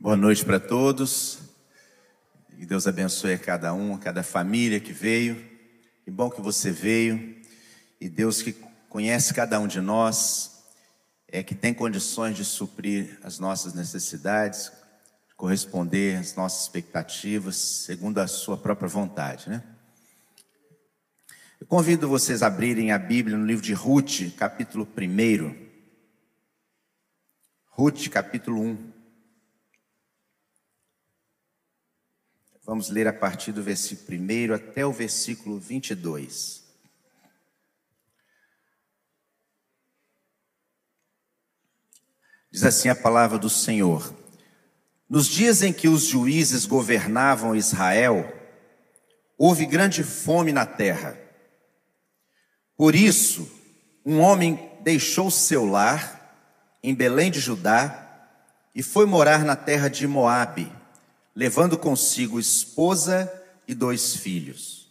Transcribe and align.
Boa 0.00 0.16
noite 0.16 0.44
para 0.44 0.60
todos. 0.60 1.40
Que 2.56 2.64
Deus 2.64 2.86
abençoe 2.86 3.32
a 3.32 3.38
cada 3.38 3.74
um, 3.74 3.96
a 3.96 3.98
cada 3.98 4.22
família 4.22 4.78
que 4.78 4.92
veio. 4.92 5.34
Que 6.04 6.10
bom 6.10 6.30
que 6.30 6.40
você 6.40 6.70
veio. 6.70 7.36
E 8.00 8.08
Deus 8.08 8.40
que 8.40 8.52
conhece 8.88 9.34
cada 9.34 9.58
um 9.58 9.66
de 9.66 9.80
nós, 9.80 10.62
é 11.26 11.42
que 11.42 11.52
tem 11.52 11.74
condições 11.74 12.36
de 12.36 12.44
suprir 12.44 13.18
as 13.24 13.40
nossas 13.40 13.74
necessidades, 13.74 14.70
corresponder 15.36 16.16
às 16.18 16.36
nossas 16.36 16.62
expectativas, 16.62 17.56
segundo 17.56 18.18
a 18.18 18.28
sua 18.28 18.56
própria 18.56 18.88
vontade, 18.88 19.50
né? 19.50 19.64
Eu 21.60 21.66
convido 21.66 22.08
vocês 22.08 22.40
a 22.44 22.46
abrirem 22.46 22.92
a 22.92 22.98
Bíblia 23.00 23.36
no 23.36 23.44
livro 23.44 23.64
de 23.64 23.72
Ruth, 23.72 24.32
capítulo 24.36 24.86
1. 24.96 25.68
Ruth, 27.72 28.08
capítulo 28.08 28.62
1. 28.62 28.97
Vamos 32.68 32.90
ler 32.90 33.08
a 33.08 33.14
partir 33.14 33.50
do 33.50 33.62
versículo 33.62 34.18
1 34.18 34.52
até 34.52 34.84
o 34.84 34.92
versículo 34.92 35.58
22. 35.58 36.62
Diz 42.50 42.64
assim 42.64 42.90
a 42.90 42.94
palavra 42.94 43.38
do 43.38 43.48
Senhor: 43.48 44.14
Nos 45.08 45.26
dias 45.26 45.62
em 45.62 45.72
que 45.72 45.88
os 45.88 46.02
juízes 46.02 46.66
governavam 46.66 47.56
Israel, 47.56 48.30
houve 49.38 49.64
grande 49.64 50.04
fome 50.04 50.52
na 50.52 50.66
terra. 50.66 51.18
Por 52.76 52.94
isso, 52.94 53.50
um 54.04 54.20
homem 54.20 54.78
deixou 54.82 55.30
seu 55.30 55.64
lar 55.64 56.76
em 56.82 56.94
Belém 56.94 57.30
de 57.30 57.40
Judá 57.40 58.28
e 58.74 58.82
foi 58.82 59.06
morar 59.06 59.42
na 59.42 59.56
terra 59.56 59.88
de 59.88 60.06
Moabe 60.06 60.76
levando 61.38 61.78
consigo 61.78 62.40
esposa 62.40 63.32
e 63.68 63.72
dois 63.72 64.16
filhos. 64.16 64.90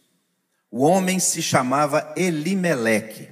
O 0.70 0.82
homem 0.82 1.18
se 1.18 1.42
chamava 1.42 2.14
Elimeleque 2.16 3.28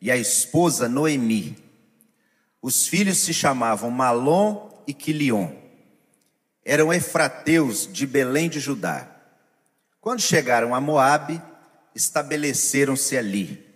e 0.00 0.10
a 0.10 0.16
esposa 0.16 0.88
Noemi. 0.88 1.54
Os 2.62 2.88
filhos 2.88 3.18
se 3.18 3.34
chamavam 3.34 3.90
Malom 3.90 4.70
e 4.86 4.94
Quilion. 4.94 5.54
Eram 6.64 6.90
efrateus 6.94 7.86
de 7.92 8.06
Belém 8.06 8.48
de 8.48 8.58
Judá. 8.58 9.06
Quando 10.00 10.22
chegaram 10.22 10.74
a 10.74 10.80
Moabe, 10.80 11.42
estabeleceram-se 11.94 13.18
ali. 13.18 13.66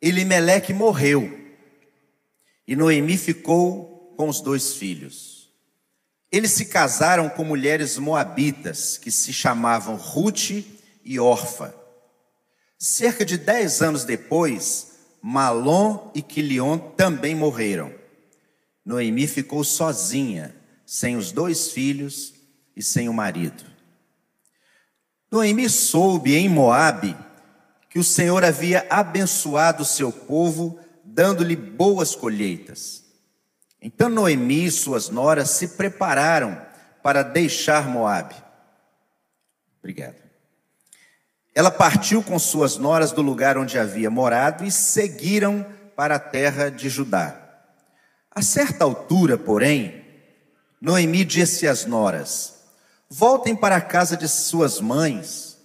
Elimeleque 0.00 0.72
morreu 0.72 1.36
e 2.64 2.76
Noemi 2.76 3.16
ficou 3.16 4.14
com 4.16 4.28
os 4.28 4.40
dois 4.40 4.74
filhos. 4.74 5.35
Eles 6.30 6.52
se 6.52 6.66
casaram 6.66 7.28
com 7.28 7.44
mulheres 7.44 7.98
moabitas 7.98 8.98
que 8.98 9.10
se 9.10 9.32
chamavam 9.32 9.96
Ruth 9.96 10.50
e 11.04 11.20
Orfa. 11.20 11.74
Cerca 12.78 13.24
de 13.24 13.38
dez 13.38 13.80
anos 13.80 14.04
depois, 14.04 14.92
Malom 15.22 16.10
e 16.14 16.20
Quilion 16.20 16.78
também 16.78 17.34
morreram. 17.34 17.92
Noemi 18.84 19.26
ficou 19.26 19.64
sozinha, 19.64 20.54
sem 20.84 21.16
os 21.16 21.32
dois 21.32 21.70
filhos 21.70 22.34
e 22.76 22.82
sem 22.82 23.08
o 23.08 23.14
marido. 23.14 23.64
Noemi 25.30 25.68
soube 25.68 26.36
em 26.36 26.48
Moabe 26.48 27.16
que 27.88 27.98
o 27.98 28.04
Senhor 28.04 28.44
havia 28.44 28.86
abençoado 28.90 29.82
o 29.82 29.86
seu 29.86 30.12
povo, 30.12 30.78
dando-lhe 31.02 31.56
boas 31.56 32.14
colheitas. 32.14 33.05
Então 33.80 34.08
Noemi 34.08 34.66
e 34.66 34.70
suas 34.70 35.08
noras 35.08 35.50
se 35.50 35.68
prepararam 35.68 36.60
para 37.02 37.22
deixar 37.22 37.88
Moabe. 37.88 38.34
Obrigado. 39.78 40.16
Ela 41.54 41.70
partiu 41.70 42.22
com 42.22 42.38
suas 42.38 42.76
noras 42.76 43.12
do 43.12 43.22
lugar 43.22 43.56
onde 43.56 43.78
havia 43.78 44.10
morado 44.10 44.64
e 44.64 44.70
seguiram 44.70 45.64
para 45.94 46.16
a 46.16 46.18
terra 46.18 46.70
de 46.70 46.88
Judá. 46.88 47.40
A 48.30 48.42
certa 48.42 48.84
altura, 48.84 49.38
porém, 49.38 50.04
Noemi 50.80 51.24
disse 51.24 51.66
às 51.66 51.86
noras: 51.86 52.54
Voltem 53.08 53.54
para 53.56 53.76
a 53.76 53.80
casa 53.80 54.16
de 54.16 54.28
suas 54.28 54.80
mães, 54.80 55.56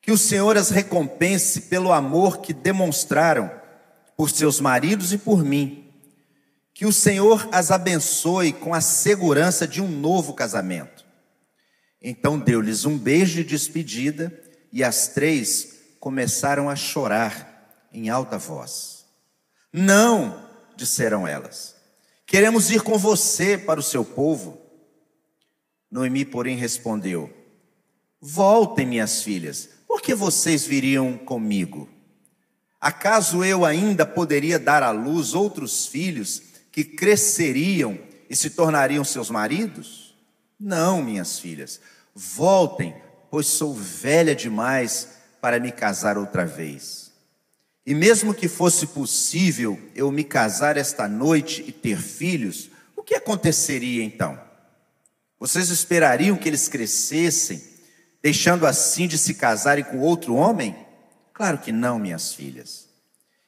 que 0.00 0.12
o 0.12 0.16
Senhor 0.16 0.56
as 0.56 0.70
recompense 0.70 1.62
pelo 1.62 1.92
amor 1.92 2.38
que 2.38 2.54
demonstraram 2.54 3.50
por 4.16 4.30
seus 4.30 4.60
maridos 4.60 5.12
e 5.12 5.18
por 5.18 5.44
mim 5.44 5.81
que 6.82 6.86
o 6.86 6.92
Senhor 6.92 7.48
as 7.52 7.70
abençoe 7.70 8.52
com 8.52 8.74
a 8.74 8.80
segurança 8.80 9.68
de 9.68 9.80
um 9.80 9.86
novo 9.86 10.34
casamento. 10.34 11.06
Então 12.02 12.36
deu-lhes 12.36 12.84
um 12.84 12.98
beijo 12.98 13.36
de 13.36 13.44
despedida 13.44 14.36
e 14.72 14.82
as 14.82 15.06
três 15.06 15.76
começaram 16.00 16.68
a 16.68 16.74
chorar 16.74 17.86
em 17.92 18.08
alta 18.08 18.36
voz. 18.36 19.04
Não, 19.72 20.44
disseram 20.74 21.24
elas, 21.24 21.76
queremos 22.26 22.68
ir 22.68 22.82
com 22.82 22.98
você 22.98 23.56
para 23.56 23.78
o 23.78 23.82
seu 23.84 24.04
povo. 24.04 24.60
Noemi, 25.88 26.24
porém, 26.24 26.56
respondeu: 26.56 27.32
Voltem, 28.20 28.86
minhas 28.86 29.22
filhas, 29.22 29.68
por 29.86 30.02
que 30.02 30.16
vocês 30.16 30.66
viriam 30.66 31.16
comigo? 31.16 31.88
Acaso 32.80 33.44
eu 33.44 33.64
ainda 33.64 34.04
poderia 34.04 34.58
dar 34.58 34.82
à 34.82 34.90
luz 34.90 35.32
outros 35.32 35.86
filhos 35.86 36.50
que 36.72 36.82
cresceriam 36.82 37.98
e 38.28 38.34
se 38.34 38.50
tornariam 38.50 39.04
seus 39.04 39.28
maridos? 39.28 40.16
Não, 40.58 41.02
minhas 41.02 41.38
filhas, 41.38 41.80
voltem, 42.14 42.94
pois 43.30 43.46
sou 43.46 43.74
velha 43.74 44.34
demais 44.34 45.08
para 45.40 45.60
me 45.60 45.70
casar 45.70 46.16
outra 46.16 46.46
vez. 46.46 47.12
E 47.84 47.94
mesmo 47.94 48.32
que 48.32 48.48
fosse 48.48 48.86
possível 48.86 49.78
eu 49.94 50.10
me 50.10 50.24
casar 50.24 50.76
esta 50.76 51.06
noite 51.06 51.62
e 51.66 51.72
ter 51.72 51.98
filhos, 51.98 52.70
o 52.96 53.02
que 53.02 53.14
aconteceria 53.14 54.02
então? 54.02 54.40
Vocês 55.38 55.68
esperariam 55.68 56.36
que 56.36 56.48
eles 56.48 56.68
crescessem, 56.68 57.60
deixando 58.22 58.64
assim 58.64 59.08
de 59.08 59.18
se 59.18 59.34
casarem 59.34 59.84
com 59.84 59.98
outro 59.98 60.36
homem? 60.36 60.76
Claro 61.34 61.58
que 61.58 61.72
não, 61.72 61.98
minhas 61.98 62.32
filhas. 62.32 62.88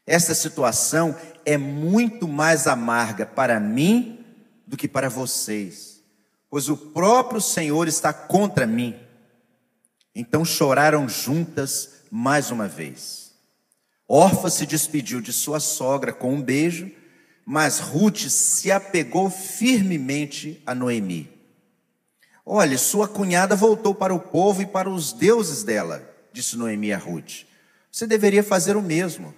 Essa 0.04 0.34
situação 0.34 1.16
é 1.44 1.56
muito 1.56 2.26
mais 2.26 2.66
amarga 2.66 3.26
para 3.26 3.60
mim 3.60 4.24
do 4.66 4.76
que 4.76 4.88
para 4.88 5.08
vocês, 5.08 6.02
pois 6.50 6.68
o 6.68 6.76
próprio 6.76 7.40
Senhor 7.40 7.88
está 7.88 8.12
contra 8.12 8.66
mim. 8.66 8.94
Então 10.14 10.44
choraram 10.44 11.08
juntas 11.08 12.02
mais 12.10 12.50
uma 12.50 12.68
vez. 12.68 13.32
Orfa 14.06 14.50
se 14.50 14.66
despediu 14.66 15.20
de 15.20 15.32
sua 15.32 15.60
sogra 15.60 16.12
com 16.12 16.34
um 16.34 16.42
beijo, 16.42 16.90
mas 17.44 17.78
Ruth 17.78 18.28
se 18.28 18.70
apegou 18.70 19.28
firmemente 19.28 20.62
a 20.64 20.74
Noemi. 20.74 21.30
Olhe, 22.46 22.76
sua 22.76 23.08
cunhada 23.08 23.56
voltou 23.56 23.94
para 23.94 24.14
o 24.14 24.20
povo 24.20 24.62
e 24.62 24.66
para 24.66 24.88
os 24.88 25.12
deuses 25.12 25.62
dela, 25.62 26.02
disse 26.32 26.56
Noemi 26.56 26.92
a 26.92 26.98
Ruth. 26.98 27.44
Você 27.90 28.06
deveria 28.06 28.42
fazer 28.42 28.76
o 28.76 28.82
mesmo. 28.82 29.34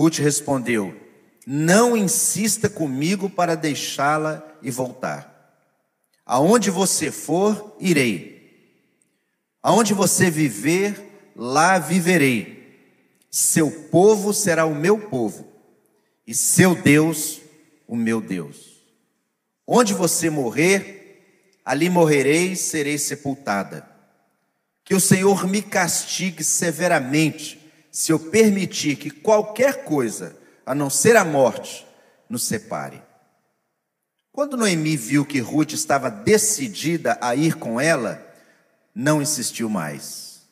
Ruth 0.00 0.16
respondeu: 0.16 0.98
Não 1.46 1.94
insista 1.94 2.70
comigo 2.70 3.28
para 3.28 3.54
deixá-la 3.54 4.42
e 4.62 4.70
voltar. 4.70 5.28
Aonde 6.24 6.70
você 6.70 7.10
for, 7.10 7.76
irei. 7.78 8.80
Aonde 9.62 9.92
você 9.92 10.30
viver, 10.30 11.30
lá 11.36 11.78
viverei. 11.78 12.78
Seu 13.30 13.70
povo 13.70 14.32
será 14.32 14.64
o 14.64 14.74
meu 14.74 14.98
povo, 14.98 15.46
e 16.26 16.34
seu 16.34 16.74
Deus, 16.74 17.38
o 17.86 17.94
meu 17.94 18.22
Deus. 18.22 18.80
Onde 19.66 19.92
você 19.92 20.30
morrer, 20.30 21.52
ali 21.62 21.90
morrerei 21.90 22.52
e 22.52 22.56
serei 22.56 22.96
sepultada. 22.96 23.86
Que 24.82 24.94
o 24.94 25.00
Senhor 25.00 25.46
me 25.46 25.60
castigue 25.60 26.42
severamente 26.42 27.59
se 27.90 28.12
eu 28.12 28.18
permitir 28.18 28.96
que 28.96 29.10
qualquer 29.10 29.84
coisa, 29.84 30.36
a 30.64 30.74
não 30.74 30.88
ser 30.88 31.16
a 31.16 31.24
morte, 31.24 31.86
nos 32.28 32.44
separe. 32.44 33.02
Quando 34.32 34.56
Noemi 34.56 34.96
viu 34.96 35.24
que 35.24 35.40
Ruth 35.40 35.72
estava 35.72 36.08
decidida 36.08 37.18
a 37.20 37.34
ir 37.34 37.56
com 37.56 37.80
ela, 37.80 38.24
não 38.94 39.20
insistiu 39.20 39.68
mais. 39.68 40.42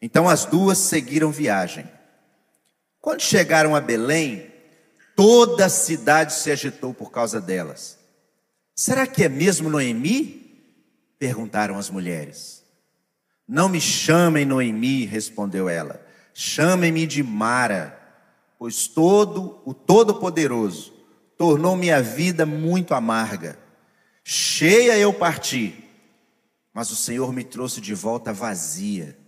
Então 0.00 0.28
as 0.28 0.44
duas 0.44 0.78
seguiram 0.78 1.32
viagem. 1.32 1.88
Quando 3.00 3.20
chegaram 3.20 3.74
a 3.74 3.80
Belém, 3.80 4.52
toda 5.16 5.66
a 5.66 5.70
cidade 5.70 6.32
se 6.32 6.50
agitou 6.50 6.94
por 6.94 7.10
causa 7.10 7.40
delas. 7.40 7.98
Será 8.74 9.06
que 9.06 9.24
é 9.24 9.28
mesmo 9.28 9.68
Noemi? 9.68 10.46
perguntaram 11.18 11.76
as 11.76 11.90
mulheres. 11.90 12.62
Não 13.46 13.68
me 13.68 13.80
chamem 13.80 14.44
Noemi, 14.44 15.04
respondeu 15.04 15.68
ela 15.68 16.07
Chamem-me 16.40 17.04
de 17.04 17.20
Mara, 17.20 17.98
pois 18.60 18.86
todo 18.86 19.60
o 19.64 19.74
Todo-Poderoso 19.74 20.94
tornou 21.36 21.74
minha 21.74 22.00
vida 22.00 22.46
muito 22.46 22.94
amarga. 22.94 23.58
Cheia 24.22 24.96
eu 24.96 25.12
parti, 25.12 25.74
mas 26.72 26.92
o 26.92 26.94
Senhor 26.94 27.32
me 27.32 27.42
trouxe 27.42 27.80
de 27.80 27.92
volta 27.92 28.32
vazia. 28.32 29.18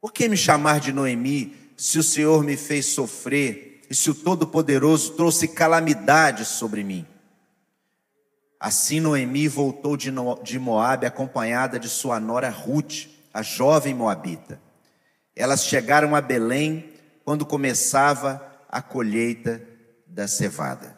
Por 0.00 0.14
que 0.14 0.26
me 0.26 0.34
chamar 0.34 0.80
de 0.80 0.94
Noemi 0.94 1.54
se 1.76 1.98
o 1.98 2.02
Senhor 2.02 2.42
me 2.42 2.56
fez 2.56 2.86
sofrer 2.86 3.82
e 3.90 3.94
se 3.94 4.08
o 4.08 4.14
Todo-Poderoso 4.14 5.12
trouxe 5.12 5.46
calamidade 5.46 6.46
sobre 6.46 6.82
mim? 6.82 7.06
Assim 8.58 8.98
Noemi 8.98 9.46
voltou 9.46 9.94
de 9.94 10.58
Moabe 10.58 11.04
acompanhada 11.04 11.78
de 11.78 11.90
sua 11.90 12.18
nora 12.18 12.48
Ruth, 12.48 13.08
a 13.30 13.42
jovem 13.42 13.92
moabita. 13.92 14.63
Elas 15.36 15.64
chegaram 15.64 16.14
a 16.14 16.20
Belém 16.20 16.92
quando 17.24 17.44
começava 17.44 18.40
a 18.68 18.80
colheita 18.80 19.62
da 20.06 20.28
cevada. 20.28 20.96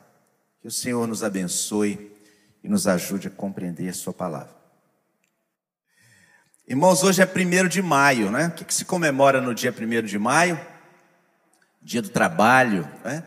Que 0.60 0.68
o 0.68 0.70
Senhor 0.70 1.06
nos 1.06 1.22
abençoe 1.22 2.12
e 2.62 2.68
nos 2.68 2.86
ajude 2.86 3.28
a 3.28 3.30
compreender 3.30 3.94
Sua 3.94 4.12
palavra. 4.12 4.54
Irmãos, 6.68 7.04
hoje 7.04 7.22
é 7.22 7.26
primeiro 7.26 7.68
de 7.68 7.80
maio, 7.80 8.30
né? 8.30 8.48
O 8.48 8.50
que, 8.50 8.64
que 8.64 8.74
se 8.74 8.84
comemora 8.84 9.40
no 9.40 9.54
dia 9.54 9.72
primeiro 9.72 10.06
de 10.06 10.18
maio? 10.18 10.60
Dia 11.80 12.02
do 12.02 12.08
trabalho, 12.08 12.90
né? 13.04 13.22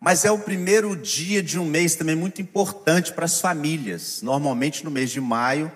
Mas 0.00 0.24
é 0.24 0.30
o 0.32 0.38
primeiro 0.38 0.96
dia 0.96 1.42
de 1.42 1.58
um 1.58 1.64
mês 1.64 1.94
também 1.94 2.16
muito 2.16 2.42
importante 2.42 3.12
para 3.12 3.26
as 3.26 3.40
famílias. 3.40 4.22
Normalmente 4.22 4.84
no 4.84 4.90
mês 4.90 5.10
de 5.10 5.20
maio 5.20 5.70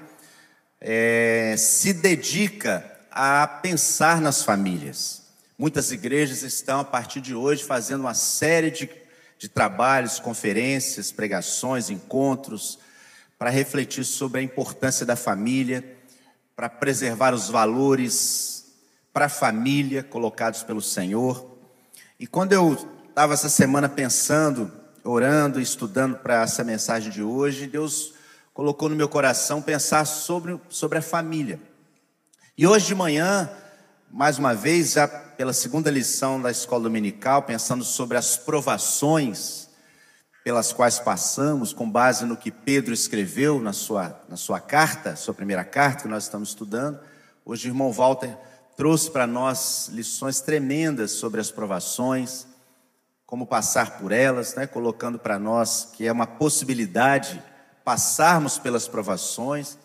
é, 0.81 1.55
se 1.59 1.93
dedica 1.93 2.96
a 3.19 3.47
pensar 3.47 4.21
nas 4.21 4.43
famílias. 4.43 5.23
Muitas 5.57 5.91
igrejas 5.91 6.43
estão, 6.43 6.81
a 6.81 6.85
partir 6.85 7.23
de 7.23 7.35
hoje, 7.35 7.65
fazendo 7.65 8.01
uma 8.01 8.13
série 8.13 8.71
de, 8.71 8.91
de 9.39 9.49
trabalhos, 9.49 10.21
conferências, 10.21 11.11
pregações, 11.11 11.89
encontros, 11.89 12.79
para 13.39 13.49
refletir 13.49 14.05
sobre 14.05 14.41
a 14.41 14.43
importância 14.43 15.07
da 15.07 15.17
família, 15.17 15.97
para 16.55 16.69
preservar 16.69 17.33
os 17.33 17.49
valores 17.49 18.67
para 19.15 19.27
a 19.27 19.31
família 19.31 20.03
colocados 20.03 20.63
pelo 20.63 20.83
Senhor. 20.83 21.57
E 22.21 22.27
quando 22.27 22.53
eu 22.53 22.75
estava 23.09 23.33
essa 23.33 23.49
semana 23.49 23.89
pensando, 23.89 24.71
orando, 25.03 25.59
estudando 25.59 26.19
para 26.19 26.43
essa 26.43 26.63
mensagem 26.63 27.11
de 27.11 27.23
hoje, 27.23 27.67
Deus 27.67 28.13
colocou 28.53 28.91
no 28.91 28.97
meu 28.97 29.09
coração 29.09 29.63
pensar 29.63 30.05
sobre, 30.05 30.61
sobre 30.69 30.99
a 30.99 31.03
família. 31.03 31.59
E 32.59 32.67
hoje 32.67 32.87
de 32.87 32.95
manhã, 32.95 33.51
mais 34.11 34.39
uma 34.39 34.55
vez, 34.55 34.93
já 34.93 35.07
pela 35.07 35.53
segunda 35.53 35.91
lição 35.91 36.41
da 36.41 36.51
escola 36.51 36.85
dominical, 36.85 37.43
pensando 37.43 37.85
sobre 37.85 38.17
as 38.17 38.39
provações 38.39 39.69
pelas 40.43 40.73
quais 40.73 40.99
passamos, 40.99 41.75
com 41.75 41.91
base 41.91 42.25
no 42.25 42.35
que 42.35 42.51
Pedro 42.51 42.95
escreveu 42.95 43.61
na 43.61 43.75
sua, 43.75 44.19
na 44.27 44.39
sua 44.39 44.59
carta, 44.59 45.17
sua 45.17 45.35
primeira 45.35 45.65
carta 45.65 46.05
que 46.05 46.09
nós 46.09 46.23
estamos 46.23 46.49
estudando. 46.49 46.99
Hoje 47.45 47.69
o 47.69 47.73
irmão 47.73 47.93
Walter 47.93 48.35
trouxe 48.75 49.11
para 49.11 49.27
nós 49.27 49.91
lições 49.93 50.41
tremendas 50.41 51.11
sobre 51.11 51.43
as 51.43 51.51
provações, 51.51 52.47
como 53.27 53.47
passar 53.47 53.99
por 53.99 54.13
elas, 54.13 54.55
né? 54.55 54.67
colocando 54.67 55.19
para 55.19 55.39
nós 55.39 55.91
que 55.93 56.07
é 56.07 56.13
uma 56.13 56.27
possibilidade 56.27 57.43
passarmos 57.85 58.59
pelas 58.59 58.89
provações, 58.89 59.77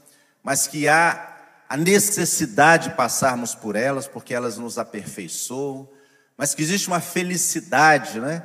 mas 0.41 0.67
que 0.67 0.87
há 0.87 1.30
a 1.71 1.77
necessidade 1.77 2.89
de 2.89 2.95
passarmos 2.95 3.55
por 3.55 3.77
elas, 3.77 4.05
porque 4.05 4.33
elas 4.33 4.57
nos 4.57 4.77
aperfeiçoam, 4.77 5.87
mas 6.35 6.53
que 6.53 6.61
existe 6.61 6.89
uma 6.89 6.99
felicidade, 6.99 8.19
né? 8.19 8.43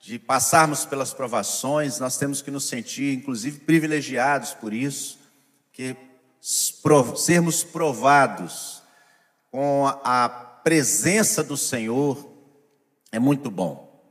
De 0.00 0.18
passarmos 0.18 0.84
pelas 0.84 1.12
provações, 1.12 2.00
nós 2.00 2.18
temos 2.18 2.42
que 2.42 2.50
nos 2.50 2.64
sentir, 2.66 3.14
inclusive, 3.14 3.60
privilegiados 3.60 4.54
por 4.54 4.74
isso, 4.74 5.20
que 5.72 5.96
sermos 7.14 7.62
provados 7.62 8.82
com 9.52 9.86
a 9.86 10.28
presença 10.28 11.44
do 11.44 11.56
Senhor 11.56 12.28
é 13.12 13.20
muito 13.20 13.52
bom. 13.52 14.02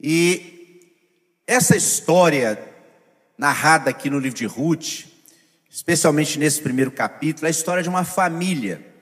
E 0.00 0.80
essa 1.46 1.76
história 1.76 2.58
narrada 3.38 3.90
aqui 3.90 4.10
no 4.10 4.18
livro 4.18 4.38
de 4.38 4.46
Ruth, 4.46 5.13
especialmente 5.74 6.38
nesse 6.38 6.62
primeiro 6.62 6.92
capítulo, 6.92 7.46
é 7.46 7.48
a 7.48 7.50
história 7.50 7.82
de 7.82 7.88
uma 7.88 8.04
família 8.04 8.94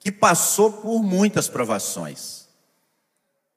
que 0.00 0.10
passou 0.10 0.72
por 0.72 1.00
muitas 1.00 1.48
provações. 1.48 2.48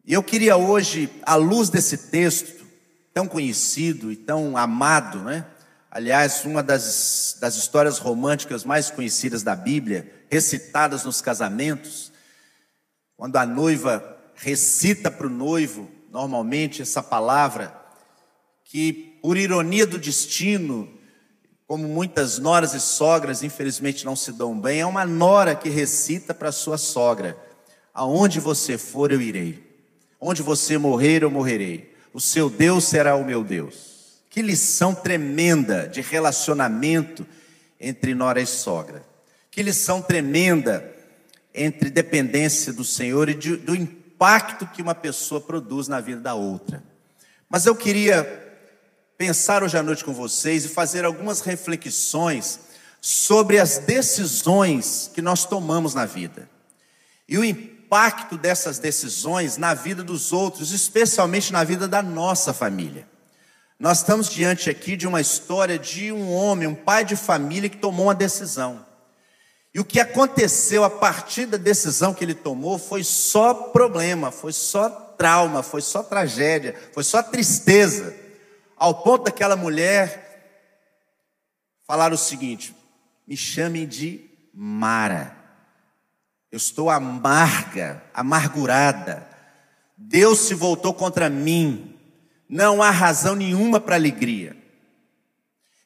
E 0.05 0.13
eu 0.13 0.21
queria 0.21 0.55
hoje, 0.55 1.09
à 1.23 1.33
luz 1.33 1.69
desse 1.69 1.97
texto, 2.11 2.63
tão 3.11 3.27
conhecido 3.27 4.11
e 4.11 4.15
tão 4.15 4.55
amado, 4.55 5.17
né? 5.23 5.47
Aliás, 5.89 6.45
uma 6.45 6.61
das, 6.61 7.37
das 7.41 7.55
histórias 7.55 7.97
românticas 7.97 8.63
mais 8.63 8.91
conhecidas 8.91 9.41
da 9.41 9.55
Bíblia, 9.55 10.07
recitadas 10.29 11.03
nos 11.03 11.21
casamentos, 11.21 12.11
quando 13.17 13.35
a 13.37 13.47
noiva 13.47 14.15
recita 14.35 15.09
para 15.09 15.25
o 15.25 15.31
noivo, 15.31 15.89
normalmente, 16.11 16.83
essa 16.83 17.01
palavra, 17.01 17.75
que, 18.63 19.17
por 19.23 19.37
ironia 19.37 19.87
do 19.87 19.97
destino, 19.97 20.98
como 21.69 21.87
muitas 21.87 22.39
noras 22.39 22.73
e 22.73 22.79
sogras, 22.79 23.43
infelizmente, 23.43 24.03
não 24.03 24.15
se 24.15 24.31
dão 24.31 24.59
bem, 24.59 24.79
é 24.79 24.85
uma 24.87 25.05
nora 25.05 25.53
que 25.53 25.69
recita 25.69 26.33
para 26.33 26.51
sua 26.51 26.79
sogra: 26.79 27.37
Aonde 27.93 28.39
você 28.39 28.75
for, 28.75 29.11
eu 29.11 29.21
irei. 29.21 29.63
Onde 30.19 30.41
você 30.41 30.79
morrer, 30.79 31.21
eu 31.21 31.29
morrerei. 31.29 31.95
O 32.11 32.19
seu 32.19 32.49
Deus 32.49 32.85
será 32.85 33.15
o 33.15 33.23
meu 33.23 33.43
Deus. 33.43 34.23
Que 34.31 34.41
lição 34.41 34.95
tremenda 34.95 35.87
de 35.87 36.01
relacionamento 36.01 37.23
entre 37.79 38.15
nora 38.15 38.41
e 38.41 38.47
sogra. 38.47 39.03
Que 39.51 39.61
lição 39.61 40.01
tremenda 40.01 40.91
entre 41.53 41.91
dependência 41.91 42.73
do 42.73 42.83
Senhor 42.83 43.29
e 43.29 43.35
de, 43.35 43.57
do 43.57 43.75
impacto 43.75 44.65
que 44.65 44.81
uma 44.81 44.95
pessoa 44.95 45.39
produz 45.39 45.87
na 45.87 46.01
vida 46.01 46.19
da 46.19 46.33
outra. 46.33 46.81
Mas 47.47 47.67
eu 47.67 47.75
queria 47.75 48.48
pensar 49.19 49.63
hoje 49.63 49.77
à 49.77 49.83
noite 49.83 50.05
com 50.05 50.13
vocês 50.13 50.63
e 50.63 50.69
fazer 50.69 51.03
algumas 51.03 51.41
reflexões 51.41 52.57
sobre 53.01 53.59
as 53.59 53.77
decisões 53.77 55.11
que 55.13 55.21
nós 55.21 55.43
tomamos 55.43 55.93
na 55.93 56.05
vida 56.05 56.49
e 57.27 57.37
o 57.37 57.43
impacto 57.43 58.37
dessas 58.37 58.79
decisões 58.79 59.57
na 59.57 59.73
vida 59.73 60.05
dos 60.05 60.31
outros, 60.31 60.71
especialmente 60.71 61.51
na 61.51 61.65
vida 61.65 61.85
da 61.85 62.01
nossa 62.01 62.53
família. 62.53 63.05
Nós 63.77 63.97
estamos 63.97 64.29
diante 64.29 64.69
aqui 64.69 64.95
de 64.95 65.05
uma 65.05 65.19
história 65.19 65.77
de 65.77 66.13
um 66.13 66.31
homem, 66.31 66.69
um 66.69 66.73
pai 66.73 67.03
de 67.03 67.17
família 67.17 67.67
que 67.67 67.77
tomou 67.77 68.05
uma 68.05 68.15
decisão. 68.15 68.85
E 69.73 69.81
o 69.81 69.85
que 69.85 69.99
aconteceu 69.99 70.85
a 70.85 70.89
partir 70.89 71.45
da 71.45 71.57
decisão 71.57 72.13
que 72.13 72.23
ele 72.23 72.33
tomou 72.33 72.79
foi 72.79 73.03
só 73.03 73.53
problema, 73.53 74.31
foi 74.31 74.53
só 74.53 74.89
trauma, 74.89 75.61
foi 75.61 75.81
só 75.81 76.01
tragédia, 76.01 76.73
foi 76.93 77.03
só 77.03 77.21
tristeza 77.21 78.15
ao 78.79 79.03
ponto 79.03 79.25
daquela 79.25 79.55
mulher 79.55 80.27
falar 81.85 82.13
o 82.13 82.17
seguinte: 82.17 82.73
me 83.27 83.35
chamem 83.35 83.85
de 83.85 84.29
Mara. 84.53 85.35
Eu 86.51 86.57
estou 86.57 86.89
amarga, 86.89 88.01
amargurada. 88.13 89.27
Deus 89.95 90.39
se 90.39 90.55
voltou 90.55 90.93
contra 90.93 91.29
mim. 91.29 91.95
Não 92.47 92.81
há 92.81 92.89
razão 92.89 93.35
nenhuma 93.35 93.79
para 93.79 93.95
alegria. 93.95 94.57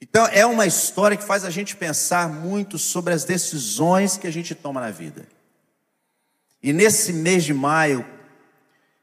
Então, 0.02 0.26
é 0.28 0.46
uma 0.46 0.66
história 0.66 1.18
que 1.18 1.24
faz 1.24 1.44
a 1.44 1.50
gente 1.50 1.76
pensar 1.76 2.30
muito 2.30 2.78
sobre 2.78 3.14
as 3.14 3.26
decisões 3.26 4.16
que 4.16 4.28
a 4.28 4.32
gente 4.32 4.54
toma 4.54 4.80
na 4.80 4.92
vida. 4.92 5.28
E 6.62 6.72
nesse 6.72 7.12
mês 7.12 7.44
de 7.44 7.54
maio, 7.54 8.06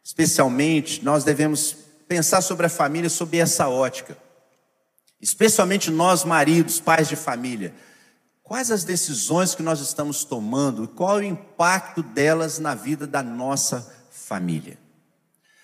especialmente, 0.03 1.05
nós 1.05 1.25
devemos 1.25 1.77
pensar 2.11 2.41
sobre 2.41 2.67
a 2.67 2.69
família 2.69 3.09
sob 3.09 3.39
essa 3.39 3.69
ótica. 3.69 4.19
Especialmente 5.21 5.93
nós, 5.93 6.25
maridos, 6.25 6.81
pais 6.81 7.09
de 7.09 7.15
família. 7.15 7.73
Quais 8.43 8.73
as 8.73 8.83
decisões 8.83 9.55
que 9.55 9.63
nós 9.63 9.79
estamos 9.79 10.25
tomando 10.25 10.83
e 10.83 10.89
qual 10.89 11.21
é 11.21 11.23
o 11.23 11.25
impacto 11.25 12.03
delas 12.03 12.59
na 12.59 12.75
vida 12.75 13.07
da 13.07 13.23
nossa 13.23 13.89
família? 14.11 14.77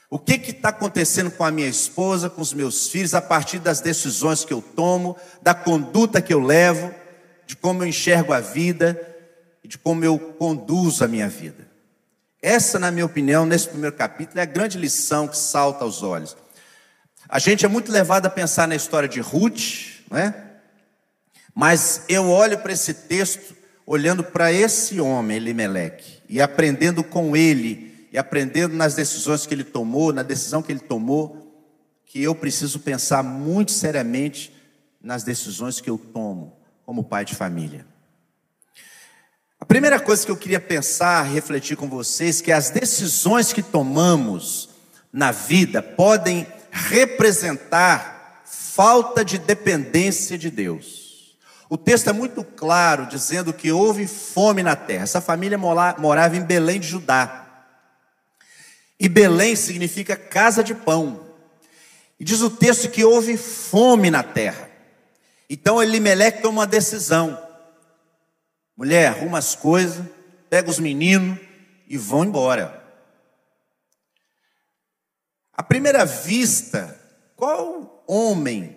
O 0.08 0.20
que 0.20 0.34
está 0.34 0.68
acontecendo 0.68 1.32
com 1.32 1.42
a 1.42 1.50
minha 1.50 1.66
esposa, 1.66 2.30
com 2.30 2.40
os 2.40 2.52
meus 2.52 2.90
filhos, 2.90 3.12
a 3.12 3.20
partir 3.20 3.58
das 3.58 3.80
decisões 3.80 4.44
que 4.44 4.52
eu 4.52 4.62
tomo, 4.62 5.16
da 5.42 5.52
conduta 5.52 6.22
que 6.22 6.32
eu 6.32 6.38
levo, 6.38 6.94
de 7.44 7.56
como 7.56 7.82
eu 7.82 7.88
enxergo 7.88 8.32
a 8.32 8.38
vida 8.38 8.96
e 9.64 9.66
de 9.66 9.76
como 9.76 10.04
eu 10.04 10.16
conduzo 10.16 11.02
a 11.02 11.08
minha 11.08 11.28
vida? 11.28 11.65
Essa, 12.46 12.78
na 12.78 12.92
minha 12.92 13.04
opinião, 13.04 13.44
nesse 13.44 13.68
primeiro 13.68 13.96
capítulo, 13.96 14.38
é 14.38 14.42
a 14.44 14.46
grande 14.46 14.78
lição 14.78 15.26
que 15.26 15.36
salta 15.36 15.82
aos 15.82 16.04
olhos. 16.04 16.36
A 17.28 17.40
gente 17.40 17.66
é 17.66 17.68
muito 17.68 17.90
levado 17.90 18.26
a 18.26 18.30
pensar 18.30 18.68
na 18.68 18.76
história 18.76 19.08
de 19.08 19.18
Ruth, 19.18 20.04
né? 20.08 20.32
mas 21.52 22.02
eu 22.08 22.30
olho 22.30 22.56
para 22.58 22.72
esse 22.72 22.94
texto, 22.94 23.52
olhando 23.84 24.22
para 24.22 24.52
esse 24.52 25.00
homem, 25.00 25.38
Elimelec, 25.38 26.22
e 26.28 26.40
aprendendo 26.40 27.02
com 27.02 27.36
ele, 27.36 28.06
e 28.12 28.16
aprendendo 28.16 28.76
nas 28.76 28.94
decisões 28.94 29.44
que 29.44 29.52
ele 29.52 29.64
tomou, 29.64 30.12
na 30.12 30.22
decisão 30.22 30.62
que 30.62 30.70
ele 30.70 30.78
tomou, 30.78 31.52
que 32.04 32.22
eu 32.22 32.32
preciso 32.32 32.78
pensar 32.78 33.24
muito 33.24 33.72
seriamente 33.72 34.54
nas 35.02 35.24
decisões 35.24 35.80
que 35.80 35.90
eu 35.90 35.98
tomo 35.98 36.56
como 36.84 37.02
pai 37.02 37.24
de 37.24 37.34
família. 37.34 37.84
A 39.58 39.64
primeira 39.64 39.98
coisa 39.98 40.24
que 40.24 40.30
eu 40.30 40.36
queria 40.36 40.60
pensar, 40.60 41.22
refletir 41.22 41.76
com 41.76 41.88
vocês, 41.88 42.40
que 42.40 42.52
as 42.52 42.70
decisões 42.70 43.52
que 43.52 43.62
tomamos 43.62 44.68
na 45.12 45.32
vida 45.32 45.82
podem 45.82 46.46
representar 46.70 48.42
falta 48.44 49.24
de 49.24 49.38
dependência 49.38 50.36
de 50.36 50.50
Deus. 50.50 51.36
O 51.70 51.78
texto 51.78 52.10
é 52.10 52.12
muito 52.12 52.44
claro 52.44 53.06
dizendo 53.06 53.52
que 53.52 53.72
houve 53.72 54.06
fome 54.06 54.62
na 54.62 54.76
terra. 54.76 55.04
Essa 55.04 55.20
família 55.20 55.56
morava 55.56 56.36
em 56.36 56.42
Belém 56.42 56.78
de 56.78 56.86
Judá. 56.86 57.44
E 59.00 59.08
Belém 59.08 59.56
significa 59.56 60.16
casa 60.16 60.62
de 60.62 60.74
pão. 60.74 61.26
E 62.20 62.24
diz 62.24 62.40
o 62.42 62.50
texto 62.50 62.90
que 62.90 63.04
houve 63.04 63.36
fome 63.36 64.10
na 64.10 64.22
terra. 64.22 64.70
Então 65.48 65.82
Elimeleque 65.82 66.42
toma 66.42 66.60
uma 66.60 66.66
decisão. 66.66 67.45
Mulher, 68.76 69.08
arruma 69.08 69.38
as 69.38 69.54
coisas, 69.54 70.04
pega 70.50 70.68
os 70.68 70.78
meninos 70.78 71.38
e 71.88 71.96
vão 71.96 72.24
embora. 72.24 72.84
À 75.52 75.62
primeira 75.62 76.04
vista, 76.04 77.00
qual 77.34 78.04
homem, 78.06 78.76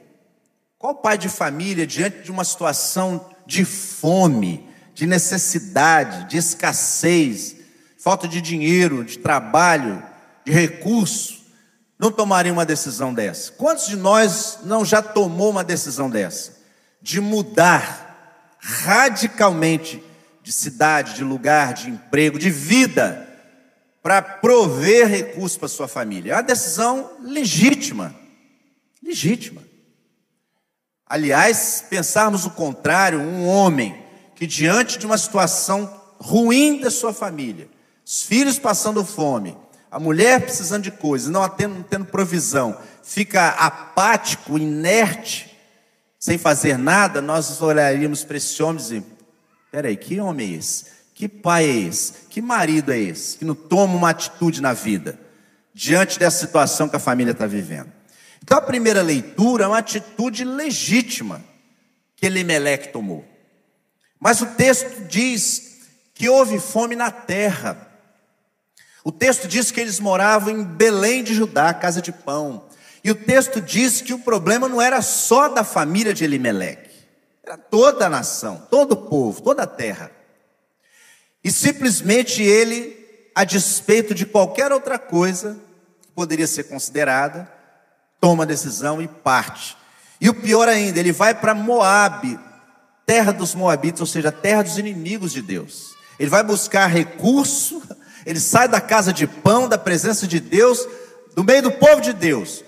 qual 0.78 0.96
pai 0.96 1.18
de 1.18 1.28
família, 1.28 1.86
diante 1.86 2.22
de 2.22 2.32
uma 2.32 2.46
situação 2.46 3.30
de 3.46 3.66
fome, 3.66 4.70
de 4.94 5.06
necessidade, 5.06 6.30
de 6.30 6.38
escassez, 6.38 7.58
falta 7.98 8.26
de 8.28 8.40
dinheiro, 8.40 9.04
de 9.04 9.20
trabalho, 9.20 10.02
de 10.46 10.54
recurso, 10.54 11.44
não 12.00 12.10
tomaria 12.10 12.54
uma 12.54 12.66
decisão 12.66 13.14
dessa? 13.14 13.52
Quantos 13.52 13.88
de 13.88 13.98
nós 13.98 14.60
não 14.64 14.86
já 14.86 15.02
tomou 15.02 15.50
uma 15.50 15.66
decisão 15.66 16.10
dessa? 16.10 16.58
De 17.02 17.20
mudar 17.20 18.09
radicalmente 18.60 20.04
de 20.44 20.52
cidade, 20.52 21.16
de 21.16 21.24
lugar, 21.24 21.74
de 21.74 21.90
emprego, 21.90 22.38
de 22.38 22.50
vida, 22.50 23.28
para 24.02 24.22
prover 24.22 25.08
recursos 25.08 25.58
para 25.58 25.68
sua 25.68 25.88
família. 25.88 26.34
É 26.34 26.36
uma 26.36 26.44
decisão 26.44 27.12
legítima. 27.22 28.16
Legítima. 29.04 29.64
Aliás, 31.06 31.84
pensarmos 31.90 32.46
o 32.46 32.52
contrário, 32.52 33.20
um 33.20 33.48
homem 33.48 34.06
que 34.36 34.46
diante 34.46 34.98
de 34.98 35.06
uma 35.06 35.18
situação 35.18 36.02
ruim 36.20 36.80
da 36.80 36.92
sua 36.92 37.14
família, 37.14 37.70
os 38.06 38.24
filhos 38.24 38.60
passando 38.60 39.04
fome, 39.04 39.58
a 39.92 40.00
mulher 40.00 40.42
precisando 40.42 40.84
de 40.84 40.92
coisas, 40.92 41.30
não 41.30 41.48
tendo, 41.50 41.76
não 41.76 41.84
tendo 41.84 42.06
provisão, 42.06 42.78
fica 43.04 43.50
apático, 43.50 44.58
inerte, 44.58 45.49
sem 46.20 46.38
fazer 46.38 46.78
nada, 46.78 47.22
nós 47.22 47.62
olharíamos 47.62 48.26
para 48.26 48.36
esse 48.36 48.62
homem 48.62 48.76
e 48.76 48.84
dizer, 48.84 49.04
peraí, 49.72 49.96
que 49.96 50.20
homem 50.20 50.54
é 50.54 50.58
esse? 50.58 50.86
Que 51.16 51.30
pai 51.30 51.66
é 51.66 51.76
esse? 51.76 52.14
Que 52.30 52.42
marido 52.42 52.92
é 52.92 53.00
esse? 53.00 53.38
Que 53.38 53.46
não 53.46 53.56
toma 53.56 53.96
uma 53.96 54.10
atitude 54.10 54.62
na 54.62 54.74
vida, 54.74 55.18
diante 55.74 56.20
dessa 56.20 56.46
situação 56.46 56.90
que 56.90 56.96
a 56.98 57.00
família 57.00 57.32
está 57.32 57.48
vivendo. 57.48 57.92
Então 58.44 58.58
a 58.58 58.62
primeira 58.62 59.02
leitura 59.02 59.64
é 59.64 59.68
uma 59.68 59.78
atitude 59.78 60.44
legítima 60.44 61.42
que 62.16 62.26
Elimeleque 62.26 62.90
tomou. 62.90 63.26
Mas 64.20 64.42
o 64.42 64.46
texto 64.46 65.08
diz 65.08 65.80
que 66.14 66.28
houve 66.28 66.60
fome 66.60 66.96
na 66.96 67.12
terra. 67.12 67.88
O 69.06 69.12
texto 69.12 69.48
diz 69.48 69.72
que 69.72 69.80
eles 69.80 70.00
moravam 70.02 70.50
em 70.52 70.64
Belém 70.64 71.24
de 71.24 71.34
Judá, 71.34 71.74
casa 71.74 72.02
de 72.02 72.12
pão. 72.12 72.69
E 73.04 73.12
o 73.12 73.16
texto 73.16 73.62
diz 73.62 74.02
que 74.02 74.14
o 74.14 74.20
problema 74.20 74.68
não 74.68 74.82
era 74.82 75.02
só 75.02 75.48
da 75.50 75.64
família 75.64 76.14
de 76.14 76.24
Elimeleque, 76.24 76.90
era 77.44 77.58
toda 77.58 78.06
a 78.06 78.10
nação, 78.10 78.68
todo 78.70 78.94
o 78.94 78.98
povo, 79.10 79.42
toda 79.42 79.64
a 79.64 79.68
terra. 79.68 80.12
E 81.44 81.52
simplesmente 81.52 82.44
ele, 82.44 82.96
a 83.34 83.44
despeito 83.44 84.14
de 84.14 84.26
qualquer 84.26 84.72
outra 84.72 85.00
coisa 85.00 85.58
que 86.02 86.10
poderia 86.10 86.48
ser 86.48 86.64
considerada, 86.66 87.50
toma 88.20 88.44
a 88.44 88.48
decisão 88.48 89.02
e 89.02 89.08
parte. 89.08 89.78
E 90.20 90.30
o 90.30 90.34
pior 90.34 90.68
ainda, 90.68 91.00
ele 91.00 91.14
vai 91.14 91.34
para 91.34 91.56
Moabe, 91.56 92.38
terra 93.06 93.32
dos 93.32 93.56
Moabitas, 93.56 94.02
ou 94.02 94.08
seja, 94.08 94.32
terra 94.32 94.64
dos 94.64 94.78
inimigos 94.78 95.32
de 95.32 95.42
Deus. 95.42 95.96
Ele 96.20 96.30
vai 96.30 96.44
buscar 96.44 96.88
recurso 96.88 97.82
ele 98.26 98.40
sai 98.40 98.68
da 98.68 98.82
casa 98.82 99.12
de 99.12 99.26
pão, 99.26 99.68
da 99.68 99.78
presença 99.78 100.28
de 100.28 100.40
Deus, 100.40 100.88
do 101.36 101.44
meio 101.44 101.64
do 101.64 101.72
povo 101.72 102.02
de 102.02 102.14
Deus, 102.14 102.64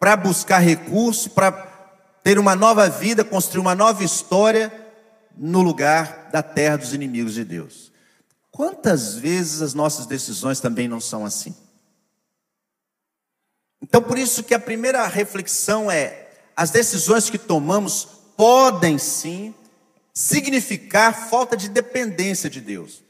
para 0.00 0.16
buscar 0.16 0.60
recurso, 0.60 1.28
para 1.28 1.52
ter 2.24 2.38
uma 2.38 2.56
nova 2.56 2.88
vida, 2.88 3.22
construir 3.22 3.60
uma 3.60 3.74
nova 3.74 4.02
história 4.02 4.72
no 5.36 5.60
lugar 5.60 6.30
da 6.32 6.42
terra 6.42 6.78
dos 6.78 6.94
inimigos 6.94 7.34
de 7.34 7.44
Deus. 7.44 7.92
Quantas 8.50 9.14
vezes 9.14 9.60
as 9.60 9.74
nossas 9.74 10.06
decisões 10.06 10.58
também 10.58 10.88
não 10.88 11.00
são 11.00 11.26
assim? 11.26 11.54
Então, 13.82 14.02
por 14.02 14.18
isso 14.18 14.42
que 14.42 14.54
a 14.54 14.58
primeira 14.58 15.06
reflexão 15.06 15.90
é: 15.90 16.30
as 16.56 16.70
decisões 16.70 17.28
que 17.28 17.38
tomamos 17.38 18.08
podem 18.38 18.96
sim 18.96 19.54
significar 20.14 21.28
falta 21.28 21.56
de 21.56 21.68
dependência 21.68 22.48
de 22.48 22.60
Deus. 22.60 23.02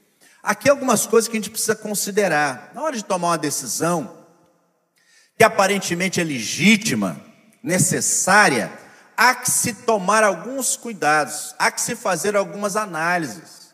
Aqui 0.43 0.69
algumas 0.69 1.07
coisas 1.07 1.29
que 1.29 1.37
a 1.37 1.41
gente 1.41 1.51
precisa 1.51 1.77
considerar. 1.77 2.73
Na 2.75 2.83
hora 2.83 2.97
de 2.97 3.05
tomar 3.05 3.29
uma 3.29 3.39
decisão, 3.39 4.20
que 5.41 5.45
aparentemente 5.45 6.21
é 6.21 6.23
legítima, 6.25 7.19
necessária, 7.63 8.71
há 9.17 9.35
que 9.35 9.51
se 9.51 9.73
tomar 9.73 10.23
alguns 10.23 10.77
cuidados, 10.77 11.55
há 11.59 11.71
que 11.71 11.81
se 11.81 11.97
fazer 11.97 12.37
algumas 12.37 12.77
análises, 12.77 13.73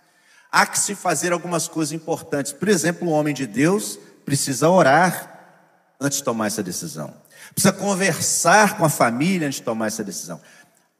há 0.52 0.64
que 0.64 0.78
se 0.78 0.94
fazer 0.94 1.32
algumas 1.32 1.66
coisas 1.66 1.90
importantes. 1.92 2.52
Por 2.52 2.68
exemplo, 2.68 3.08
o 3.08 3.10
homem 3.10 3.34
de 3.34 3.48
Deus 3.48 3.98
precisa 4.24 4.68
orar 4.68 5.96
antes 6.00 6.18
de 6.18 6.24
tomar 6.24 6.46
essa 6.46 6.62
decisão, 6.62 7.12
precisa 7.52 7.72
conversar 7.72 8.76
com 8.76 8.84
a 8.84 8.88
família 8.88 9.48
antes 9.48 9.58
de 9.58 9.64
tomar 9.64 9.88
essa 9.88 10.04
decisão. 10.04 10.40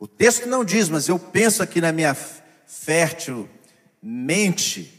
O 0.01 0.09
texto 0.09 0.49
não 0.49 0.65
diz, 0.65 0.89
mas 0.89 1.07
eu 1.07 1.17
penso 1.17 1.63
aqui 1.63 1.81
na 1.81 1.93
minha 1.93 2.17
fértil 2.67 3.49
mente 4.03 4.93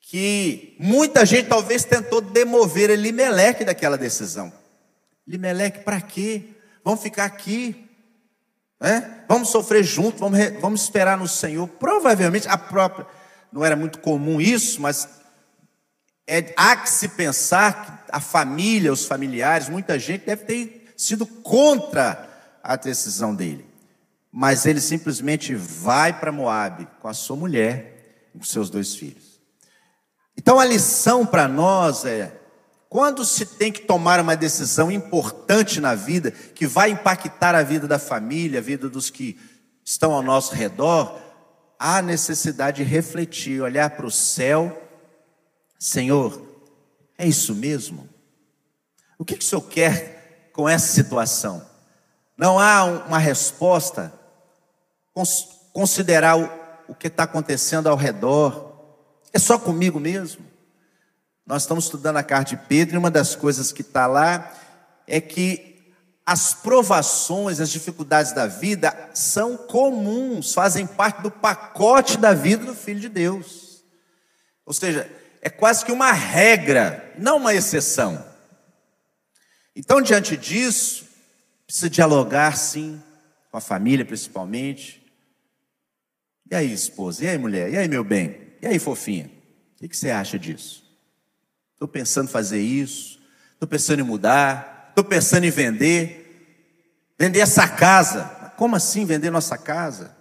que 0.00 0.74
muita 0.80 1.24
gente 1.24 1.46
talvez 1.46 1.84
tentou 1.84 2.20
demover 2.20 2.90
Elimeleque 2.90 3.64
daquela 3.64 3.96
decisão. 3.96 4.58
Elimeleque, 5.26 5.80
para 5.80 6.00
quê? 6.00 6.44
Vamos 6.84 7.02
ficar 7.02 7.24
aqui. 7.24 7.88
É? 8.80 9.02
Vamos 9.28 9.50
sofrer 9.50 9.84
junto, 9.84 10.18
vamos, 10.18 10.38
vamos 10.60 10.82
esperar 10.82 11.18
no 11.18 11.28
Senhor. 11.28 11.68
Provavelmente 11.68 12.48
a 12.48 12.56
própria, 12.56 13.06
não 13.52 13.64
era 13.64 13.76
muito 13.76 13.98
comum 13.98 14.40
isso, 14.40 14.80
mas 14.80 15.06
é, 16.26 16.54
há 16.56 16.76
que 16.76 16.88
se 16.88 17.08
pensar 17.08 17.84
que 17.84 17.92
a 18.12 18.20
família, 18.20 18.92
os 18.92 19.04
familiares, 19.04 19.68
muita 19.68 19.98
gente 19.98 20.24
deve 20.24 20.44
ter 20.44 20.92
sido 20.96 21.26
contra 21.26 22.28
a 22.62 22.76
decisão 22.76 23.34
dele. 23.34 23.66
Mas 24.32 24.64
ele 24.64 24.80
simplesmente 24.80 25.54
vai 25.54 26.18
para 26.18 26.32
Moabe 26.32 26.86
com 27.00 27.08
a 27.08 27.14
sua 27.14 27.36
mulher 27.36 28.28
e 28.34 28.38
com 28.38 28.44
seus 28.44 28.70
dois 28.70 28.94
filhos. 28.94 29.40
Então 30.36 30.58
a 30.58 30.64
lição 30.64 31.26
para 31.26 31.48
nós 31.48 32.04
é: 32.04 32.39
quando 32.90 33.24
se 33.24 33.46
tem 33.46 33.70
que 33.70 33.82
tomar 33.82 34.18
uma 34.18 34.36
decisão 34.36 34.90
importante 34.90 35.80
na 35.80 35.94
vida, 35.94 36.32
que 36.32 36.66
vai 36.66 36.90
impactar 36.90 37.54
a 37.54 37.62
vida 37.62 37.86
da 37.86 38.00
família, 38.00 38.58
a 38.58 38.62
vida 38.62 38.90
dos 38.90 39.08
que 39.08 39.38
estão 39.84 40.12
ao 40.12 40.24
nosso 40.24 40.56
redor, 40.56 41.16
há 41.78 42.02
necessidade 42.02 42.78
de 42.78 42.90
refletir, 42.90 43.62
olhar 43.62 43.90
para 43.90 44.04
o 44.04 44.10
céu. 44.10 44.76
Senhor, 45.78 46.44
é 47.16 47.24
isso 47.28 47.54
mesmo? 47.54 48.08
O 49.16 49.24
que, 49.24 49.36
que 49.36 49.44
o 49.44 49.48
Senhor 49.48 49.62
quer 49.62 50.50
com 50.52 50.68
essa 50.68 50.88
situação? 50.88 51.64
Não 52.36 52.58
há 52.58 52.82
uma 52.82 53.18
resposta. 53.18 54.12
Considerar 55.72 56.36
o, 56.36 56.50
o 56.88 56.94
que 56.96 57.06
está 57.06 57.22
acontecendo 57.22 57.88
ao 57.88 57.96
redor, 57.96 58.74
é 59.32 59.38
só 59.38 59.56
comigo 59.60 60.00
mesmo? 60.00 60.49
Nós 61.50 61.62
estamos 61.62 61.86
estudando 61.86 62.16
a 62.16 62.22
carta 62.22 62.50
de 62.50 62.62
Pedro 62.68 62.94
e 62.94 62.98
uma 62.98 63.10
das 63.10 63.34
coisas 63.34 63.72
que 63.72 63.82
está 63.82 64.06
lá 64.06 64.54
é 65.04 65.20
que 65.20 65.82
as 66.24 66.54
provações, 66.54 67.58
as 67.58 67.70
dificuldades 67.70 68.30
da 68.30 68.46
vida 68.46 69.10
são 69.12 69.56
comuns, 69.56 70.54
fazem 70.54 70.86
parte 70.86 71.22
do 71.22 71.28
pacote 71.28 72.16
da 72.18 72.32
vida 72.32 72.64
do 72.64 72.72
Filho 72.72 73.00
de 73.00 73.08
Deus. 73.08 73.82
Ou 74.64 74.72
seja, 74.72 75.10
é 75.42 75.50
quase 75.50 75.84
que 75.84 75.90
uma 75.90 76.12
regra, 76.12 77.12
não 77.18 77.38
uma 77.38 77.52
exceção. 77.52 78.24
Então, 79.74 80.00
diante 80.00 80.36
disso, 80.36 81.04
precisa 81.66 81.90
dialogar 81.90 82.56
sim, 82.56 83.02
com 83.50 83.56
a 83.56 83.60
família 83.60 84.04
principalmente. 84.04 85.04
E 86.48 86.54
aí, 86.54 86.72
esposa? 86.72 87.24
E 87.24 87.28
aí, 87.28 87.38
mulher? 87.38 87.72
E 87.72 87.76
aí, 87.76 87.88
meu 87.88 88.04
bem? 88.04 88.52
E 88.62 88.68
aí, 88.68 88.78
fofinha, 88.78 89.28
o 89.82 89.88
que 89.88 89.96
você 89.96 90.10
acha 90.10 90.38
disso? 90.38 90.79
Estou 91.80 91.88
pensando 91.88 92.28
em 92.28 92.30
fazer 92.30 92.60
isso, 92.60 93.18
estou 93.54 93.66
pensando 93.66 94.00
em 94.00 94.02
mudar, 94.02 94.88
estou 94.90 95.02
pensando 95.02 95.44
em 95.44 95.50
vender, 95.50 96.76
vender 97.18 97.40
essa 97.40 97.66
casa. 97.66 98.52
como 98.58 98.76
assim 98.76 99.06
vender 99.06 99.30
nossa 99.30 99.56
casa? 99.56 100.14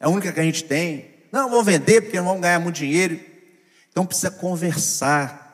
É 0.00 0.06
a 0.06 0.08
única 0.08 0.32
que 0.32 0.40
a 0.40 0.42
gente 0.42 0.64
tem. 0.64 1.28
Não, 1.30 1.48
vou 1.48 1.62
vender 1.62 2.00
porque 2.00 2.16
não 2.16 2.26
vamos 2.26 2.42
ganhar 2.42 2.58
muito 2.58 2.74
dinheiro. 2.74 3.20
Então 3.88 4.04
precisa 4.04 4.28
conversar. 4.28 5.44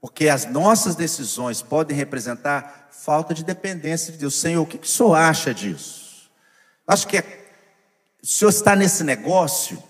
Porque 0.00 0.30
as 0.30 0.46
nossas 0.46 0.94
decisões 0.96 1.60
podem 1.60 1.94
representar 1.94 2.88
falta 2.90 3.34
de 3.34 3.44
dependência 3.44 4.12
de 4.12 4.18
Deus. 4.18 4.34
Senhor, 4.34 4.62
o 4.62 4.66
que, 4.66 4.78
que 4.78 4.86
o 4.86 4.90
senhor 4.90 5.14
acha 5.14 5.52
disso? 5.52 6.30
Acho 6.86 7.06
que 7.06 7.18
é, 7.18 7.50
o 8.22 8.26
senhor 8.26 8.48
está 8.48 8.74
nesse 8.74 9.04
negócio. 9.04 9.89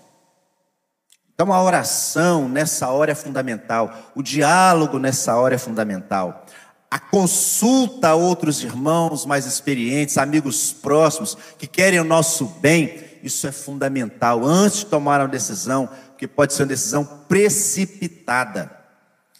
Então 1.41 1.51
a 1.51 1.63
oração 1.63 2.47
nessa 2.47 2.89
hora 2.89 3.13
é 3.13 3.15
fundamental. 3.15 4.11
O 4.13 4.21
diálogo 4.21 4.99
nessa 4.99 5.35
hora 5.35 5.55
é 5.55 5.57
fundamental. 5.57 6.45
A 6.91 6.99
consulta 6.99 8.09
a 8.09 8.15
outros 8.15 8.63
irmãos 8.63 9.25
mais 9.25 9.47
experientes, 9.47 10.19
amigos 10.19 10.71
próximos, 10.71 11.35
que 11.57 11.65
querem 11.65 11.99
o 11.99 12.03
nosso 12.03 12.45
bem, 12.45 13.03
isso 13.23 13.47
é 13.47 13.51
fundamental 13.51 14.45
antes 14.45 14.81
de 14.81 14.85
tomar 14.85 15.19
uma 15.19 15.27
decisão, 15.27 15.89
porque 16.09 16.27
pode 16.27 16.53
ser 16.53 16.61
uma 16.61 16.67
decisão 16.67 17.03
precipitada 17.27 18.69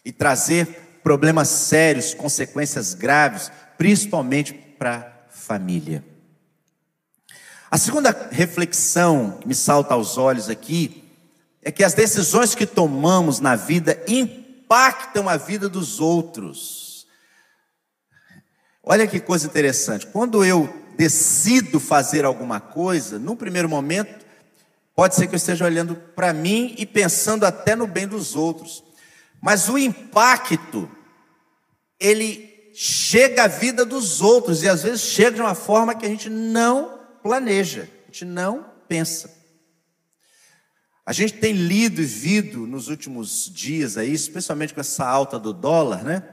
e 0.04 0.12
trazer 0.12 1.00
problemas 1.04 1.50
sérios, 1.50 2.16
consequências 2.16 2.96
graves, 2.96 3.52
principalmente 3.78 4.54
para 4.54 4.98
a 4.98 5.06
família. 5.30 6.04
A 7.70 7.78
segunda 7.78 8.30
reflexão 8.32 9.38
que 9.40 9.48
me 9.48 9.54
salta 9.54 9.94
aos 9.94 10.18
olhos 10.18 10.50
aqui 10.50 11.01
é 11.62 11.72
que 11.72 11.84
as 11.84 11.94
decisões 11.94 12.56
que 12.56 12.66
tomamos 12.66 13.40
na 13.40 13.56
vida 13.56 14.04
impactam 14.08 15.30
a 15.30 15.38
vida 15.38 15.70
dos 15.70 16.00
outros. 16.00 17.06
Olha 18.84 19.06
que 19.06 19.20
coisa 19.20 19.46
interessante. 19.46 20.08
Quando 20.08 20.44
eu 20.44 20.74
decido 20.98 21.80
fazer 21.80 22.26
alguma 22.26 22.60
coisa, 22.60 23.20
no 23.20 23.36
primeiro 23.36 23.70
momento, 23.70 24.26
pode 24.96 25.16
ser 25.16 25.28
que 25.28 25.36
eu 25.36 25.38
esteja 25.38 25.66
olhando 25.66 25.96
para 25.96 26.34
mim 26.34 26.76
e 26.78 26.86
pensando 26.86 27.46
até 27.46 27.76
no 27.76 27.86
bem 27.86 28.08
dos 28.08 28.36
outros. 28.36 28.84
Mas 29.40 29.70
o 29.70 29.78
impacto, 29.78 30.90
ele 32.00 32.72
chega 32.74 33.44
à 33.44 33.48
vida 33.48 33.86
dos 33.86 34.22
outros 34.22 34.64
e 34.64 34.70
às 34.70 34.82
vezes 34.84 35.02
chega 35.02 35.32
de 35.32 35.42
uma 35.42 35.56
forma 35.56 35.94
que 35.94 36.06
a 36.06 36.10
gente 36.10 36.30
não 36.30 37.00
planeja, 37.22 37.88
a 38.04 38.06
gente 38.08 38.26
não 38.26 38.66
pensa. 38.88 39.41
A 41.06 41.14
gente 41.14 41.34
tem 41.34 41.54
lido 41.54 42.02
e 42.02 42.06
visto 42.06 42.68
nos 42.68 42.88
últimos 42.88 43.52
dias 43.52 43.98
aí, 43.98 44.14
especialmente 44.14 44.74
com 44.74 44.80
essa 44.80 45.06
alta 45.06 45.40
do 45.40 45.52
dólar, 45.52 46.04
né? 46.04 46.24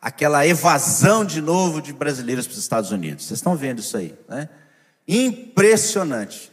Aquela 0.00 0.46
evasão 0.46 1.24
de 1.24 1.40
novo 1.40 1.82
de 1.82 1.92
brasileiros 1.92 2.46
para 2.46 2.52
os 2.52 2.58
Estados 2.58 2.90
Unidos. 2.92 3.24
Vocês 3.24 3.38
estão 3.38 3.56
vendo 3.56 3.80
isso 3.80 3.96
aí, 3.96 4.14
né? 4.28 4.48
Impressionante. 5.08 6.52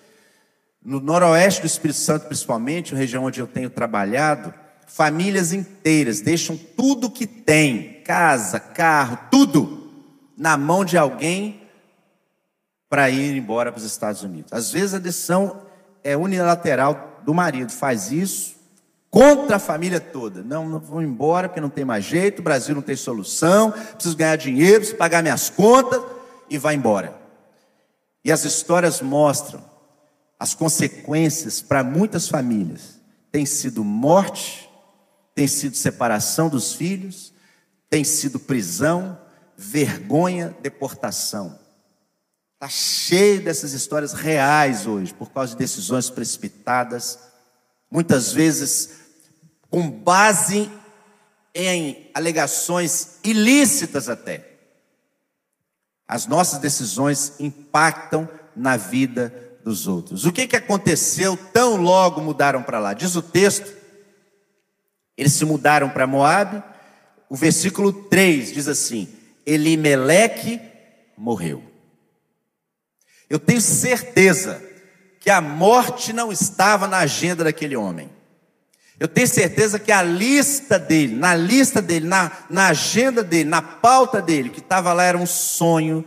No 0.83 0.99
noroeste 0.99 1.61
do 1.61 1.67
Espírito 1.67 1.99
Santo, 1.99 2.25
principalmente, 2.25 2.95
região 2.95 3.25
onde 3.25 3.39
eu 3.39 3.45
tenho 3.45 3.69
trabalhado, 3.69 4.51
famílias 4.87 5.53
inteiras 5.53 6.21
deixam 6.21 6.57
tudo 6.57 7.11
que 7.11 7.27
tem, 7.27 8.01
casa, 8.03 8.59
carro, 8.59 9.17
tudo, 9.29 9.91
na 10.35 10.57
mão 10.57 10.83
de 10.83 10.97
alguém 10.97 11.61
para 12.89 13.09
ir 13.09 13.37
embora 13.37 13.71
para 13.71 13.79
os 13.79 13.85
Estados 13.85 14.23
Unidos. 14.23 14.51
Às 14.51 14.71
vezes 14.71 14.95
a 14.95 14.99
decisão 14.99 15.61
é 16.03 16.17
unilateral 16.17 17.10
do 17.25 17.33
marido, 17.33 17.71
faz 17.71 18.11
isso 18.11 18.55
contra 19.11 19.57
a 19.57 19.59
família 19.59 19.99
toda. 19.99 20.41
Não, 20.41 20.67
não 20.67 20.79
vou 20.79 21.01
embora 21.01 21.49
porque 21.49 21.59
não 21.59 21.69
tem 21.69 21.83
mais 21.83 22.05
jeito, 22.05 22.39
o 22.39 22.43
Brasil 22.43 22.73
não 22.73 22.81
tem 22.81 22.95
solução, 22.95 23.71
preciso 23.71 24.15
ganhar 24.15 24.37
dinheiro, 24.37 24.77
preciso 24.77 24.97
pagar 24.97 25.21
minhas 25.21 25.49
contas 25.49 26.01
e 26.49 26.57
vai 26.57 26.75
embora. 26.75 27.13
E 28.23 28.31
as 28.31 28.45
histórias 28.45 29.01
mostram 29.01 29.61
as 30.39 30.55
consequências 30.55 31.61
para 31.61 31.83
muitas 31.83 32.27
famílias. 32.27 32.99
Tem 33.31 33.45
sido 33.45 33.83
morte, 33.83 34.69
tem 35.35 35.47
sido 35.47 35.75
separação 35.75 36.49
dos 36.49 36.73
filhos, 36.73 37.33
tem 37.89 38.03
sido 38.03 38.39
prisão, 38.39 39.17
vergonha, 39.57 40.55
deportação. 40.61 41.59
Está 42.61 42.69
cheio 42.69 43.41
dessas 43.41 43.73
histórias 43.73 44.13
reais 44.13 44.85
hoje, 44.85 45.11
por 45.15 45.31
causa 45.31 45.53
de 45.53 45.57
decisões 45.57 46.11
precipitadas, 46.11 47.17
muitas 47.89 48.31
vezes 48.31 48.99
com 49.67 49.89
base 49.89 50.69
em 51.55 52.11
alegações 52.13 53.17
ilícitas 53.23 54.07
até. 54.07 54.47
As 56.07 56.27
nossas 56.27 56.59
decisões 56.59 57.33
impactam 57.39 58.29
na 58.55 58.77
vida 58.77 59.33
dos 59.63 59.87
outros. 59.87 60.23
O 60.25 60.31
que, 60.31 60.45
que 60.45 60.55
aconteceu 60.55 61.35
tão 61.35 61.77
logo 61.77 62.21
mudaram 62.21 62.61
para 62.61 62.77
lá? 62.77 62.93
Diz 62.93 63.15
o 63.15 63.23
texto 63.23 63.73
eles 65.17 65.33
se 65.33 65.45
mudaram 65.45 65.89
para 65.89 66.05
Moab. 66.05 66.63
O 67.27 67.35
versículo 67.35 67.91
3 67.91 68.53
diz 68.53 68.67
assim: 68.67 69.09
Elimeleque 69.47 70.61
morreu. 71.17 71.70
Eu 73.31 73.39
tenho 73.39 73.61
certeza 73.61 74.61
que 75.17 75.29
a 75.29 75.39
morte 75.39 76.11
não 76.11 76.33
estava 76.33 76.85
na 76.85 76.97
agenda 76.97 77.45
daquele 77.45 77.77
homem. 77.77 78.09
Eu 78.99 79.07
tenho 79.07 79.25
certeza 79.25 79.79
que 79.79 79.89
a 79.89 80.03
lista 80.03 80.77
dele, 80.77 81.15
na 81.15 81.33
lista 81.33 81.81
dele, 81.81 82.05
na, 82.05 82.29
na 82.49 82.67
agenda 82.67 83.23
dele, 83.23 83.47
na 83.47 83.61
pauta 83.61 84.21
dele, 84.21 84.49
que 84.49 84.59
estava 84.59 84.91
lá 84.91 85.05
era 85.05 85.17
um 85.17 85.25
sonho 85.25 86.05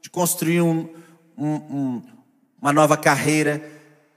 de 0.00 0.08
construir 0.08 0.60
um, 0.60 0.88
um, 1.36 1.48
um, 1.48 2.02
uma 2.60 2.72
nova 2.72 2.96
carreira, 2.96 3.60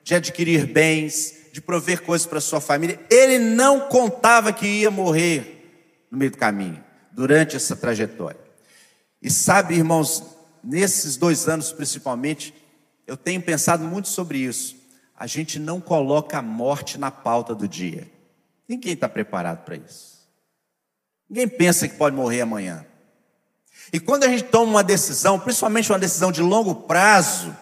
de 0.03 0.13
adquirir 0.13 0.67
bens, 0.67 1.33
de 1.51 1.59
prover 1.59 2.03
coisas 2.03 2.27
para 2.27 2.39
sua 2.39 2.61
família. 2.61 2.99
Ele 3.09 3.39
não 3.39 3.89
contava 3.89 4.53
que 4.53 4.67
ia 4.67 4.91
morrer 4.91 6.05
no 6.11 6.17
meio 6.19 6.29
do 6.29 6.37
caminho, 6.37 6.83
durante 7.11 7.55
essa 7.55 7.75
trajetória. 7.75 8.39
E 9.19 9.31
sabe, 9.31 9.73
irmãos, 9.73 10.34
nesses 10.65 11.15
dois 11.15 11.47
anos 11.47 11.71
principalmente, 11.71 12.53
eu 13.05 13.15
tenho 13.15 13.41
pensado 13.41 13.83
muito 13.83 14.07
sobre 14.07 14.39
isso. 14.39 14.75
A 15.15 15.27
gente 15.27 15.59
não 15.59 15.79
coloca 15.79 16.39
a 16.39 16.41
morte 16.41 16.97
na 16.97 17.11
pauta 17.11 17.53
do 17.53 17.67
dia. 17.67 18.09
Ninguém 18.67 18.93
está 18.93 19.07
preparado 19.07 19.63
para 19.63 19.75
isso. 19.75 20.15
Ninguém 21.29 21.47
pensa 21.47 21.87
que 21.87 21.95
pode 21.95 22.15
morrer 22.15 22.41
amanhã. 22.41 22.85
E 23.93 23.99
quando 23.99 24.23
a 24.23 24.27
gente 24.27 24.43
toma 24.45 24.71
uma 24.71 24.83
decisão, 24.83 25.39
principalmente 25.39 25.91
uma 25.91 25.99
decisão 25.99 26.31
de 26.31 26.41
longo 26.41 26.73
prazo, 26.73 27.55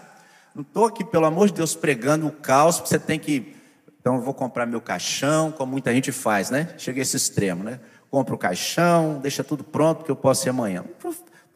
não 0.56 0.62
estou 0.62 0.86
aqui, 0.86 1.04
pelo 1.04 1.26
amor 1.26 1.48
de 1.48 1.54
Deus, 1.54 1.76
pregando 1.76 2.28
o 2.28 2.32
caos, 2.32 2.78
porque 2.78 2.90
você 2.90 3.00
tem 3.00 3.20
que 3.20 3.56
então 4.04 4.16
eu 4.16 4.22
vou 4.22 4.34
comprar 4.34 4.66
meu 4.66 4.82
caixão, 4.82 5.50
como 5.50 5.72
muita 5.72 5.94
gente 5.94 6.12
faz, 6.12 6.50
né? 6.50 6.76
Chega 6.78 7.00
a 7.00 7.04
esse 7.04 7.16
extremo, 7.16 7.64
né? 7.64 7.80
Compra 8.12 8.36
o 8.36 8.38
caixão, 8.38 9.18
deixa 9.22 9.46
tudo 9.46 9.64
pronto 9.64 10.04
que 10.04 10.12
eu 10.12 10.16
posso 10.16 10.46
ir 10.46 10.50
amanhã. 10.50 10.84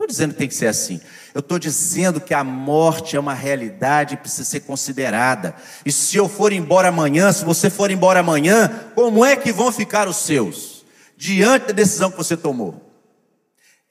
Estou 0.08 0.16
dizendo 0.16 0.32
que 0.34 0.38
tem 0.40 0.48
que 0.48 0.56
ser 0.56 0.68
assim. 0.68 1.02
Eu 1.34 1.40
estou 1.40 1.60
dizendo 1.60 2.22
que 2.22 2.34
a 2.34 2.42
morte 2.42 3.18
é 3.18 3.20
uma 3.20 3.34
realidade 3.34 4.14
e 4.14 4.18
precisa 4.18 4.46
ser 4.46 4.62
considerada. 4.62 5.54
E 5.86 5.92
se 5.92 6.16
eu 6.16 6.30
for 6.30 6.54
embora 6.54 6.88
amanhã, 6.88 7.32
se 7.34 7.44
você 7.44 7.70
for 7.70 7.92
embora 7.92 8.22
amanhã, 8.22 8.70
como 8.96 9.26
é 9.26 9.36
que 9.36 9.52
vão 9.52 9.70
ficar 9.70 10.08
os 10.08 10.16
seus? 10.18 10.86
Diante 11.18 11.68
da 11.68 11.74
decisão 11.74 12.10
que 12.10 12.16
você 12.16 12.38
tomou. 12.38 12.90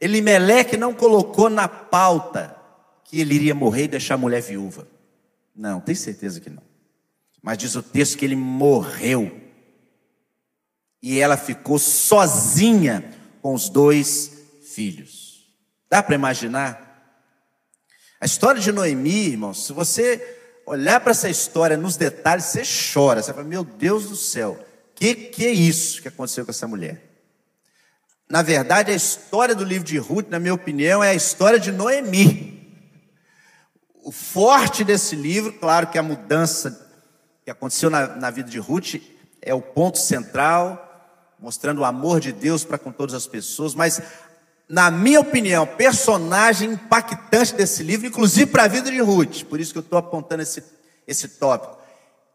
Elimeleque 0.00 0.76
não 0.76 0.94
colocou 0.94 1.50
na 1.50 1.68
pauta 1.68 2.56
que 3.04 3.20
ele 3.20 3.34
iria 3.34 3.54
morrer 3.54 3.84
e 3.84 3.88
deixar 3.88 4.14
a 4.14 4.18
mulher 4.18 4.40
viúva. 4.40 4.88
Não, 5.54 5.80
tem 5.80 5.94
certeza 5.94 6.40
que 6.40 6.48
não. 6.48 6.62
Mas 7.42 7.58
diz 7.58 7.74
o 7.74 7.82
texto 7.82 8.16
que 8.16 8.24
ele 8.24 8.36
morreu. 8.36 9.38
E 11.02 11.20
ela 11.20 11.36
ficou 11.36 11.78
sozinha 11.78 13.04
com 13.42 13.52
os 13.52 13.68
dois 13.68 14.32
filhos. 14.62 15.15
Dá 15.88 16.02
para 16.02 16.14
imaginar? 16.14 16.86
A 18.20 18.26
história 18.26 18.60
de 18.60 18.72
Noemi, 18.72 19.28
irmãos, 19.28 19.66
se 19.66 19.72
você 19.72 20.36
olhar 20.66 21.00
para 21.00 21.12
essa 21.12 21.28
história 21.28 21.76
nos 21.76 21.96
detalhes, 21.96 22.46
você 22.46 22.62
chora. 22.92 23.22
Você 23.22 23.32
fala, 23.32 23.46
meu 23.46 23.62
Deus 23.62 24.08
do 24.08 24.16
céu, 24.16 24.58
que 24.94 25.14
que 25.14 25.46
é 25.46 25.50
isso 25.52 26.02
que 26.02 26.08
aconteceu 26.08 26.44
com 26.44 26.50
essa 26.50 26.66
mulher? 26.66 27.02
Na 28.28 28.42
verdade, 28.42 28.90
a 28.90 28.94
história 28.94 29.54
do 29.54 29.62
livro 29.62 29.86
de 29.86 29.98
Ruth, 29.98 30.28
na 30.28 30.40
minha 30.40 30.54
opinião, 30.54 31.02
é 31.02 31.10
a 31.10 31.14
história 31.14 31.60
de 31.60 31.70
Noemi. 31.70 32.56
O 34.02 34.10
forte 34.10 34.82
desse 34.82 35.14
livro, 35.14 35.52
claro 35.52 35.86
que 35.86 35.98
a 35.98 36.02
mudança 36.02 36.84
que 37.44 37.50
aconteceu 37.50 37.88
na, 37.88 38.08
na 38.16 38.30
vida 38.30 38.50
de 38.50 38.58
Ruth 38.58 38.96
é 39.40 39.54
o 39.54 39.62
ponto 39.62 39.98
central, 39.98 40.82
mostrando 41.38 41.82
o 41.82 41.84
amor 41.84 42.18
de 42.18 42.32
Deus 42.32 42.64
para 42.64 42.78
com 42.78 42.90
todas 42.90 43.14
as 43.14 43.28
pessoas, 43.28 43.74
mas, 43.74 44.02
na 44.68 44.90
minha 44.90 45.20
opinião, 45.20 45.66
personagem 45.66 46.72
impactante 46.72 47.54
desse 47.54 47.82
livro, 47.82 48.06
inclusive 48.06 48.50
para 48.50 48.64
a 48.64 48.68
vida 48.68 48.90
de 48.90 49.00
Ruth, 49.00 49.44
por 49.44 49.60
isso 49.60 49.72
que 49.72 49.78
eu 49.78 49.82
estou 49.82 49.98
apontando 49.98 50.42
esse, 50.42 50.62
esse 51.06 51.28
tópico, 51.28 51.76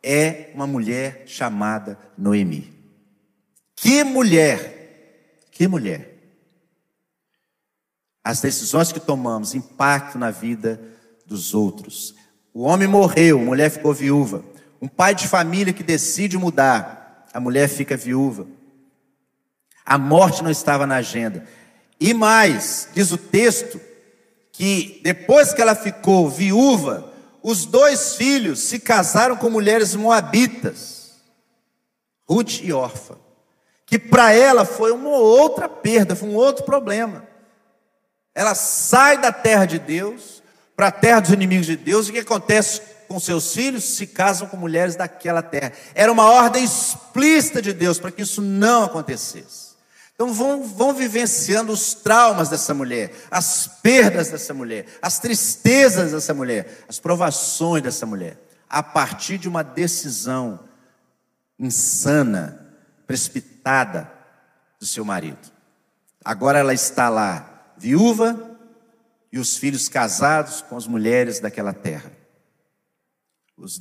é 0.01 0.51
uma 0.55 0.65
mulher 0.65 1.23
chamada 1.25 1.97
Noemi. 2.17 2.73
Que 3.75 4.03
mulher! 4.03 5.39
Que 5.51 5.67
mulher! 5.67 6.09
As 8.23 8.39
decisões 8.39 8.91
que 8.91 8.99
tomamos 8.99 9.53
impactam 9.53 10.19
na 10.19 10.31
vida 10.31 10.79
dos 11.25 11.53
outros. 11.53 12.15
O 12.53 12.61
homem 12.61 12.87
morreu, 12.87 13.39
a 13.39 13.43
mulher 13.43 13.69
ficou 13.69 13.93
viúva. 13.93 14.43
Um 14.81 14.87
pai 14.87 15.13
de 15.15 15.27
família 15.27 15.73
que 15.73 15.83
decide 15.83 16.37
mudar, 16.37 17.27
a 17.33 17.39
mulher 17.39 17.67
fica 17.67 17.97
viúva. 17.97 18.47
A 19.85 19.97
morte 19.97 20.43
não 20.43 20.51
estava 20.51 20.85
na 20.85 20.95
agenda. 20.95 21.45
E 22.01 22.15
mais, 22.15 22.89
diz 22.95 23.11
o 23.11 23.17
texto, 23.17 23.79
que 24.51 24.99
depois 25.03 25.53
que 25.53 25.61
ela 25.61 25.75
ficou 25.75 26.27
viúva, 26.27 27.13
os 27.43 27.63
dois 27.63 28.15
filhos 28.15 28.59
se 28.61 28.79
casaram 28.79 29.35
com 29.35 29.51
mulheres 29.51 29.93
moabitas, 29.93 31.11
Ruth 32.27 32.61
e 32.63 32.73
Orfa, 32.73 33.19
que 33.85 33.99
para 33.99 34.33
ela 34.33 34.65
foi 34.65 34.91
uma 34.91 35.11
outra 35.11 35.69
perda, 35.69 36.15
foi 36.15 36.27
um 36.27 36.35
outro 36.35 36.65
problema. 36.65 37.27
Ela 38.33 38.55
sai 38.55 39.19
da 39.19 39.31
terra 39.31 39.65
de 39.65 39.77
Deus 39.77 40.41
para 40.75 40.87
a 40.87 40.91
terra 40.91 41.19
dos 41.19 41.31
inimigos 41.31 41.67
de 41.67 41.75
Deus, 41.75 42.07
e 42.07 42.09
o 42.09 42.13
que 42.13 42.19
acontece 42.19 42.81
com 43.07 43.19
seus 43.19 43.53
filhos? 43.53 43.83
Se 43.83 44.07
casam 44.07 44.47
com 44.47 44.57
mulheres 44.57 44.95
daquela 44.95 45.43
terra. 45.43 45.73
Era 45.93 46.11
uma 46.11 46.31
ordem 46.31 46.63
explícita 46.63 47.61
de 47.61 47.73
Deus 47.73 47.99
para 47.99 48.09
que 48.09 48.23
isso 48.23 48.41
não 48.41 48.85
acontecesse. 48.85 49.70
Então 50.21 50.31
vão, 50.31 50.61
vão 50.61 50.93
vivenciando 50.93 51.73
os 51.73 51.95
traumas 51.95 52.47
dessa 52.47 52.75
mulher, 52.75 53.11
as 53.31 53.65
perdas 53.65 54.29
dessa 54.29 54.53
mulher, 54.53 54.85
as 55.01 55.17
tristezas 55.17 56.11
dessa 56.11 56.31
mulher, 56.31 56.85
as 56.87 56.99
provações 56.99 57.81
dessa 57.81 58.05
mulher, 58.05 58.39
a 58.69 58.83
partir 58.83 59.39
de 59.39 59.49
uma 59.49 59.63
decisão 59.63 60.59
insana, 61.57 62.71
precipitada 63.07 64.11
do 64.79 64.85
seu 64.85 65.03
marido. 65.03 65.51
Agora 66.23 66.59
ela 66.59 66.75
está 66.75 67.09
lá, 67.09 67.73
viúva, 67.75 68.59
e 69.31 69.39
os 69.39 69.57
filhos 69.57 69.89
casados 69.89 70.61
com 70.61 70.77
as 70.77 70.85
mulheres 70.85 71.39
daquela 71.39 71.73
terra. 71.73 72.11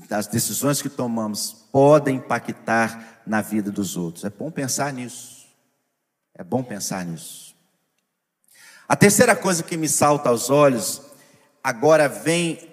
As 0.08 0.26
decisões 0.26 0.80
que 0.80 0.88
tomamos 0.88 1.66
podem 1.70 2.16
impactar 2.16 3.20
na 3.26 3.42
vida 3.42 3.70
dos 3.70 3.94
outros. 3.94 4.24
É 4.24 4.30
bom 4.30 4.50
pensar 4.50 4.90
nisso. 4.90 5.39
É 6.40 6.42
bom 6.42 6.62
pensar 6.62 7.04
nisso. 7.04 7.54
A 8.88 8.96
terceira 8.96 9.36
coisa 9.36 9.62
que 9.62 9.76
me 9.76 9.86
salta 9.86 10.30
aos 10.30 10.48
olhos, 10.48 11.02
agora 11.62 12.08
vem 12.08 12.66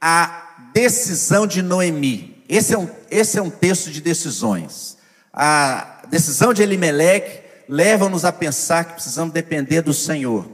a 0.00 0.68
decisão 0.72 1.44
de 1.44 1.60
Noemi. 1.60 2.44
Esse 2.48 2.72
é 2.72 2.78
um, 2.78 2.88
esse 3.10 3.36
é 3.36 3.42
um 3.42 3.50
texto 3.50 3.90
de 3.90 4.00
decisões. 4.00 4.96
A 5.32 6.02
decisão 6.08 6.54
de 6.54 6.62
Elimeleque 6.62 7.42
leva-nos 7.68 8.24
a 8.24 8.30
pensar 8.30 8.84
que 8.84 8.92
precisamos 8.92 9.34
depender 9.34 9.82
do 9.82 9.92
Senhor, 9.92 10.48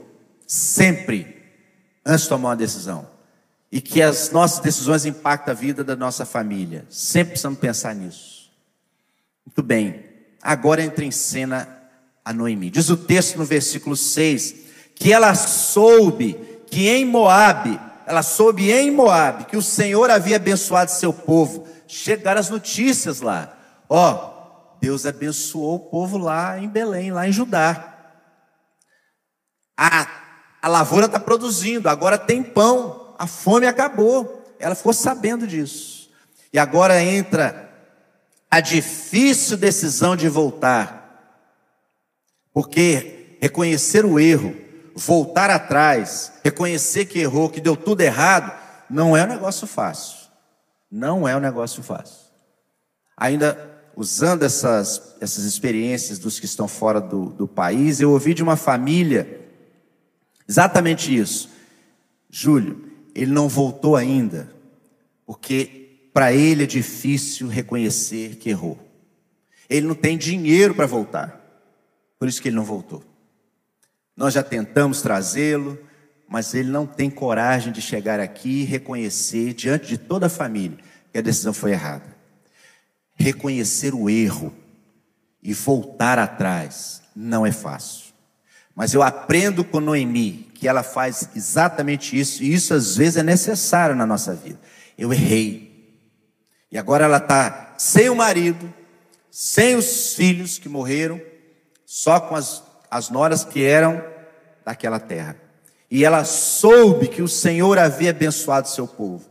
sempre, 0.47 1.37
antes 2.07 2.23
de 2.23 2.31
tomar 2.31 2.49
uma 2.49 2.57
decisão. 2.57 3.07
E 3.71 3.83
que 3.83 4.01
as 4.01 4.31
nossas 4.31 4.61
decisões 4.61 5.05
impactam 5.05 5.53
a 5.53 5.55
vida 5.55 5.85
da 5.85 5.95
nossa 5.95 6.25
família. 6.25 6.87
Sempre 6.89 7.33
precisamos 7.33 7.59
pensar 7.59 7.95
nisso. 7.95 8.51
Muito 9.45 9.63
bem, 9.63 10.07
agora 10.41 10.83
entra 10.83 11.05
em 11.05 11.11
cena 11.11 11.76
a 12.27 12.33
Noemi. 12.33 12.71
Diz 12.71 12.91
o 12.91 12.97
texto 12.97 13.39
no 13.39 13.45
versículo 13.45 13.97
6 13.97 14.67
que 14.97 15.13
ela 15.13 15.33
soube 15.37 16.35
que 16.69 16.89
em 16.89 17.05
Moabe, 17.05 17.79
ela 18.05 18.23
soube 18.25 18.73
em 18.73 18.91
Moabe 18.91 19.45
que 19.45 19.57
o 19.57 19.63
Senhor 19.63 20.11
havia 20.11 20.35
abençoado 20.35 20.91
seu 20.91 21.13
povo. 21.13 21.69
Chegaram 21.87 22.41
as 22.41 22.51
notícias 22.51 23.21
lá. 23.21 23.57
Ó, 23.89 24.33
Deus 24.81 25.07
abençoou 25.07 25.77
o 25.77 25.91
povo 25.91 26.19
lá 26.19 26.59
em 26.59 26.69
Belém, 26.69 27.13
lá 27.13 27.29
em 27.29 27.33
Judá. 27.33 27.95
A, 29.77 30.09
a 30.61 30.69
lavoura 30.69 31.07
está 31.07 31.21
produzindo, 31.21 31.89
agora 31.89 32.19
tem 32.19 32.43
pão, 32.43 33.15
a 33.17 33.29
fome 33.29 33.69
acabou. 33.69 34.43
Ela 34.59 34.75
ficou 34.75 34.93
sabendo 34.93 35.47
disso. 35.47 36.11
E 36.53 36.59
agora 36.59 37.01
entra 37.01 37.71
a 38.51 38.59
difícil 38.59 39.57
decisão 39.57 40.17
de 40.17 40.29
voltar. 40.29 41.06
Porque 42.57 43.37
reconhecer 43.39 44.07
o 44.07 44.19
erro, 44.19 44.57
voltar 44.95 45.51
atrás, 45.51 46.33
reconhecer 46.43 47.05
que 47.05 47.19
errou, 47.19 47.51
que 47.51 47.61
deu 47.61 47.77
tudo 47.77 48.01
errado, 48.01 48.51
não 48.89 49.15
é 49.15 49.25
um 49.25 49.29
negócio 49.29 49.67
fácil. 49.67 50.27
Não 50.91 51.29
é 51.29 51.37
um 51.37 51.41
negócio 51.41 51.83
fácil. 51.83 52.17
Ainda 53.15 53.79
usando 53.95 54.43
essas, 54.43 55.17
essas 55.21 55.45
experiências 55.45 56.19
dos 56.19 56.41
que 56.41 56.47
estão 56.47 56.67
fora 56.67 56.99
do, 56.99 57.27
do 57.27 57.47
país, 57.47 58.01
eu 58.01 58.11
ouvi 58.11 58.33
de 58.33 58.43
uma 58.43 58.57
família 58.57 59.39
exatamente 60.49 61.15
isso. 61.15 61.51
Júlio, 62.31 62.91
ele 63.15 63.33
não 63.33 63.51
voltou 63.51 63.97
ainda, 63.97 64.51
porque 65.27 66.09
para 66.11 66.33
ele 66.33 66.63
é 66.63 66.67
difícil 66.67 67.49
reconhecer 67.49 68.37
que 68.37 68.49
errou. 68.49 68.79
Ele 69.69 69.87
não 69.87 69.95
tem 69.95 70.17
dinheiro 70.17 70.75
para 70.75 70.87
voltar. 70.87 71.46
Por 72.19 72.29
isso 72.29 72.41
que 72.41 72.49
ele 72.49 72.57
não 72.57 72.65
voltou. 72.65 73.05
Nós 74.17 74.33
já 74.33 74.43
tentamos 74.43 75.03
trazê-lo, 75.03 75.79
mas 76.29 76.55
ele 76.55 76.71
não 76.71 76.87
tem 76.87 77.11
coragem 77.11 77.73
de 77.73 77.83
chegar 77.83 78.19
aqui 78.19 78.63
e 78.63 78.65
reconhecer 78.65 79.53
diante 79.53 79.87
de 79.87 79.99
toda 79.99 80.27
a 80.27 80.31
família 80.31 80.79
que 81.13 81.19
a 81.19 81.23
decisão 81.23 81.53
foi 81.53 81.73
errada. 81.73 82.17
Reconhecer 83.15 83.95
o 83.95 84.09
erro 84.09 84.53
e 85.43 85.53
voltar 85.53 86.19
atrás 86.19 87.03
não 87.15 87.47
é 87.47 87.53
fácil. 87.53 88.07
Mas 88.75 88.93
eu 88.93 89.03
aprendo 89.03 89.65
com 89.65 89.81
Noemi 89.81 90.51
que 90.55 90.67
ela 90.69 90.83
faz 90.83 91.31
exatamente 91.35 92.19
isso, 92.19 92.43
e 92.43 92.53
isso 92.53 92.75
às 92.75 92.97
vezes 92.97 93.19
é 93.19 93.23
necessário 93.23 93.95
na 93.95 94.07
nossa 94.07 94.35
vida. 94.35 94.59
Eu 94.99 95.13
errei. 95.13 96.01
E 96.71 96.77
agora 96.77 97.05
ela 97.05 97.19
está 97.19 97.75
sem 97.79 98.09
o 98.09 98.17
marido, 98.17 98.73
sem 99.31 99.77
os 99.77 100.15
filhos 100.15 100.59
que 100.59 100.69
morreram, 100.69 101.21
só 101.97 102.21
com 102.21 102.37
as, 102.37 102.63
as 102.91 103.09
noras 103.09 103.43
que 103.43 103.65
eram 103.65 104.05
daquela 104.63 105.01
terra. 105.01 105.35
E 105.91 106.05
ela 106.05 106.27
soube 106.27 107.09
que 107.09 107.23
o 107.23 107.29
Senhor 107.29 107.79
havia 107.79 108.11
abençoado 108.11 108.69
seu 108.69 108.87
povo. 108.87 109.25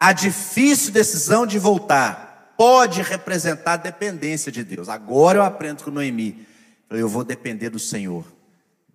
A 0.00 0.14
difícil 0.14 0.94
decisão 0.94 1.46
de 1.46 1.58
voltar 1.58 2.54
pode 2.56 3.02
representar 3.02 3.76
dependência 3.76 4.50
de 4.50 4.64
Deus. 4.64 4.88
Agora 4.88 5.40
eu 5.40 5.42
aprendo 5.42 5.84
com 5.84 5.90
Noemi. 5.90 6.48
Eu 6.88 7.06
vou 7.06 7.22
depender 7.22 7.68
do 7.68 7.78
Senhor. 7.78 8.24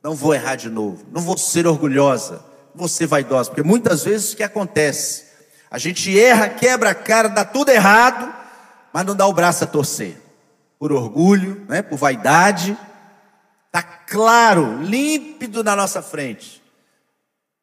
Não 0.01 0.15
vou 0.15 0.33
errar 0.33 0.55
de 0.55 0.67
novo. 0.67 1.05
Não 1.11 1.21
vou 1.21 1.37
ser 1.37 1.67
orgulhosa. 1.67 2.43
Não 2.73 2.79
vou 2.79 2.87
ser 2.87 3.05
vaidosa. 3.05 3.51
Porque 3.51 3.61
muitas 3.61 4.03
vezes 4.03 4.33
o 4.33 4.35
que 4.35 4.41
acontece? 4.41 5.25
A 5.69 5.77
gente 5.77 6.19
erra, 6.19 6.49
quebra 6.49 6.89
a 6.89 6.95
cara, 6.95 7.27
dá 7.27 7.45
tudo 7.45 7.69
errado, 7.69 8.33
mas 8.91 9.05
não 9.05 9.15
dá 9.15 9.27
o 9.27 9.33
braço 9.33 9.63
a 9.63 9.67
torcer 9.67 10.28
por 10.79 10.93
orgulho, 10.93 11.65
né, 11.67 11.81
por 11.81 11.97
vaidade. 11.97 12.75
Está 13.67 13.83
claro, 13.83 14.81
límpido 14.81 15.63
na 15.63 15.75
nossa 15.75 16.01
frente. 16.01 16.63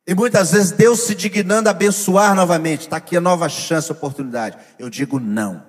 E 0.07 0.15
muitas 0.15 0.53
vezes 0.53 0.71
Deus 0.71 1.01
se 1.01 1.15
dignando 1.15 1.69
a 1.69 1.73
abençoar 1.73 2.35
novamente. 2.35 2.83
Está 2.83 2.99
aqui 2.99 3.17
a 3.17 3.21
nova 3.21 3.49
chance, 3.49 3.91
oportunidade. 3.91 4.57
Eu 4.79 4.89
digo 4.89 5.19
não. 5.19 5.65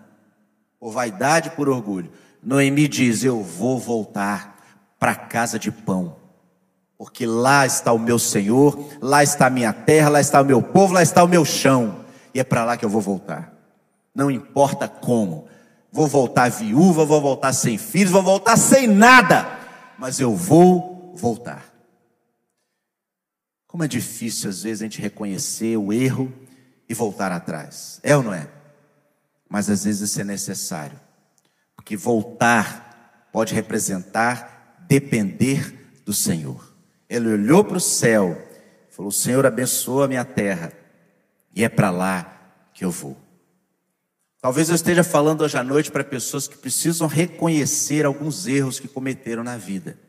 Por 0.80 0.92
vaidade, 0.92 1.50
por 1.52 1.68
orgulho. 1.68 2.12
Noemi 2.44 2.88
diz: 2.88 3.24
Eu 3.24 3.42
vou 3.42 3.80
voltar 3.80 4.58
para 5.00 5.14
a 5.14 5.16
casa 5.16 5.58
de 5.58 5.72
pão. 5.72 6.18
Porque 6.98 7.26
lá 7.26 7.66
está 7.66 7.92
o 7.92 8.00
meu 8.00 8.18
Senhor, 8.18 8.90
lá 9.02 9.24
está 9.24 9.48
a 9.48 9.52
minha 9.52 9.72
terra, 9.72 10.10
lá 10.10 10.20
está 10.20 10.42
o 10.42 10.46
meu 10.46 10.62
povo, 10.62 10.94
lá 10.94 11.02
está 11.02 11.24
o 11.24 11.28
meu 11.28 11.46
chão. 11.46 12.06
E 12.34 12.40
é 12.40 12.44
para 12.44 12.64
lá 12.64 12.78
que 12.78 12.86
eu 12.86 12.90
vou 12.90 13.02
voltar. 13.02 13.54
Não 14.14 14.32
importa 14.32 14.88
como, 14.88 15.48
Vou 15.92 16.08
voltar 16.08 16.50
viúva, 16.50 17.06
vou 17.06 17.22
voltar 17.22 17.54
sem 17.54 17.78
filhos, 17.78 18.12
vou 18.12 18.24
voltar 18.24 18.58
sem 18.58 18.88
nada, 18.88 19.48
mas 19.98 20.20
eu 20.20 20.36
vou 20.36 21.14
voltar. 21.16 21.74
Como 23.68 23.84
é 23.84 23.88
difícil 23.88 24.50
às 24.50 24.64
vezes 24.64 24.82
a 24.82 24.86
gente 24.86 25.02
reconhecer 25.02 25.78
o 25.78 25.92
erro 25.92 26.34
e 26.90 26.94
voltar 26.94 27.32
atrás. 27.32 28.00
É 28.04 28.16
ou 28.16 28.24
não 28.24 28.34
é? 28.34 28.48
Mas 29.50 29.70
às 29.70 29.84
vezes 29.84 30.10
isso 30.10 30.22
é 30.22 30.24
necessário. 30.24 31.00
Porque 31.76 31.96
voltar 31.96 33.30
pode 33.32 33.54
representar 33.54 34.78
depender 34.88 36.02
do 36.06 36.14
Senhor. 36.14 36.74
Ele 37.10 37.30
olhou 37.30 37.64
para 37.64 37.78
o 37.78 37.82
céu, 37.82 38.42
falou: 38.90 39.10
"O 39.10 39.14
Senhor 39.14 39.46
abençoa 39.46 40.06
a 40.06 40.08
minha 40.08 40.26
terra, 40.26 40.72
e 41.56 41.64
é 41.64 41.70
para 41.70 41.90
lá 41.90 42.70
que 42.74 42.84
eu 42.84 42.92
vou". 42.92 43.27
Talvez 44.48 44.70
eu 44.70 44.76
esteja 44.76 45.04
falando 45.04 45.42
hoje 45.42 45.58
à 45.58 45.64
noite 45.64 45.92
para 45.92 46.06
pessoas 46.06 46.48
que 46.48 46.56
precisam 46.56 47.06
reconhecer 47.06 48.06
alguns 48.06 48.48
erros 48.48 48.80
que 48.80 48.88
cometeram 48.88 49.44
na 49.44 49.58
vida. 49.58 50.00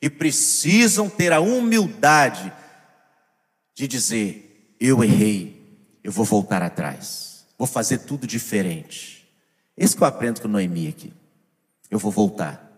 E 0.00 0.08
precisam 0.08 1.08
ter 1.08 1.32
a 1.32 1.40
humildade 1.40 2.52
de 3.74 3.88
dizer: 3.88 4.76
eu 4.78 5.02
errei, 5.02 5.90
eu 6.04 6.12
vou 6.12 6.24
voltar 6.24 6.62
atrás, 6.62 7.44
vou 7.58 7.66
fazer 7.66 7.98
tudo 7.98 8.24
diferente. 8.24 9.28
Esse 9.76 9.96
que 9.96 10.02
eu 10.04 10.06
aprendo 10.06 10.40
com 10.40 10.46
Noemi 10.46 10.86
aqui. 10.86 11.12
Eu 11.90 11.98
vou 11.98 12.12
voltar. 12.12 12.70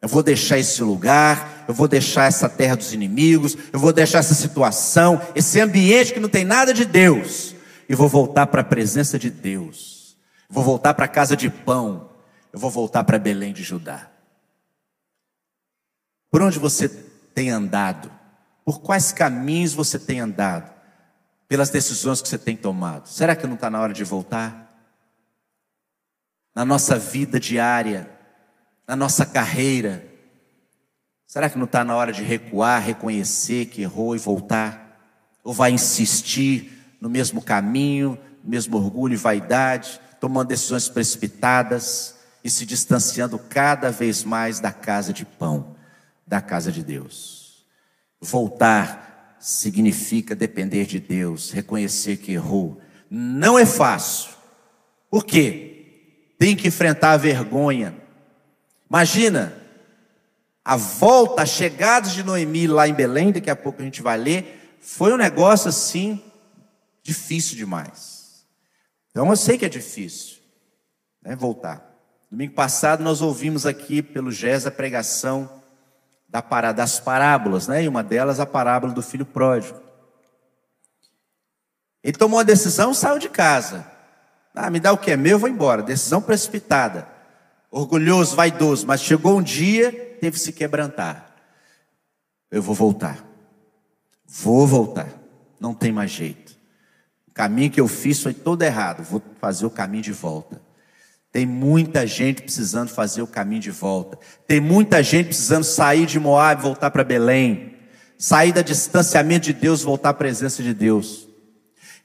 Eu 0.00 0.08
vou 0.08 0.22
deixar 0.22 0.56
esse 0.56 0.82
lugar, 0.82 1.66
eu 1.68 1.74
vou 1.74 1.86
deixar 1.86 2.24
essa 2.24 2.48
terra 2.48 2.76
dos 2.76 2.94
inimigos, 2.94 3.58
eu 3.70 3.78
vou 3.78 3.92
deixar 3.92 4.20
essa 4.20 4.34
situação, 4.34 5.20
esse 5.34 5.60
ambiente 5.60 6.14
que 6.14 6.20
não 6.20 6.30
tem 6.30 6.46
nada 6.46 6.72
de 6.72 6.86
Deus, 6.86 7.55
e 7.88 7.94
vou 7.94 8.08
voltar 8.08 8.46
para 8.46 8.62
a 8.62 8.64
presença 8.64 9.18
de 9.18 9.30
Deus. 9.30 10.16
Vou 10.48 10.62
voltar 10.62 10.94
para 10.94 11.04
a 11.04 11.08
casa 11.08 11.36
de 11.36 11.50
pão. 11.50 12.10
Eu 12.52 12.58
vou 12.58 12.70
voltar 12.70 13.04
para 13.04 13.18
Belém 13.18 13.52
de 13.52 13.62
Judá. 13.62 14.10
Por 16.30 16.42
onde 16.42 16.58
você 16.58 16.88
tem 17.34 17.50
andado? 17.50 18.10
Por 18.64 18.80
quais 18.80 19.12
caminhos 19.12 19.72
você 19.72 19.98
tem 19.98 20.20
andado? 20.20 20.74
Pelas 21.48 21.70
decisões 21.70 22.20
que 22.20 22.28
você 22.28 22.38
tem 22.38 22.56
tomado? 22.56 23.08
Será 23.08 23.36
que 23.36 23.46
não 23.46 23.54
está 23.54 23.70
na 23.70 23.80
hora 23.80 23.92
de 23.92 24.02
voltar? 24.02 24.64
Na 26.54 26.64
nossa 26.64 26.98
vida 26.98 27.38
diária, 27.38 28.10
na 28.86 28.96
nossa 28.96 29.24
carreira, 29.24 30.04
será 31.26 31.48
que 31.48 31.58
não 31.58 31.66
está 31.66 31.84
na 31.84 31.94
hora 31.94 32.12
de 32.12 32.22
recuar, 32.22 32.82
reconhecer 32.82 33.66
que 33.66 33.82
errou 33.82 34.16
e 34.16 34.18
voltar? 34.18 34.98
Ou 35.44 35.52
vai 35.52 35.70
insistir 35.70 36.75
no 37.00 37.08
mesmo 37.08 37.42
caminho, 37.42 38.18
mesmo 38.42 38.76
orgulho 38.76 39.14
e 39.14 39.16
vaidade, 39.16 40.00
tomando 40.20 40.48
decisões 40.48 40.88
precipitadas 40.88 42.16
e 42.42 42.50
se 42.50 42.64
distanciando 42.64 43.38
cada 43.38 43.90
vez 43.90 44.24
mais 44.24 44.60
da 44.60 44.72
casa 44.72 45.12
de 45.12 45.24
pão, 45.24 45.76
da 46.26 46.40
casa 46.40 46.70
de 46.70 46.82
Deus. 46.82 47.66
Voltar 48.20 49.36
significa 49.38 50.34
depender 50.34 50.86
de 50.86 50.98
Deus, 50.98 51.50
reconhecer 51.50 52.16
que 52.16 52.32
errou. 52.32 52.80
Não 53.10 53.58
é 53.58 53.66
fácil. 53.66 54.30
Por 55.10 55.24
quê? 55.24 56.32
Tem 56.38 56.56
que 56.56 56.68
enfrentar 56.68 57.12
a 57.12 57.16
vergonha. 57.16 57.94
Imagina 58.88 59.52
a 60.64 60.76
volta, 60.76 61.42
a 61.42 61.46
chegada 61.46 62.08
de 62.08 62.24
Noemi 62.24 62.66
lá 62.66 62.88
em 62.88 62.94
Belém, 62.94 63.30
daqui 63.30 63.48
a 63.48 63.56
pouco 63.56 63.80
a 63.80 63.84
gente 63.84 64.02
vai 64.02 64.18
ler, 64.18 64.76
foi 64.80 65.12
um 65.12 65.16
negócio 65.16 65.68
assim 65.68 66.20
difícil 67.06 67.56
demais. 67.56 68.44
Então 69.10 69.28
eu 69.30 69.36
sei 69.36 69.56
que 69.56 69.64
é 69.64 69.68
difícil 69.68 70.38
né, 71.22 71.36
voltar. 71.36 71.94
Domingo 72.30 72.54
passado 72.54 73.02
nós 73.02 73.22
ouvimos 73.22 73.64
aqui 73.64 74.02
pelo 74.02 74.32
GES 74.32 74.66
a 74.66 74.70
pregação 74.70 75.62
da 76.28 76.42
das 76.72 76.98
parábolas, 76.98 77.68
né? 77.68 77.84
E 77.84 77.88
uma 77.88 78.02
delas 78.02 78.40
a 78.40 78.44
parábola 78.44 78.92
do 78.92 79.00
filho 79.00 79.24
pródigo. 79.24 79.80
Ele 82.02 82.16
tomou 82.16 82.38
uma 82.38 82.44
decisão, 82.44 82.92
saiu 82.92 83.18
de 83.18 83.28
casa. 83.28 83.90
Ah, 84.54 84.68
me 84.68 84.80
dá 84.80 84.92
o 84.92 84.98
que 84.98 85.12
é 85.12 85.16
meu, 85.16 85.32
eu 85.32 85.38
vou 85.38 85.48
embora. 85.48 85.82
Decisão 85.82 86.20
precipitada. 86.20 87.08
Orgulhoso, 87.70 88.34
vaidoso, 88.34 88.86
mas 88.86 89.00
chegou 89.00 89.38
um 89.38 89.42
dia, 89.42 89.92
teve 90.20 90.32
que 90.32 90.40
se 90.40 90.52
quebrantar. 90.52 91.34
Eu 92.50 92.62
vou 92.62 92.74
voltar. 92.74 93.24
Vou 94.26 94.66
voltar. 94.66 95.08
Não 95.60 95.74
tem 95.74 95.92
mais 95.92 96.10
jeito 96.10 96.45
caminho 97.36 97.70
que 97.70 97.78
eu 97.78 97.86
fiz 97.86 98.22
foi 98.22 98.32
todo 98.32 98.62
errado, 98.62 99.02
vou 99.02 99.22
fazer 99.38 99.66
o 99.66 99.70
caminho 99.70 100.02
de 100.02 100.12
volta. 100.12 100.58
Tem 101.30 101.44
muita 101.44 102.06
gente 102.06 102.40
precisando 102.40 102.88
fazer 102.88 103.20
o 103.20 103.26
caminho 103.26 103.60
de 103.60 103.70
volta. 103.70 104.18
Tem 104.46 104.58
muita 104.58 105.02
gente 105.02 105.26
precisando 105.26 105.64
sair 105.64 106.06
de 106.06 106.18
Moab 106.18 106.58
e 106.58 106.62
voltar 106.62 106.90
para 106.90 107.04
Belém. 107.04 107.76
Sair 108.16 108.54
da 108.54 108.62
distanciamento 108.62 109.44
de 109.44 109.52
Deus, 109.52 109.82
voltar 109.82 110.08
à 110.08 110.14
presença 110.14 110.62
de 110.62 110.72
Deus. 110.72 111.28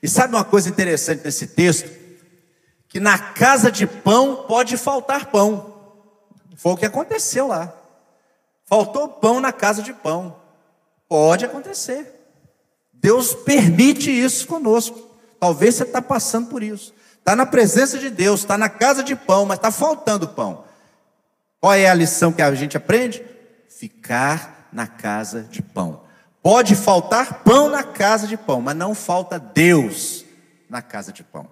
E 0.03 0.09
sabe 0.09 0.35
uma 0.35 0.43
coisa 0.43 0.67
interessante 0.67 1.23
nesse 1.23 1.47
texto? 1.47 1.89
Que 2.89 2.99
na 2.99 3.17
casa 3.17 3.71
de 3.71 3.87
pão 3.87 4.43
pode 4.49 4.75
faltar 4.75 5.27
pão. 5.27 5.73
Foi 6.57 6.73
o 6.73 6.77
que 6.77 6.85
aconteceu 6.85 7.47
lá. 7.47 7.73
Faltou 8.65 9.07
pão 9.07 9.39
na 9.39 9.53
casa 9.53 9.81
de 9.81 9.93
pão. 9.93 10.35
Pode 11.07 11.45
acontecer. 11.45 12.19
Deus 12.91 13.33
permite 13.33 14.11
isso 14.11 14.45
conosco. 14.45 15.10
Talvez 15.41 15.73
você 15.73 15.83
está 15.83 16.03
passando 16.03 16.49
por 16.49 16.61
isso. 16.61 16.93
Está 17.17 17.35
na 17.35 17.47
presença 17.47 17.97
de 17.97 18.11
Deus, 18.11 18.41
está 18.41 18.59
na 18.59 18.69
casa 18.69 19.03
de 19.03 19.15
pão, 19.15 19.43
mas 19.43 19.57
está 19.57 19.71
faltando 19.71 20.27
pão. 20.27 20.65
Qual 21.59 21.73
é 21.73 21.89
a 21.89 21.95
lição 21.95 22.31
que 22.31 22.43
a 22.43 22.53
gente 22.53 22.77
aprende? 22.77 23.25
Ficar 23.67 24.69
na 24.71 24.85
casa 24.85 25.41
de 25.49 25.63
pão. 25.63 26.03
Pode 26.43 26.75
faltar 26.75 27.43
pão 27.43 27.69
na 27.69 27.81
casa 27.83 28.27
de 28.27 28.37
pão, 28.37 28.61
mas 28.61 28.75
não 28.75 28.93
falta 28.93 29.39
Deus 29.39 30.23
na 30.69 30.79
casa 30.79 31.11
de 31.11 31.23
pão. 31.23 31.49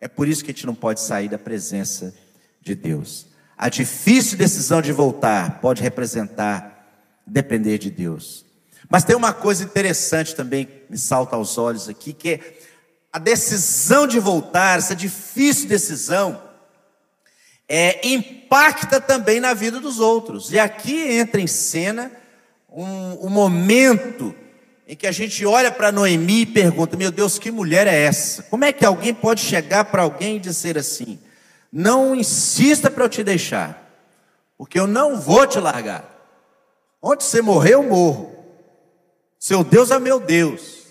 É 0.00 0.06
por 0.06 0.28
isso 0.28 0.44
que 0.44 0.52
a 0.52 0.54
gente 0.54 0.66
não 0.66 0.74
pode 0.74 1.00
sair 1.00 1.28
da 1.28 1.38
presença 1.38 2.14
de 2.60 2.76
Deus. 2.76 3.26
A 3.58 3.68
difícil 3.68 4.38
decisão 4.38 4.80
de 4.80 4.92
voltar 4.92 5.60
pode 5.60 5.82
representar 5.82 6.86
depender 7.26 7.78
de 7.78 7.90
Deus. 7.90 8.46
Mas 8.88 9.02
tem 9.02 9.16
uma 9.16 9.32
coisa 9.32 9.64
interessante 9.64 10.32
também 10.36 10.64
que 10.64 10.82
me 10.90 10.98
salta 10.98 11.34
aos 11.34 11.58
olhos 11.58 11.88
aqui, 11.88 12.12
que 12.12 12.30
é 12.34 12.40
a 13.12 13.18
decisão 13.18 14.06
de 14.06 14.18
voltar, 14.18 14.78
essa 14.78 14.96
difícil 14.96 15.68
decisão, 15.68 16.40
é, 17.68 18.06
impacta 18.08 19.00
também 19.00 19.38
na 19.38 19.52
vida 19.52 19.78
dos 19.78 20.00
outros. 20.00 20.50
E 20.50 20.58
aqui 20.58 21.12
entra 21.12 21.40
em 21.40 21.46
cena 21.46 22.10
um, 22.70 23.26
um 23.26 23.28
momento 23.28 24.34
em 24.88 24.96
que 24.96 25.06
a 25.06 25.12
gente 25.12 25.44
olha 25.44 25.70
para 25.70 25.92
Noemi 25.92 26.42
e 26.42 26.46
pergunta: 26.46 26.96
Meu 26.96 27.10
Deus, 27.10 27.38
que 27.38 27.50
mulher 27.50 27.86
é 27.86 28.02
essa? 28.02 28.44
Como 28.44 28.64
é 28.64 28.72
que 28.72 28.84
alguém 28.84 29.12
pode 29.12 29.42
chegar 29.42 29.84
para 29.86 30.02
alguém 30.02 30.36
e 30.36 30.40
dizer 30.40 30.78
assim: 30.78 31.18
Não 31.70 32.14
insista 32.14 32.90
para 32.90 33.04
eu 33.04 33.08
te 33.10 33.22
deixar, 33.22 33.90
porque 34.56 34.80
eu 34.80 34.86
não 34.86 35.20
vou 35.20 35.46
te 35.46 35.58
largar. 35.58 36.10
Onde 37.00 37.24
você 37.24 37.42
morrer, 37.42 37.74
eu 37.74 37.82
morro. 37.82 38.32
Seu 39.38 39.64
Deus 39.64 39.90
é 39.90 39.98
meu 39.98 40.20
Deus. 40.20 40.82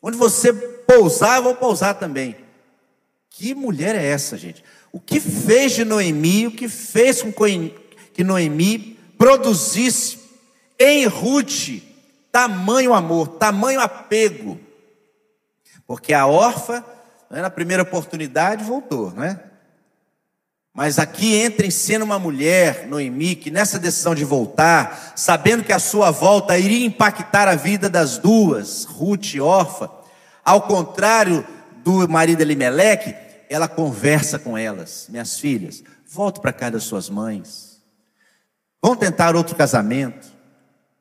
Onde 0.00 0.16
você 0.16 0.75
pousar, 0.86 1.36
eu 1.36 1.42
vou 1.42 1.54
pousar 1.54 1.94
também. 1.94 2.36
Que 3.30 3.54
mulher 3.54 3.94
é 3.94 4.04
essa, 4.04 4.36
gente? 4.36 4.64
O 4.92 4.98
que 4.98 5.20
fez 5.20 5.72
de 5.72 5.84
Noemi, 5.84 6.46
o 6.46 6.50
que 6.50 6.68
fez 6.68 7.22
com 7.22 7.32
que 7.32 8.24
Noemi 8.24 8.98
produzisse 9.18 10.18
em 10.78 11.06
Ruth 11.06 11.82
tamanho 12.32 12.94
amor, 12.94 13.28
tamanho 13.28 13.80
apego? 13.80 14.58
Porque 15.86 16.12
a 16.12 16.26
órfã, 16.26 16.82
né, 17.30 17.42
na 17.42 17.50
primeira 17.50 17.82
oportunidade, 17.82 18.64
voltou, 18.64 19.12
não 19.12 19.22
é? 19.22 19.40
Mas 20.76 20.98
aqui 20.98 21.34
entra 21.34 21.66
em 21.66 21.70
cena 21.70 22.04
uma 22.04 22.18
mulher, 22.18 22.86
Noemi, 22.86 23.34
que 23.34 23.50
nessa 23.50 23.78
decisão 23.78 24.14
de 24.14 24.26
voltar, 24.26 25.14
sabendo 25.16 25.64
que 25.64 25.72
a 25.72 25.78
sua 25.78 26.10
volta 26.10 26.58
iria 26.58 26.84
impactar 26.84 27.48
a 27.48 27.54
vida 27.54 27.88
das 27.88 28.18
duas, 28.18 28.84
Ruth 28.84 29.32
e 29.32 29.40
Orfa, 29.40 29.90
ao 30.46 30.62
contrário 30.62 31.44
do 31.82 32.08
marido 32.08 32.40
Elimeleque, 32.40 33.16
ela 33.50 33.66
conversa 33.66 34.38
com 34.38 34.56
elas, 34.56 35.06
minhas 35.08 35.40
filhas, 35.40 35.82
volto 36.08 36.40
para 36.40 36.52
casa 36.52 36.72
das 36.72 36.84
suas 36.84 37.10
mães. 37.10 37.82
Vão 38.80 38.94
tentar 38.94 39.34
outro 39.34 39.56
casamento. 39.56 40.28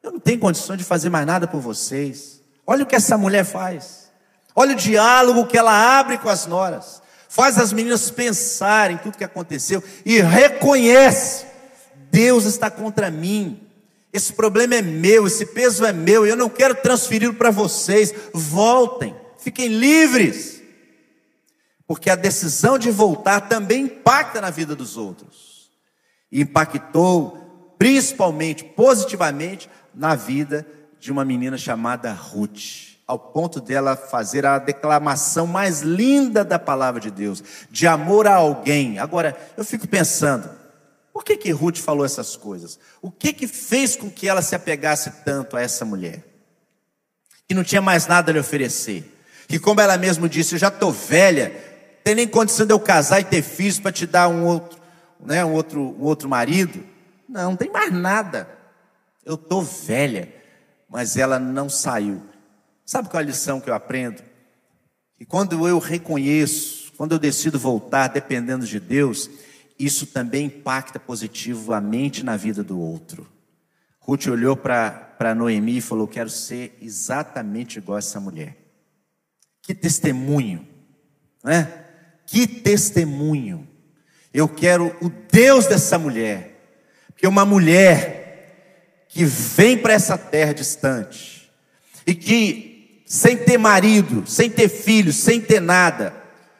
Eu 0.01 0.13
não 0.13 0.19
tenho 0.19 0.39
condições 0.39 0.77
de 0.77 0.83
fazer 0.83 1.11
mais 1.11 1.27
nada 1.27 1.47
por 1.47 1.61
vocês. 1.61 2.41
Olha 2.65 2.83
o 2.83 2.87
que 2.87 2.95
essa 2.95 3.19
mulher 3.19 3.45
faz. 3.45 4.11
Olha 4.55 4.73
o 4.73 4.77
diálogo 4.77 5.45
que 5.45 5.57
ela 5.57 5.99
abre 5.99 6.17
com 6.17 6.29
as 6.29 6.47
noras. 6.47 7.03
Faz 7.29 7.59
as 7.59 7.71
meninas 7.71 8.09
pensarem 8.09 8.97
tudo 8.97 9.17
que 9.17 9.23
aconteceu 9.23 9.83
e 10.03 10.21
reconhece: 10.21 11.45
Deus 12.09 12.45
está 12.45 12.71
contra 12.71 13.11
mim. 13.11 13.61
Esse 14.11 14.33
problema 14.33 14.75
é 14.75 14.81
meu, 14.81 15.27
esse 15.27 15.45
peso 15.45 15.85
é 15.85 15.93
meu, 15.93 16.25
eu 16.25 16.35
não 16.35 16.49
quero 16.49 16.73
transferi-lo 16.73 17.35
para 17.35 17.51
vocês. 17.51 18.11
Voltem. 18.33 19.24
Fiquem 19.45 19.67
livres. 19.67 20.59
Porque 21.85 22.09
a 22.09 22.15
decisão 22.15 22.79
de 22.79 22.89
voltar 22.89 23.41
também 23.41 23.83
impacta 23.83 24.41
na 24.41 24.49
vida 24.49 24.75
dos 24.75 24.97
outros. 24.97 25.69
E 26.31 26.41
impactou 26.41 27.75
principalmente, 27.77 28.63
positivamente, 28.63 29.69
na 29.93 30.15
vida 30.15 30.65
de 30.99 31.11
uma 31.11 31.23
menina 31.23 31.59
chamada 31.59 32.11
Ruth, 32.11 32.97
ao 33.05 33.19
ponto 33.19 33.61
dela 33.61 33.95
fazer 33.95 34.47
a 34.47 34.57
declamação 34.57 35.45
mais 35.45 35.81
linda 35.81 36.43
da 36.43 36.57
palavra 36.57 36.99
de 36.99 37.11
Deus, 37.11 37.43
de 37.69 37.85
amor 37.85 38.25
a 38.25 38.33
alguém. 38.33 38.97
Agora, 38.97 39.37
eu 39.55 39.63
fico 39.63 39.87
pensando, 39.87 40.49
por 41.13 41.23
que 41.23 41.37
que 41.37 41.51
Ruth 41.51 41.77
falou 41.77 42.03
essas 42.03 42.35
coisas? 42.35 42.79
O 42.99 43.11
que 43.11 43.31
que 43.31 43.47
fez 43.47 43.95
com 43.95 44.09
que 44.09 44.27
ela 44.27 44.41
se 44.41 44.55
apegasse 44.55 45.23
tanto 45.23 45.55
a 45.55 45.61
essa 45.61 45.85
mulher? 45.85 46.23
Que 47.47 47.53
não 47.53 47.63
tinha 47.63 47.81
mais 47.81 48.07
nada 48.07 48.31
a 48.31 48.33
lhe 48.33 48.39
oferecer 48.39 49.11
que, 49.47 49.59
como 49.59 49.81
ela 49.81 49.97
mesma 49.97 50.27
disse, 50.27 50.55
eu 50.55 50.59
já 50.59 50.69
estou 50.69 50.91
velha, 50.91 51.51
tem 52.03 52.15
nem 52.15 52.27
condição 52.27 52.65
de 52.65 52.73
eu 52.73 52.79
casar 52.79 53.19
e 53.19 53.23
ter 53.23 53.41
filhos 53.41 53.79
para 53.79 53.91
te 53.91 54.05
dar 54.05 54.27
um 54.27 54.45
outro, 54.45 54.79
né, 55.19 55.43
um 55.43 55.53
outro, 55.53 55.81
um 55.81 56.03
outro 56.03 56.29
marido. 56.29 56.83
Não, 57.27 57.51
não 57.51 57.55
tem 57.55 57.69
mais 57.71 57.91
nada. 57.91 58.47
Eu 59.25 59.35
estou 59.35 59.63
velha, 59.63 60.33
mas 60.89 61.17
ela 61.17 61.39
não 61.39 61.67
saiu. 61.67 62.21
Sabe 62.85 63.09
qual 63.09 63.19
é 63.21 63.23
a 63.23 63.27
lição 63.27 63.59
que 63.59 63.69
eu 63.69 63.73
aprendo? 63.73 64.21
Que 65.17 65.25
quando 65.25 65.67
eu 65.67 65.79
reconheço, 65.79 66.91
quando 66.95 67.13
eu 67.13 67.19
decido 67.19 67.57
voltar, 67.57 68.09
dependendo 68.09 68.65
de 68.65 68.79
Deus, 68.79 69.29
isso 69.77 70.07
também 70.07 70.45
impacta 70.45 70.99
positivamente 70.99 72.23
na 72.23 72.37
vida 72.37 72.63
do 72.63 72.79
outro. 72.79 73.27
Ruth 73.99 74.27
olhou 74.27 74.55
para 74.55 75.35
Noemi 75.35 75.77
e 75.77 75.81
falou: 75.81 76.07
Quero 76.07 76.29
ser 76.29 76.77
exatamente 76.81 77.79
igual 77.79 77.95
a 77.95 77.99
essa 77.99 78.19
mulher. 78.19 78.64
Que 79.65 79.73
testemunho, 79.73 80.65
né? 81.43 81.67
Que 82.27 82.45
testemunho. 82.45 83.67
Eu 84.31 84.47
quero 84.47 84.95
o 85.01 85.09
Deus 85.09 85.65
dessa 85.65 85.97
mulher, 85.97 86.61
porque 87.07 87.25
uma 87.25 87.43
mulher 87.43 89.07
que 89.09 89.25
vem 89.25 89.75
para 89.75 89.93
essa 89.93 90.17
terra 90.17 90.53
distante 90.53 91.51
e 92.05 92.13
que, 92.13 93.01
sem 93.07 93.37
ter 93.37 93.57
marido, 93.57 94.23
sem 94.27 94.51
ter 94.51 94.69
filhos, 94.69 95.15
sem 95.15 95.41
ter 95.41 95.59
nada, 95.59 96.13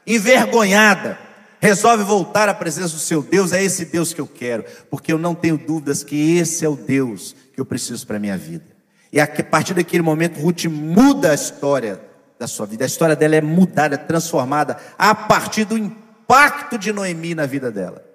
envergonhada, 0.08 1.20
resolve 1.62 2.04
voltar 2.04 2.50
à 2.50 2.56
presença 2.56 2.94
do 2.94 3.00
seu 3.00 3.22
Deus, 3.22 3.52
é 3.52 3.64
esse 3.64 3.86
Deus 3.86 4.14
que 4.14 4.22
eu 4.22 4.28
quero, 4.28 4.66
porque 4.90 5.14
eu 5.14 5.20
não 5.20 5.36
tenho 5.36 5.60
dúvidas 5.60 6.04
que 6.04 6.38
esse 6.38 6.66
é 6.66 6.70
o 6.70 6.76
Deus 6.76 7.36
que 7.54 7.62
eu 7.62 7.66
preciso 7.66 8.08
para 8.08 8.18
a 8.18 8.20
minha 8.20 8.38
vida. 8.38 8.66
E 9.14 9.20
a 9.20 9.28
partir 9.28 9.76
daquele 9.76 10.02
momento, 10.02 10.40
Ruth 10.40 10.66
muda 10.66 11.32
a 11.32 11.36
história 11.36 12.00
da 12.46 12.48
sua 12.48 12.68
vida, 12.68 12.84
a 12.84 12.88
história 12.88 13.16
dela 13.16 13.36
é 13.36 13.42
mudada, 13.42 13.98
transformada, 13.98 14.78
a 15.00 15.16
partir 15.16 15.66
do 15.66 15.76
impacto 15.76 16.78
de 16.78 16.94
Noemi 16.94 17.34
na 17.34 17.48
vida 17.48 17.72
dela. 17.72 18.06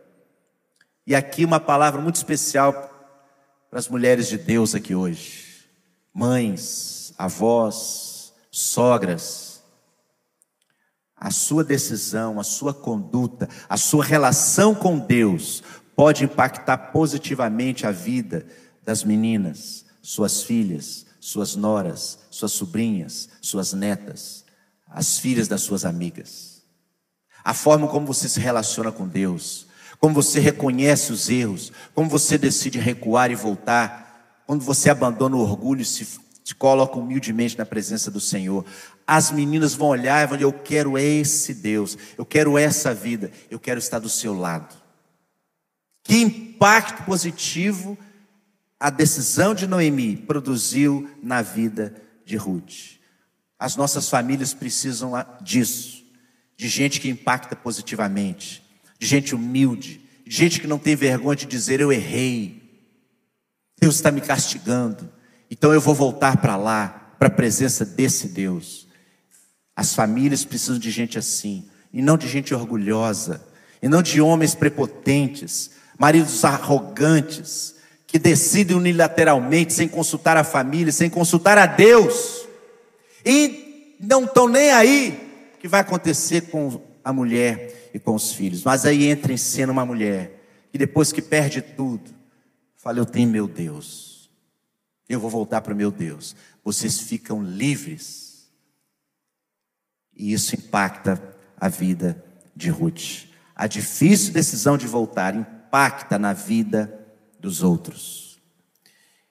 E 1.04 1.16
aqui 1.16 1.44
uma 1.44 1.58
palavra 1.58 2.00
muito 2.00 2.14
especial 2.14 2.72
para 3.68 3.78
as 3.80 3.88
mulheres 3.88 4.28
de 4.28 4.38
Deus 4.38 4.72
aqui 4.72 4.94
hoje, 4.94 5.66
mães, 6.14 7.12
avós, 7.18 8.32
sogras, 8.52 9.64
a 11.16 11.32
sua 11.32 11.64
decisão, 11.64 12.38
a 12.38 12.44
sua 12.44 12.72
conduta, 12.72 13.48
a 13.68 13.76
sua 13.76 14.04
relação 14.04 14.76
com 14.76 14.96
Deus 14.96 15.62
pode 15.96 16.22
impactar 16.22 16.78
positivamente 16.92 17.84
a 17.84 17.90
vida 17.90 18.46
das 18.84 19.02
meninas, 19.02 19.84
suas 20.00 20.44
filhas, 20.44 21.04
suas 21.20 21.54
noras, 21.54 22.18
suas 22.30 22.52
sobrinhas, 22.52 23.28
suas 23.40 23.72
netas, 23.72 24.44
as 24.88 25.18
filhas 25.18 25.46
das 25.46 25.60
suas 25.62 25.84
amigas. 25.84 26.62
A 27.44 27.54
forma 27.54 27.86
como 27.86 28.06
você 28.06 28.28
se 28.28 28.40
relaciona 28.40 28.90
com 28.90 29.06
Deus, 29.06 29.66
como 29.98 30.14
você 30.14 30.40
reconhece 30.40 31.12
os 31.12 31.28
erros, 31.28 31.70
como 31.94 32.08
você 32.08 32.36
decide 32.36 32.78
recuar 32.78 33.30
e 33.30 33.36
voltar, 33.36 34.42
quando 34.46 34.64
você 34.64 34.90
abandona 34.90 35.36
o 35.36 35.40
orgulho 35.40 35.82
e 35.82 35.84
se, 35.84 36.04
se 36.42 36.54
coloca 36.54 36.98
humildemente 36.98 37.56
na 37.56 37.64
presença 37.64 38.10
do 38.10 38.18
Senhor 38.18 38.64
as 39.10 39.32
meninas 39.32 39.74
vão 39.74 39.88
olhar 39.88 40.22
e 40.22 40.26
vão 40.28 40.36
dizer: 40.36 40.46
Eu 40.46 40.52
quero 40.52 40.96
esse 40.96 41.52
Deus, 41.52 41.98
eu 42.16 42.24
quero 42.24 42.56
essa 42.56 42.94
vida, 42.94 43.32
eu 43.50 43.58
quero 43.58 43.80
estar 43.80 43.98
do 43.98 44.08
seu 44.08 44.32
lado. 44.32 44.72
Que 46.04 46.16
impacto 46.16 47.02
positivo 47.02 47.98
a 48.80 48.88
decisão 48.88 49.54
de 49.54 49.66
Noemi 49.66 50.16
produziu 50.16 51.10
na 51.22 51.42
vida 51.42 51.94
de 52.24 52.34
Ruth. 52.36 52.98
As 53.58 53.76
nossas 53.76 54.08
famílias 54.08 54.54
precisam 54.54 55.12
disso, 55.42 56.02
de 56.56 56.66
gente 56.66 56.98
que 56.98 57.10
impacta 57.10 57.54
positivamente, 57.54 58.62
de 58.98 59.06
gente 59.06 59.34
humilde, 59.34 60.00
de 60.26 60.34
gente 60.34 60.60
que 60.60 60.66
não 60.66 60.78
tem 60.78 60.96
vergonha 60.96 61.36
de 61.36 61.44
dizer: 61.44 61.78
Eu 61.78 61.92
errei, 61.92 62.62
Deus 63.78 63.96
está 63.96 64.10
me 64.10 64.22
castigando, 64.22 65.12
então 65.50 65.74
eu 65.74 65.80
vou 65.80 65.94
voltar 65.94 66.38
para 66.38 66.56
lá, 66.56 67.14
para 67.18 67.28
a 67.28 67.30
presença 67.30 67.84
desse 67.84 68.28
Deus. 68.28 68.88
As 69.76 69.94
famílias 69.94 70.42
precisam 70.42 70.78
de 70.78 70.90
gente 70.90 71.18
assim, 71.18 71.68
e 71.92 72.00
não 72.00 72.16
de 72.16 72.28
gente 72.28 72.54
orgulhosa, 72.54 73.46
e 73.82 73.88
não 73.88 74.00
de 74.00 74.22
homens 74.22 74.54
prepotentes, 74.54 75.72
maridos 75.98 76.42
arrogantes, 76.46 77.79
que 78.10 78.18
decidem 78.18 78.76
unilateralmente, 78.76 79.72
sem 79.72 79.86
consultar 79.86 80.36
a 80.36 80.42
família, 80.42 80.92
sem 80.92 81.08
consultar 81.08 81.56
a 81.56 81.64
Deus, 81.64 82.44
e 83.24 83.96
não 84.00 84.24
estão 84.24 84.48
nem 84.48 84.72
aí 84.72 85.52
o 85.54 85.58
que 85.58 85.68
vai 85.68 85.80
acontecer 85.80 86.50
com 86.50 86.82
a 87.04 87.12
mulher 87.12 87.90
e 87.94 88.00
com 88.00 88.16
os 88.16 88.32
filhos. 88.32 88.64
Mas 88.64 88.84
aí 88.84 89.06
entra 89.06 89.32
em 89.32 89.36
cena 89.36 89.70
uma 89.70 89.86
mulher 89.86 90.42
que 90.72 90.78
depois 90.78 91.12
que 91.12 91.22
perde 91.22 91.62
tudo, 91.62 92.10
fala: 92.74 92.98
Eu 92.98 93.06
tenho 93.06 93.30
meu 93.30 93.46
Deus, 93.46 94.28
eu 95.08 95.20
vou 95.20 95.30
voltar 95.30 95.60
para 95.60 95.72
o 95.72 95.76
meu 95.76 95.92
Deus. 95.92 96.34
Vocês 96.64 96.98
ficam 96.98 97.40
livres 97.40 98.50
e 100.16 100.32
isso 100.32 100.56
impacta 100.56 101.22
a 101.56 101.68
vida 101.68 102.24
de 102.56 102.70
Ruth. 102.70 103.28
A 103.54 103.68
difícil 103.68 104.32
decisão 104.32 104.76
de 104.76 104.88
voltar 104.88 105.36
impacta 105.36 106.18
na 106.18 106.32
vida 106.32 106.99
dos 107.40 107.62
outros. 107.62 108.38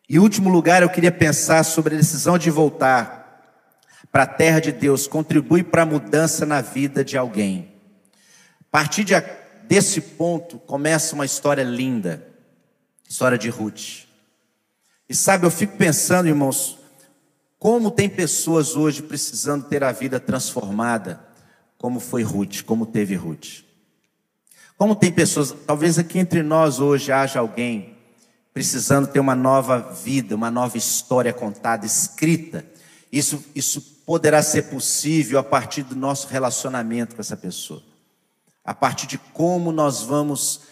E 0.10 0.18
último 0.18 0.50
lugar, 0.50 0.82
eu 0.82 0.90
queria 0.90 1.12
pensar 1.12 1.64
sobre 1.64 1.94
a 1.94 1.98
decisão 1.98 2.38
de 2.38 2.50
voltar 2.50 3.20
para 4.12 4.24
a 4.24 4.28
terra 4.28 4.60
de 4.60 4.72
Deus, 4.72 5.06
contribui 5.06 5.62
para 5.62 5.84
a 5.84 5.86
mudança 5.86 6.46
na 6.48 6.62
vida 6.62 7.06
de 7.06 7.16
alguém. 7.16 7.72
A 8.62 8.72
partir 8.72 9.04
de, 9.04 9.14
desse 9.68 10.02
ponto 10.02 10.58
começa 10.58 11.14
uma 11.14 11.26
história 11.26 11.62
linda, 11.62 12.28
história 13.08 13.38
de 13.38 13.50
Ruth. 13.50 14.08
E 15.08 15.14
sabe, 15.14 15.46
eu 15.46 15.52
fico 15.52 15.78
pensando, 15.78 16.28
irmãos, 16.28 16.80
como 17.60 17.92
tem 17.92 18.10
pessoas 18.10 18.76
hoje 18.76 19.04
precisando 19.04 19.66
ter 19.66 19.84
a 19.84 19.92
vida 19.92 20.20
transformada, 20.20 21.24
como 21.78 22.00
foi 22.00 22.24
Ruth, 22.24 22.64
como 22.64 22.88
teve 22.88 23.16
Ruth. 23.16 23.64
Como 24.76 24.96
tem 24.96 25.12
pessoas, 25.12 25.54
talvez 25.68 26.00
aqui 26.00 26.18
entre 26.18 26.42
nós 26.42 26.80
hoje 26.80 27.12
haja 27.12 27.40
alguém 27.40 27.99
precisando 28.60 29.08
ter 29.08 29.22
uma 29.22 29.38
nova 29.38 29.80
vida, 29.80 30.36
uma 30.36 30.52
nova 30.52 30.78
história 30.78 31.32
contada, 31.32 31.86
escrita. 31.86 32.66
Isso, 33.10 33.42
isso 33.56 33.80
poderá 34.06 34.44
ser 34.44 34.64
possível 34.64 35.40
a 35.40 35.44
partir 35.44 35.82
do 35.82 35.96
nosso 35.96 36.28
relacionamento 36.28 37.16
com 37.16 37.22
essa 37.22 37.38
pessoa. 37.38 37.82
A 38.66 38.74
partir 38.74 39.08
de 39.08 39.18
como 39.18 39.72
nós 39.72 40.02
vamos 40.02 40.64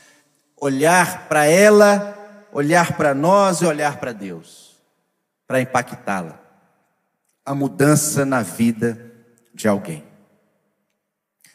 olhar 0.58 1.30
para 1.30 1.46
ela, 1.46 2.46
olhar 2.52 2.98
para 2.98 3.16
nós 3.16 3.62
e 3.62 3.66
olhar 3.66 4.02
para 4.02 4.12
Deus, 4.12 4.76
para 5.48 5.62
impactá-la 5.62 6.38
a 7.46 7.56
mudança 7.56 8.26
na 8.26 8.42
vida 8.42 9.14
de 9.54 9.66
alguém. 9.66 10.04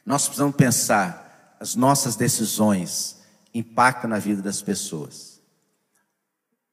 Nós 0.06 0.22
precisamos 0.22 0.56
pensar, 0.56 1.58
as 1.60 1.74
nossas 1.74 2.16
decisões 2.16 3.18
impactam 3.52 4.08
na 4.08 4.18
vida 4.18 4.40
das 4.40 4.62
pessoas. 4.62 5.31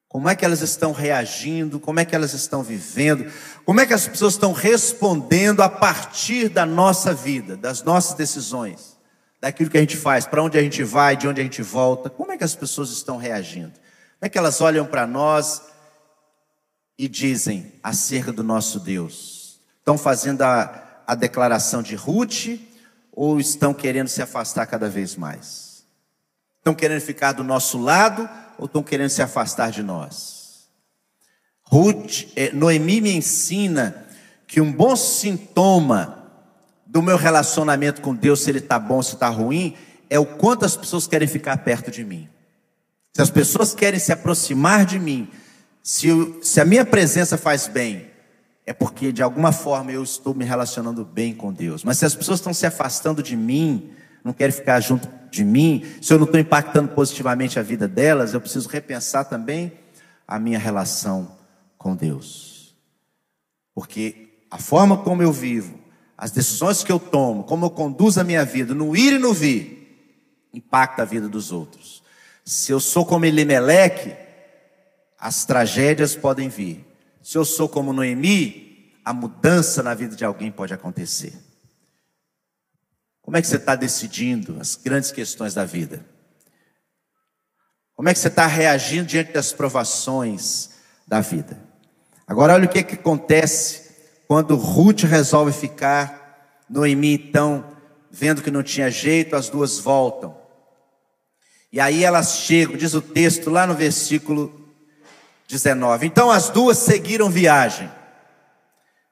Como 0.09 0.27
é 0.27 0.35
que 0.35 0.43
elas 0.43 0.61
estão 0.61 0.91
reagindo? 0.91 1.79
Como 1.79 1.99
é 1.99 2.03
que 2.03 2.15
elas 2.15 2.33
estão 2.33 2.63
vivendo? 2.63 3.31
Como 3.63 3.79
é 3.79 3.85
que 3.85 3.93
as 3.93 4.07
pessoas 4.07 4.33
estão 4.33 4.51
respondendo 4.51 5.61
a 5.61 5.69
partir 5.69 6.49
da 6.49 6.65
nossa 6.65 7.13
vida, 7.13 7.55
das 7.55 7.83
nossas 7.83 8.15
decisões, 8.15 8.97
daquilo 9.39 9.69
que 9.69 9.77
a 9.77 9.81
gente 9.81 9.95
faz, 9.95 10.25
para 10.25 10.41
onde 10.41 10.57
a 10.57 10.63
gente 10.63 10.83
vai, 10.83 11.15
de 11.15 11.27
onde 11.27 11.39
a 11.39 11.43
gente 11.43 11.61
volta? 11.61 12.09
Como 12.09 12.31
é 12.31 12.37
que 12.37 12.43
as 12.43 12.55
pessoas 12.55 12.89
estão 12.89 13.17
reagindo? 13.17 13.73
Como 13.73 14.23
é 14.23 14.29
que 14.29 14.37
elas 14.37 14.59
olham 14.61 14.83
para 14.83 15.05
nós 15.05 15.61
e 16.97 17.07
dizem 17.07 17.71
acerca 17.83 18.33
do 18.33 18.43
nosso 18.43 18.79
Deus? 18.79 19.61
Estão 19.77 19.95
fazendo 19.95 20.41
a, 20.41 21.03
a 21.05 21.13
declaração 21.13 21.83
de 21.83 21.93
Ruth 21.93 22.59
ou 23.11 23.39
estão 23.39 23.75
querendo 23.75 24.07
se 24.07 24.23
afastar 24.23 24.65
cada 24.65 24.89
vez 24.89 25.15
mais? 25.15 25.83
Estão 26.57 26.73
querendo 26.73 27.01
ficar 27.01 27.33
do 27.33 27.43
nosso 27.43 27.77
lado 27.77 28.27
ou 28.59 28.65
estão 28.65 28.83
querendo 28.83 29.09
se 29.09 29.21
afastar 29.21 29.71
de 29.71 29.81
nós? 29.81 30.69
Ruth, 31.63 32.27
eh, 32.35 32.51
Noemi 32.53 32.99
me 32.99 33.15
ensina 33.15 34.05
que 34.45 34.59
um 34.59 34.71
bom 34.71 34.95
sintoma 34.95 36.25
do 36.85 37.01
meu 37.01 37.15
relacionamento 37.15 38.01
com 38.01 38.13
Deus, 38.13 38.41
se 38.41 38.49
ele 38.49 38.59
está 38.59 38.77
bom, 38.77 39.01
se 39.01 39.13
está 39.13 39.29
ruim, 39.29 39.75
é 40.09 40.19
o 40.19 40.25
quanto 40.25 40.65
as 40.65 40.75
pessoas 40.75 41.07
querem 41.07 41.27
ficar 41.27 41.57
perto 41.57 41.91
de 41.91 42.03
mim. 42.03 42.27
Se 43.13 43.21
as 43.21 43.29
pessoas 43.29 43.75
querem 43.75 43.99
se 43.99 44.11
aproximar 44.11 44.85
de 44.85 44.99
mim, 44.99 45.29
se, 45.83 46.07
eu, 46.07 46.39
se 46.41 46.60
a 46.60 46.65
minha 46.65 46.83
presença 46.83 47.37
faz 47.37 47.67
bem, 47.67 48.07
é 48.65 48.73
porque 48.73 49.12
de 49.12 49.21
alguma 49.21 49.51
forma 49.51 49.91
eu 49.91 50.03
estou 50.03 50.33
me 50.33 50.45
relacionando 50.45 51.05
bem 51.05 51.33
com 51.33 51.53
Deus. 51.53 51.83
Mas 51.83 51.99
se 51.99 52.05
as 52.05 52.15
pessoas 52.15 52.39
estão 52.39 52.53
se 52.53 52.65
afastando 52.65 53.21
de 53.21 53.35
mim, 53.35 53.91
não 54.23 54.33
querem 54.33 54.55
ficar 54.55 54.79
junto 54.79 55.07
de 55.32 55.44
mim, 55.44 55.86
se 56.02 56.13
eu 56.13 56.17
não 56.17 56.25
estou 56.25 56.40
impactando 56.40 56.90
positivamente 56.90 57.60
a 57.60 57.63
vida 57.63 57.88
delas, 57.88 58.34
eu 58.34 58.42
preciso 58.42 58.69
repensar 58.69 59.25
também 59.25 59.73
a 60.27 60.40
minha 60.40 60.60
relação 60.60 61.38
com 61.77 61.96
Deus. 61.96 62.75
Porque 63.73 64.30
a 64.50 64.58
forma 64.58 64.98
como 64.98 65.21
eu 65.21 65.32
vivo, 65.32 65.80
as 66.17 66.32
decisões 66.32 66.84
que 66.84 66.92
eu 66.92 67.00
tomo, 67.00 67.44
como 67.44 67.65
eu 67.65 67.69
conduzo 67.69 68.19
a 68.19 68.23
minha 68.23 68.44
vida, 68.44 68.73
no 68.73 68.96
ir 68.96 69.13
e 69.13 69.19
no 69.19 69.34
vir, 69.34 69.80
impacta 70.54 71.04
a 71.04 71.06
vida 71.06 71.30
dos 71.30 71.52
outros. 71.52 72.04
Se 72.44 72.71
eu 72.71 72.80
sou 72.80 73.06
como 73.06 73.25
Elimeleque, 73.25 74.13
as 75.19 75.46
tragédias 75.46 76.15
podem 76.15 76.50
vir. 76.50 76.86
Se 77.21 77.38
eu 77.38 77.46
sou 77.46 77.69
como 77.69 77.94
Noemi, 77.94 78.92
a 79.06 79.13
mudança 79.13 79.84
na 79.84 79.94
vida 79.94 80.15
de 80.15 80.25
alguém 80.25 80.52
pode 80.52 80.73
acontecer. 80.73 81.34
Como 83.30 83.38
é 83.38 83.44
que 83.44 83.48
você 83.48 83.58
está 83.58 83.75
decidindo 83.75 84.58
as 84.60 84.75
grandes 84.75 85.12
questões 85.12 85.54
da 85.54 85.63
vida? 85.63 86.04
Como 87.96 88.10
é 88.10 88.13
que 88.13 88.17
você 88.17 88.27
está 88.27 88.48
reagindo 88.48 89.06
diante 89.06 89.32
das 89.34 89.54
provações 89.54 90.71
da 91.06 91.21
vida? 91.21 91.62
Agora, 92.25 92.56
olha 92.56 92.65
o 92.65 92.67
que, 92.67 92.82
que 92.82 92.96
acontece 92.96 93.92
quando 94.27 94.56
Ruth 94.56 95.04
resolve 95.04 95.52
ficar. 95.52 96.63
Noemi, 96.67 97.13
então, 97.13 97.77
vendo 98.10 98.42
que 98.42 98.50
não 98.50 98.63
tinha 98.63 98.90
jeito, 98.90 99.36
as 99.36 99.48
duas 99.48 99.77
voltam. 99.77 100.36
E 101.71 101.80
aí 101.80 102.04
elas 102.04 102.36
chegam, 102.38 102.75
diz 102.77 102.96
o 102.96 103.02
texto 103.02 103.52
lá 103.52 103.67
no 103.67 103.75
versículo 103.75 104.73
19. 105.48 106.08
Então 106.08 106.32
as 106.32 106.50
duas 106.50 106.80
seguiram 106.80 107.30
viagem. 107.30 107.92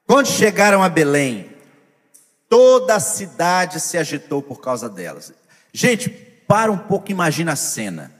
Quando 0.08 0.26
chegaram 0.26 0.82
a 0.82 0.88
Belém, 0.88 1.56
toda 2.48 2.94
a 2.94 3.00
cidade 3.00 3.80
se 3.80 3.98
agitou 3.98 4.42
por 4.42 4.60
causa 4.60 4.88
delas. 4.88 5.32
Gente, 5.72 6.08
para 6.08 6.72
um 6.72 6.78
pouco, 6.78 7.10
imagina 7.10 7.52
a 7.52 7.56
cena. 7.56 8.12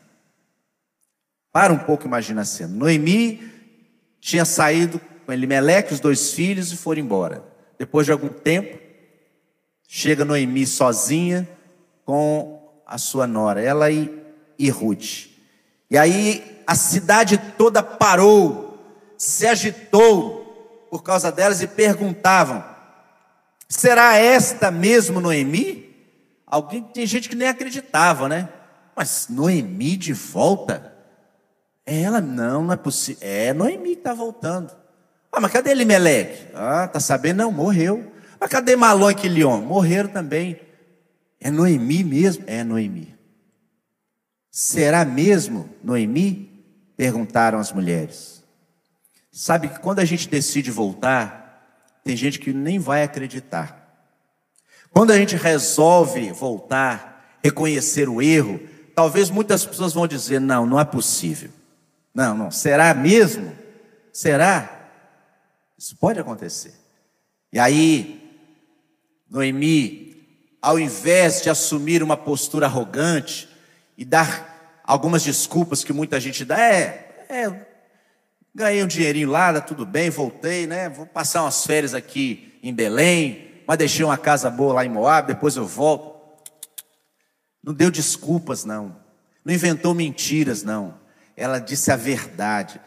Para 1.52 1.72
um 1.72 1.78
pouco, 1.78 2.06
imagina 2.06 2.42
a 2.42 2.44
cena. 2.44 2.74
Noemi 2.74 3.50
tinha 4.20 4.44
saído 4.44 5.00
com 5.24 5.32
Elimeleque, 5.32 5.94
os 5.94 6.00
dois 6.00 6.32
filhos, 6.32 6.72
e 6.72 6.76
foram 6.76 7.00
embora. 7.00 7.42
Depois 7.78 8.06
de 8.06 8.12
algum 8.12 8.28
tempo, 8.28 8.78
chega 9.86 10.24
Noemi 10.24 10.66
sozinha 10.66 11.48
com 12.04 12.82
a 12.86 12.98
sua 12.98 13.26
nora, 13.26 13.60
ela 13.60 13.90
e, 13.90 14.10
e 14.58 14.70
Ruth. 14.70 15.28
E 15.90 15.96
aí 15.96 16.62
a 16.66 16.74
cidade 16.74 17.38
toda 17.56 17.82
parou, 17.82 18.78
se 19.16 19.46
agitou 19.46 20.86
por 20.90 21.02
causa 21.02 21.32
delas 21.32 21.62
e 21.62 21.66
perguntavam: 21.66 22.62
será 23.68 24.16
esta 24.16 24.70
mesmo 24.70 25.20
Noemi? 25.20 25.94
Alguém 26.46 26.82
tem 26.82 27.06
gente 27.06 27.28
que 27.28 27.36
nem 27.36 27.48
acreditava, 27.48 28.28
né? 28.28 28.48
Mas 28.96 29.26
Noemi 29.28 29.96
de 29.96 30.12
volta? 30.12 30.94
É 31.84 32.02
ela 32.02 32.20
não, 32.20 32.64
não 32.64 32.72
é 32.72 32.76
possível. 32.76 33.20
É 33.22 33.52
Noemi 33.52 33.90
que 33.90 33.98
está 33.98 34.14
voltando. 34.14 34.74
Ah, 35.30 35.40
mas 35.40 35.52
cadê 35.52 35.70
Elimeleque? 35.70 36.48
Ah, 36.54 36.88
tá 36.88 36.98
sabendo? 36.98 37.38
Não, 37.38 37.52
morreu. 37.52 38.12
Mas 38.40 38.50
cadê 38.50 38.76
Malon 38.76 39.10
e 39.10 39.14
Quilion? 39.14 39.60
Morreram 39.60 40.08
também. 40.08 40.60
É 41.40 41.50
Noemi 41.50 42.02
mesmo? 42.02 42.44
É 42.46 42.64
Noemi. 42.64 43.14
Será 44.50 45.04
mesmo 45.04 45.68
Noemi? 45.84 46.64
Perguntaram 46.96 47.58
as 47.58 47.72
mulheres. 47.72 48.42
Sabe 49.30 49.68
que 49.68 49.78
quando 49.78 50.00
a 50.00 50.04
gente 50.04 50.28
decide 50.28 50.70
voltar, 50.70 51.47
tem 52.08 52.16
gente 52.16 52.38
que 52.38 52.54
nem 52.54 52.78
vai 52.78 53.02
acreditar. 53.02 53.86
Quando 54.90 55.10
a 55.10 55.18
gente 55.18 55.36
resolve 55.36 56.32
voltar, 56.32 57.38
reconhecer 57.44 58.08
o 58.08 58.22
erro, 58.22 58.58
talvez 58.94 59.28
muitas 59.28 59.66
pessoas 59.66 59.92
vão 59.92 60.06
dizer: 60.06 60.40
não, 60.40 60.64
não 60.64 60.80
é 60.80 60.86
possível. 60.86 61.50
Não, 62.14 62.34
não, 62.34 62.50
será 62.50 62.94
mesmo? 62.94 63.52
Será? 64.10 64.88
Isso 65.76 65.94
pode 65.96 66.18
acontecer. 66.18 66.72
E 67.52 67.58
aí, 67.58 68.26
Noemi, 69.28 70.26
ao 70.62 70.80
invés 70.80 71.42
de 71.42 71.50
assumir 71.50 72.02
uma 72.02 72.16
postura 72.16 72.64
arrogante 72.64 73.50
e 73.98 74.04
dar 74.06 74.80
algumas 74.82 75.22
desculpas 75.22 75.84
que 75.84 75.92
muita 75.92 76.18
gente 76.18 76.42
dá 76.42 76.58
é, 76.58 77.26
é 77.28 77.66
ganhei 78.54 78.82
um 78.82 78.86
dinheirinho 78.86 79.30
lá, 79.30 79.52
tá 79.52 79.60
tudo 79.60 79.86
bem, 79.86 80.10
voltei, 80.10 80.66
né? 80.66 80.88
Vou 80.88 81.06
passar 81.06 81.42
umas 81.42 81.64
férias 81.64 81.94
aqui 81.94 82.58
em 82.62 82.72
Belém, 82.72 83.62
mas 83.66 83.78
deixei 83.78 84.04
uma 84.04 84.18
casa 84.18 84.50
boa 84.50 84.74
lá 84.74 84.84
em 84.84 84.88
Moab, 84.88 85.28
depois 85.28 85.56
eu 85.56 85.66
volto. 85.66 86.18
Não 87.62 87.74
deu 87.74 87.90
desculpas, 87.90 88.64
não. 88.64 88.96
Não 89.44 89.54
inventou 89.54 89.94
mentiras, 89.94 90.62
não. 90.62 90.98
Ela 91.36 91.58
disse 91.58 91.90
a 91.90 91.96
verdade. 91.96 92.80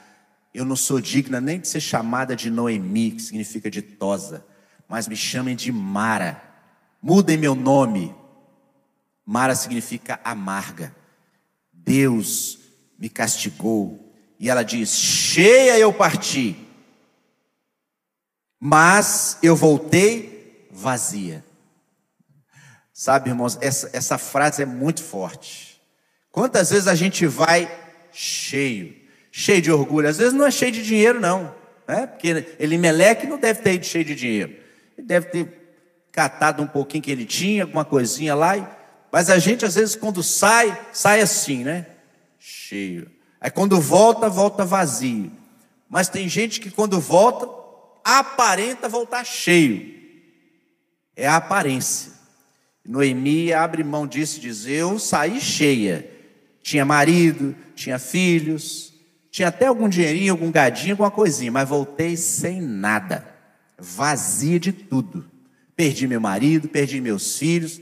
Eu 0.53 0.66
não 0.66 0.76
sou 0.76 0.99
digna 0.99 1.39
nem 1.39 1.59
de 1.59 1.68
ser 1.68 1.80
chamada 1.80 2.36
de 2.36 2.49
Noemi, 2.49 3.12
que 3.12 3.22
significa 3.22 3.72
ditosa, 3.72 4.45
mas 4.88 5.07
me 5.07 5.16
chamem 5.16 5.55
de 5.55 5.72
Mara. 5.72 6.41
Mudem 7.01 7.38
meu 7.38 7.55
nome. 7.55 8.14
Mara 9.26 9.55
significa 9.55 10.20
amarga. 10.24 10.93
Deus 11.72 12.59
me 12.99 13.07
castigou. 13.07 14.11
E 14.41 14.49
ela 14.49 14.63
diz: 14.63 14.89
cheia 14.97 15.77
eu 15.77 15.93
parti, 15.93 16.57
mas 18.59 19.37
eu 19.41 19.55
voltei 19.55 20.67
vazia. 20.69 21.45
Sabe, 22.91 23.29
irmãos, 23.29 23.57
essa, 23.61 23.89
essa 23.93 24.17
frase 24.17 24.63
é 24.63 24.65
muito 24.65 25.01
forte. 25.03 25.81
Quantas 26.31 26.71
vezes 26.71 26.87
a 26.87 26.95
gente 26.95 27.25
vai 27.25 27.71
cheio, 28.11 28.95
cheio 29.31 29.61
de 29.61 29.71
orgulho? 29.71 30.09
Às 30.09 30.17
vezes 30.17 30.33
não 30.33 30.45
é 30.45 30.51
cheio 30.51 30.71
de 30.71 30.83
dinheiro, 30.83 31.19
não. 31.19 31.55
Né? 31.87 32.07
Porque 32.07 32.55
Elimeleque 32.59 33.27
não 33.27 33.39
deve 33.39 33.61
ter 33.61 33.75
ido 33.75 33.85
cheio 33.85 34.03
de 34.03 34.15
dinheiro. 34.15 34.55
Ele 34.97 35.07
deve 35.07 35.27
ter 35.27 35.77
catado 36.11 36.61
um 36.61 36.67
pouquinho 36.67 37.03
que 37.03 37.11
ele 37.11 37.25
tinha, 37.25 37.63
alguma 37.63 37.85
coisinha 37.85 38.35
lá 38.35 38.57
mas 39.11 39.29
a 39.29 39.37
gente, 39.37 39.65
às 39.65 39.75
vezes, 39.75 39.95
quando 39.95 40.23
sai, 40.23 40.79
sai 40.93 41.19
assim, 41.19 41.65
né? 41.65 41.85
Cheio. 42.39 43.11
Aí 43.41 43.49
quando 43.49 43.81
volta, 43.81 44.29
volta 44.29 44.63
vazio. 44.63 45.31
Mas 45.89 46.07
tem 46.07 46.29
gente 46.29 46.61
que 46.61 46.69
quando 46.69 46.99
volta, 47.01 47.49
aparenta 48.03 48.87
voltar 48.87 49.25
cheio. 49.25 49.99
É 51.15 51.27
a 51.27 51.37
aparência. 51.37 52.11
Noemi 52.85 53.51
abre 53.51 53.83
mão 53.83 54.05
disso 54.05 54.37
e 54.37 54.41
diz: 54.41 54.67
Eu 54.67 54.99
saí 54.99 55.41
cheia. 55.41 56.09
Tinha 56.61 56.85
marido, 56.85 57.55
tinha 57.73 57.97
filhos, 57.97 58.93
tinha 59.31 59.47
até 59.47 59.65
algum 59.65 59.89
dinheirinho, 59.89 60.31
algum 60.31 60.51
gadinho, 60.51 60.93
alguma 60.93 61.09
coisinha, 61.09 61.51
mas 61.51 61.67
voltei 61.67 62.15
sem 62.15 62.61
nada, 62.61 63.25
vazia 63.79 64.59
de 64.59 64.71
tudo. 64.71 65.25
Perdi 65.75 66.07
meu 66.07 66.21
marido, 66.21 66.67
perdi 66.67 67.01
meus 67.01 67.39
filhos, 67.39 67.81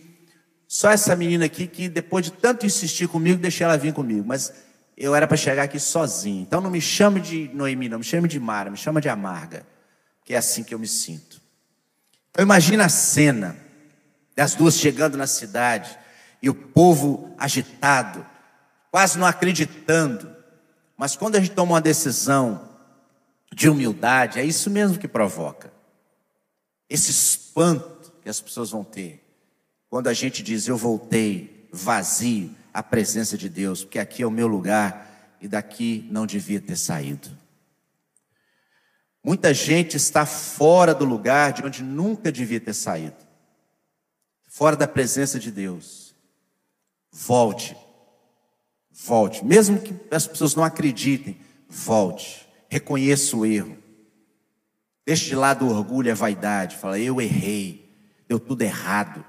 só 0.66 0.91
essa 0.91 1.16
menina 1.16 1.45
aqui 1.45 1.68
que 1.68 1.89
depois 1.89 2.24
de 2.24 2.32
tanto 2.32 2.66
insistir 2.66 3.07
comigo, 3.10 3.41
deixei 3.41 3.66
ela 3.66 3.76
vir 3.76 3.91
comigo. 3.91 4.24
Mas 4.26 4.53
eu 5.00 5.16
era 5.16 5.26
para 5.26 5.38
chegar 5.38 5.64
aqui 5.64 5.80
sozinho. 5.80 6.41
Então 6.41 6.60
não 6.60 6.70
me 6.70 6.82
chame 6.82 7.22
de 7.22 7.50
Noemi, 7.54 7.88
não, 7.88 8.00
me 8.00 8.04
chame 8.04 8.28
de 8.28 8.38
Mara, 8.38 8.70
me 8.70 8.76
chama 8.76 9.00
de 9.00 9.08
Amarga. 9.08 9.66
Que 10.26 10.34
é 10.34 10.38
assim 10.38 10.62
que 10.62 10.76
eu 10.76 10.80
me 10.80 10.88
sinto. 10.88 11.41
Então 12.30 12.43
imagina 12.43 12.86
a 12.86 12.89
cena 12.89 13.58
das 14.36 14.56
duas 14.56 14.78
chegando 14.78 15.18
na 15.18 15.26
cidade 15.26 15.97
e 16.41 16.50
o 16.50 16.54
povo 16.54 17.34
agitado, 17.38 18.26
quase 18.91 19.18
não 19.18 19.26
acreditando. 19.26 20.30
Mas 20.97 21.16
quando 21.16 21.38
a 21.38 21.39
gente 21.39 21.52
toma 21.52 21.74
uma 21.74 21.82
decisão 21.82 22.68
de 23.54 23.70
humildade, 23.70 24.38
é 24.38 24.43
isso 24.43 24.70
mesmo 24.70 25.00
que 25.00 25.08
provoca. 25.08 25.72
Esse 26.89 27.10
espanto 27.10 28.12
que 28.22 28.30
as 28.30 28.41
pessoas 28.41 28.72
vão 28.72 28.84
ter. 28.84 29.26
Quando 29.89 30.08
a 30.08 30.14
gente 30.14 30.43
diz 30.43 30.68
eu 30.68 30.76
voltei 30.76 31.68
vazio 31.72 32.59
à 32.74 32.84
presença 32.84 33.38
de 33.38 33.49
Deus, 33.49 33.84
porque 33.84 33.99
aqui 33.99 34.24
é 34.24 34.28
o 34.28 34.32
meu 34.32 34.47
lugar 34.47 35.38
e 35.41 35.47
daqui 35.47 36.07
não 36.11 36.26
devia 36.26 36.59
ter 36.59 36.76
saído. 36.76 37.30
Muita 39.24 39.53
gente 39.53 39.97
está 39.97 40.26
fora 40.26 40.93
do 40.93 41.05
lugar 41.05 41.53
de 41.53 41.65
onde 41.65 41.84
nunca 41.84 42.32
devia 42.32 42.59
ter 42.59 42.74
saído, 42.74 43.17
fora 44.47 44.76
da 44.76 44.88
presença 44.88 45.39
de 45.39 45.51
Deus. 45.51 46.15
Volte, 47.11 47.76
volte, 48.91 49.43
mesmo 49.43 49.82
que 49.82 49.95
as 50.11 50.28
pessoas 50.28 50.55
não 50.55 50.63
acreditem, 50.63 51.38
volte, 51.67 52.47
reconheça 52.70 53.36
o 53.36 53.45
erro, 53.45 53.78
deixe 55.05 55.26
de 55.26 55.36
lado 55.36 55.65
o 55.65 55.70
orgulho 55.70 56.07
e 56.07 56.11
a 56.11 56.15
vaidade, 56.15 56.78
fala: 56.78 56.99
eu 56.99 57.20
errei, 57.20 57.89
deu 58.28 58.39
tudo 58.39 58.61
errado. 58.61 59.26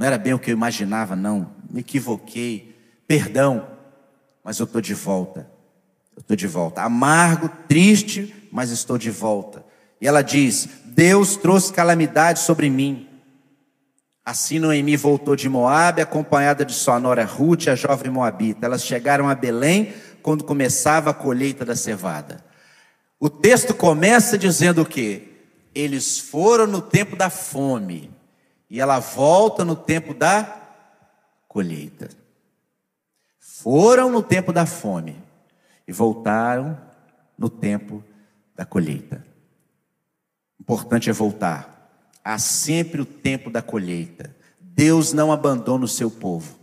Não 0.00 0.06
era 0.06 0.16
bem 0.16 0.32
o 0.32 0.38
que 0.38 0.50
eu 0.50 0.54
imaginava, 0.54 1.14
não. 1.14 1.54
Me 1.68 1.80
equivoquei. 1.80 2.69
Perdão. 3.10 3.66
Mas 4.44 4.60
eu 4.60 4.66
estou 4.66 4.80
de 4.80 4.94
volta. 4.94 5.50
Eu 6.14 6.20
estou 6.20 6.36
de 6.36 6.46
volta. 6.46 6.82
Amargo, 6.82 7.50
triste, 7.66 8.32
mas 8.52 8.70
estou 8.70 8.96
de 8.96 9.10
volta. 9.10 9.64
E 10.00 10.06
ela 10.06 10.22
diz: 10.22 10.68
Deus 10.84 11.34
trouxe 11.34 11.72
calamidade 11.72 12.38
sobre 12.38 12.70
mim. 12.70 13.08
Assim 14.24 14.60
Noemi 14.60 14.96
voltou 14.96 15.34
de 15.34 15.48
Moabe, 15.48 16.00
acompanhada 16.00 16.64
de 16.64 16.72
sua 16.72 17.00
nora 17.00 17.24
Ruth, 17.24 17.66
a 17.66 17.74
jovem 17.74 18.12
moabita. 18.12 18.64
Elas 18.64 18.84
chegaram 18.84 19.28
a 19.28 19.34
Belém 19.34 19.92
quando 20.22 20.44
começava 20.44 21.10
a 21.10 21.14
colheita 21.14 21.64
da 21.64 21.74
cevada. 21.74 22.44
O 23.18 23.28
texto 23.28 23.74
começa 23.74 24.38
dizendo 24.38 24.82
o 24.82 24.86
quê? 24.86 25.32
Eles 25.74 26.20
foram 26.20 26.64
no 26.64 26.80
tempo 26.80 27.16
da 27.16 27.28
fome. 27.28 28.08
E 28.70 28.80
ela 28.80 29.00
volta 29.00 29.64
no 29.64 29.74
tempo 29.74 30.14
da 30.14 30.58
colheita. 31.48 32.19
Foram 33.62 34.10
no 34.10 34.22
tempo 34.22 34.54
da 34.54 34.64
fome 34.64 35.22
e 35.86 35.92
voltaram 35.92 36.80
no 37.36 37.50
tempo 37.50 38.02
da 38.56 38.64
colheita. 38.64 39.22
Importante 40.58 41.10
é 41.10 41.12
voltar. 41.12 41.92
Há 42.24 42.38
sempre 42.38 43.02
o 43.02 43.04
tempo 43.04 43.50
da 43.50 43.60
colheita. 43.60 44.34
Deus 44.58 45.12
não 45.12 45.30
abandona 45.30 45.84
o 45.84 45.88
seu 45.88 46.10
povo. 46.10 46.58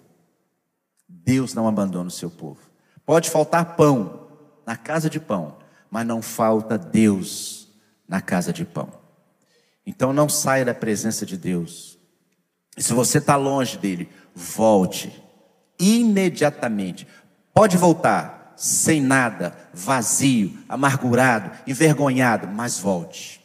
Deus 1.08 1.54
não 1.54 1.68
abandona 1.68 2.08
o 2.08 2.12
seu 2.12 2.32
povo. 2.32 2.62
Pode 3.06 3.30
faltar 3.30 3.76
pão 3.76 4.28
na 4.66 4.76
casa 4.76 5.08
de 5.08 5.20
pão, 5.20 5.56
mas 5.92 6.04
não 6.04 6.20
falta 6.20 6.80
Deus 6.80 7.72
na 8.08 8.22
casa 8.22 8.52
de 8.52 8.66
pão. 8.66 8.90
Então 9.86 10.12
não 10.12 10.28
saia 10.28 10.66
da 10.66 10.74
presença 10.74 11.28
de 11.28 11.38
Deus. 11.38 12.00
E 12.76 12.82
se 12.82 12.92
você 12.92 13.20
está 13.20 13.36
longe 13.36 13.78
dele, 13.78 14.10
volte 14.34 15.27
imediatamente. 15.80 17.08
Pode 17.54 17.78
voltar 17.78 18.54
sem 18.56 19.00
nada, 19.00 19.56
vazio, 19.74 20.58
amargurado, 20.68 21.52
envergonhado, 21.68 22.48
mas 22.48 22.80
volte. 22.80 23.40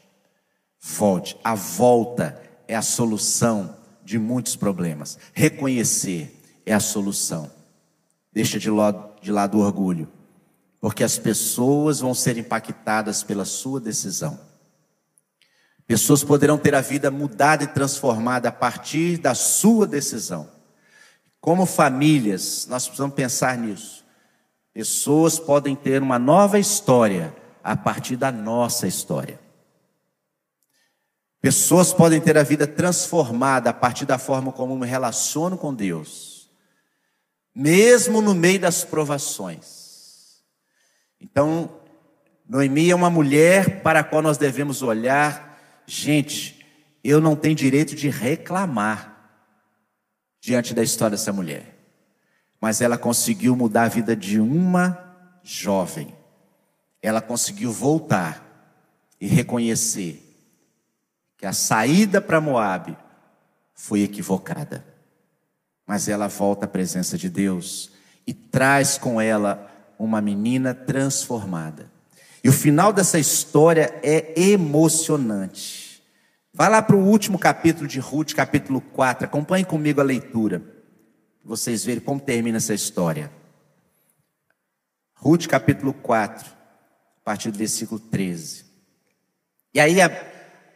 Volte. 0.80 1.36
A 1.44 1.54
volta 1.54 2.40
é 2.66 2.74
a 2.74 2.82
solução 2.82 3.76
de 4.02 4.18
muitos 4.18 4.56
problemas. 4.56 5.18
Reconhecer 5.32 6.40
é 6.64 6.72
a 6.72 6.80
solução. 6.80 7.50
Deixa 8.32 8.58
de 8.58 8.70
lado, 8.70 9.10
de 9.20 9.30
lado 9.30 9.58
o 9.58 9.60
orgulho, 9.60 10.08
porque 10.80 11.04
as 11.04 11.18
pessoas 11.18 12.00
vão 12.00 12.14
ser 12.14 12.38
impactadas 12.38 13.22
pela 13.22 13.44
sua 13.44 13.78
decisão. 13.78 14.40
Pessoas 15.86 16.24
poderão 16.24 16.56
ter 16.56 16.74
a 16.74 16.80
vida 16.80 17.10
mudada 17.10 17.64
e 17.64 17.66
transformada 17.66 18.48
a 18.48 18.52
partir 18.52 19.18
da 19.18 19.34
sua 19.34 19.86
decisão. 19.86 20.48
Como 21.42 21.66
famílias, 21.66 22.68
nós 22.68 22.86
precisamos 22.86 23.16
pensar 23.16 23.58
nisso. 23.58 24.04
Pessoas 24.72 25.40
podem 25.40 25.74
ter 25.74 26.00
uma 26.00 26.16
nova 26.16 26.56
história 26.56 27.34
a 27.64 27.76
partir 27.76 28.14
da 28.14 28.30
nossa 28.30 28.86
história. 28.86 29.40
Pessoas 31.40 31.92
podem 31.92 32.20
ter 32.20 32.38
a 32.38 32.44
vida 32.44 32.64
transformada 32.64 33.70
a 33.70 33.72
partir 33.72 34.06
da 34.06 34.18
forma 34.18 34.52
como 34.52 34.78
me 34.78 34.86
relaciono 34.86 35.58
com 35.58 35.74
Deus, 35.74 36.48
mesmo 37.52 38.22
no 38.22 38.36
meio 38.36 38.60
das 38.60 38.84
provações. 38.84 40.44
Então, 41.20 41.68
Noemi 42.48 42.88
é 42.88 42.94
uma 42.94 43.10
mulher 43.10 43.82
para 43.82 43.98
a 43.98 44.04
qual 44.04 44.22
nós 44.22 44.38
devemos 44.38 44.80
olhar, 44.80 45.60
gente, 45.86 46.64
eu 47.02 47.20
não 47.20 47.34
tenho 47.34 47.56
direito 47.56 47.96
de 47.96 48.08
reclamar 48.08 49.11
diante 50.42 50.74
da 50.74 50.82
história 50.82 51.16
dessa 51.16 51.32
mulher, 51.32 51.78
mas 52.60 52.80
ela 52.80 52.98
conseguiu 52.98 53.54
mudar 53.54 53.84
a 53.84 53.88
vida 53.88 54.16
de 54.16 54.40
uma 54.40 54.98
jovem, 55.40 56.12
ela 57.00 57.22
conseguiu 57.22 57.70
voltar 57.70 58.44
e 59.20 59.28
reconhecer 59.28 60.20
que 61.38 61.46
a 61.46 61.52
saída 61.52 62.20
para 62.20 62.40
Moabe 62.40 62.96
foi 63.72 64.02
equivocada. 64.02 64.84
Mas 65.86 66.08
ela 66.08 66.26
volta 66.28 66.66
à 66.66 66.68
presença 66.68 67.16
de 67.16 67.28
Deus 67.28 67.92
e 68.26 68.34
traz 68.34 68.98
com 68.98 69.20
ela 69.20 69.70
uma 69.98 70.20
menina 70.20 70.74
transformada. 70.74 71.90
E 72.42 72.48
o 72.48 72.52
final 72.52 72.92
dessa 72.92 73.18
história 73.18 73.94
é 74.02 74.40
emocionante. 74.40 75.81
Vá 76.54 76.68
lá 76.68 76.82
para 76.82 76.94
o 76.94 77.08
último 77.08 77.38
capítulo 77.38 77.88
de 77.88 77.98
Ruth, 77.98 78.34
capítulo 78.34 78.82
4. 78.82 79.24
Acompanhe 79.24 79.64
comigo 79.64 80.02
a 80.02 80.04
leitura. 80.04 80.62
Vocês 81.42 81.82
verem 81.82 82.02
como 82.02 82.20
termina 82.20 82.58
essa 82.58 82.74
história. 82.74 83.32
Ruth, 85.14 85.46
capítulo 85.46 85.94
4, 85.94 86.46
a 86.46 87.24
partir 87.24 87.50
do 87.50 87.56
versículo 87.56 87.98
13. 87.98 88.66
E 89.72 89.80
aí 89.80 89.98
a, 90.02 90.10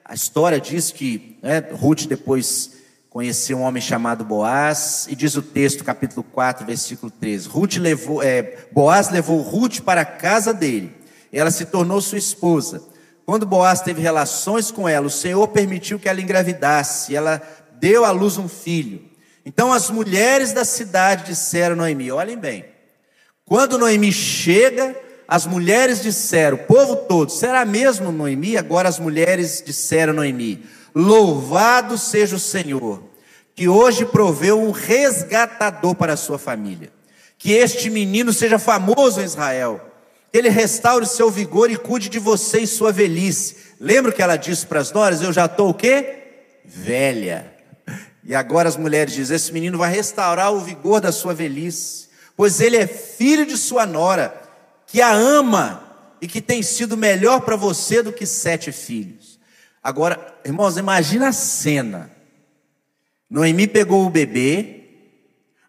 a 0.02 0.14
história 0.14 0.58
diz 0.58 0.90
que 0.90 1.38
né, 1.42 1.58
Ruth 1.58 2.06
depois 2.06 2.72
conheceu 3.10 3.58
um 3.58 3.62
homem 3.62 3.82
chamado 3.82 4.24
Boaz, 4.24 5.06
e 5.10 5.14
diz 5.14 5.36
o 5.36 5.42
texto, 5.42 5.84
capítulo 5.84 6.22
4, 6.22 6.64
versículo 6.64 7.10
13. 7.10 7.48
Ruth 7.48 7.76
levou, 7.76 8.22
é, 8.22 8.66
Boaz 8.72 9.10
levou 9.10 9.42
Ruth 9.42 9.80
para 9.80 10.00
a 10.00 10.06
casa 10.06 10.54
dele, 10.54 10.94
ela 11.30 11.50
se 11.50 11.66
tornou 11.66 12.00
sua 12.00 12.18
esposa. 12.18 12.95
Quando 13.26 13.44
Boaz 13.44 13.80
teve 13.80 14.00
relações 14.00 14.70
com 14.70 14.88
ela, 14.88 15.08
o 15.08 15.10
Senhor 15.10 15.48
permitiu 15.48 15.98
que 15.98 16.08
ela 16.08 16.20
engravidasse, 16.20 17.16
ela 17.16 17.42
deu 17.72 18.04
à 18.04 18.12
luz 18.12 18.38
um 18.38 18.48
filho. 18.48 19.02
Então 19.44 19.72
as 19.72 19.90
mulheres 19.90 20.52
da 20.52 20.64
cidade 20.64 21.24
disseram 21.24 21.74
a 21.74 21.76
Noemi: 21.76 22.12
olhem 22.12 22.38
bem, 22.38 22.64
quando 23.44 23.78
Noemi 23.78 24.12
chega, 24.12 24.96
as 25.26 25.44
mulheres 25.44 26.00
disseram, 26.00 26.56
o 26.56 26.64
povo 26.66 26.94
todo, 26.96 27.30
será 27.30 27.64
mesmo 27.64 28.12
Noemi? 28.12 28.56
Agora 28.56 28.88
as 28.88 29.00
mulheres 29.00 29.60
disseram 29.66 30.12
a 30.12 30.16
Noemi: 30.16 30.64
Louvado 30.94 31.98
seja 31.98 32.36
o 32.36 32.40
Senhor, 32.40 33.02
que 33.56 33.68
hoje 33.68 34.04
proveu 34.04 34.62
um 34.62 34.70
resgatador 34.70 35.96
para 35.96 36.12
a 36.12 36.16
sua 36.16 36.38
família. 36.38 36.92
Que 37.36 37.52
este 37.52 37.90
menino 37.90 38.32
seja 38.32 38.56
famoso 38.58 39.20
em 39.20 39.24
Israel, 39.24 39.80
que 40.36 40.40
ele 40.40 40.50
restaure 40.50 41.02
o 41.02 41.08
seu 41.08 41.30
vigor 41.30 41.70
e 41.70 41.78
cuide 41.78 42.10
de 42.10 42.18
você 42.18 42.58
e 42.58 42.66
sua 42.66 42.92
velhice. 42.92 43.56
Lembra 43.80 44.12
que 44.12 44.20
ela 44.20 44.36
disse 44.36 44.66
para 44.66 44.80
as 44.80 44.92
noras: 44.92 45.22
Eu 45.22 45.32
já 45.32 45.46
estou 45.46 45.70
o 45.70 45.74
quê? 45.74 46.24
Velha. 46.62 47.54
E 48.22 48.34
agora 48.34 48.68
as 48.68 48.76
mulheres 48.76 49.14
dizem: 49.14 49.34
Esse 49.34 49.50
menino 49.50 49.78
vai 49.78 49.90
restaurar 49.90 50.52
o 50.52 50.60
vigor 50.60 51.00
da 51.00 51.10
sua 51.10 51.32
velhice, 51.32 52.08
pois 52.36 52.60
ele 52.60 52.76
é 52.76 52.86
filho 52.86 53.46
de 53.46 53.56
sua 53.56 53.86
nora 53.86 54.38
que 54.86 55.00
a 55.00 55.10
ama 55.10 55.82
e 56.20 56.28
que 56.28 56.42
tem 56.42 56.62
sido 56.62 56.98
melhor 56.98 57.40
para 57.40 57.56
você 57.56 58.02
do 58.02 58.12
que 58.12 58.26
sete 58.26 58.70
filhos. 58.70 59.40
Agora, 59.82 60.34
irmãos, 60.44 60.76
imagina 60.76 61.28
a 61.28 61.32
cena. 61.32 62.10
Noemi 63.30 63.66
pegou 63.66 64.04
o 64.04 64.10
bebê, 64.10 64.84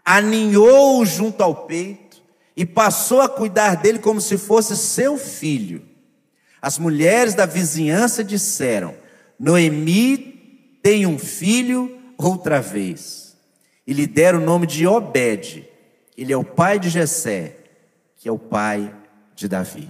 aninhou-o 0.03 1.05
junto 1.05 1.41
ao 1.41 1.55
peito 1.55 2.07
e 2.58 2.66
passou 2.66 3.22
a 3.22 3.30
cuidar 3.30 3.76
dele 3.76 3.99
como 3.99 4.20
se 4.20 4.36
fosse 4.36 4.76
seu 4.76 5.16
filho. 5.16 5.86
As 6.60 6.80
mulheres 6.80 7.36
da 7.36 7.45
vizinhança 7.45 8.24
disseram: 8.24 8.95
Noemi 9.39 10.80
tem 10.82 11.05
um 11.05 11.20
filho 11.20 12.01
outra 12.18 12.60
vez. 12.60 13.38
E 13.86 13.93
lhe 13.93 14.08
deram 14.08 14.41
o 14.41 14.45
nome 14.45 14.66
de 14.66 14.88
Obed. 14.88 15.70
Ele 16.18 16.34
é 16.34 16.36
o 16.36 16.43
pai 16.43 16.80
de 16.80 16.89
Jessé, 16.89 17.58
que 18.18 18.28
é 18.28 18.32
o 18.32 18.39
pai 18.39 18.93
de 19.36 19.47
Davi. 19.47 19.88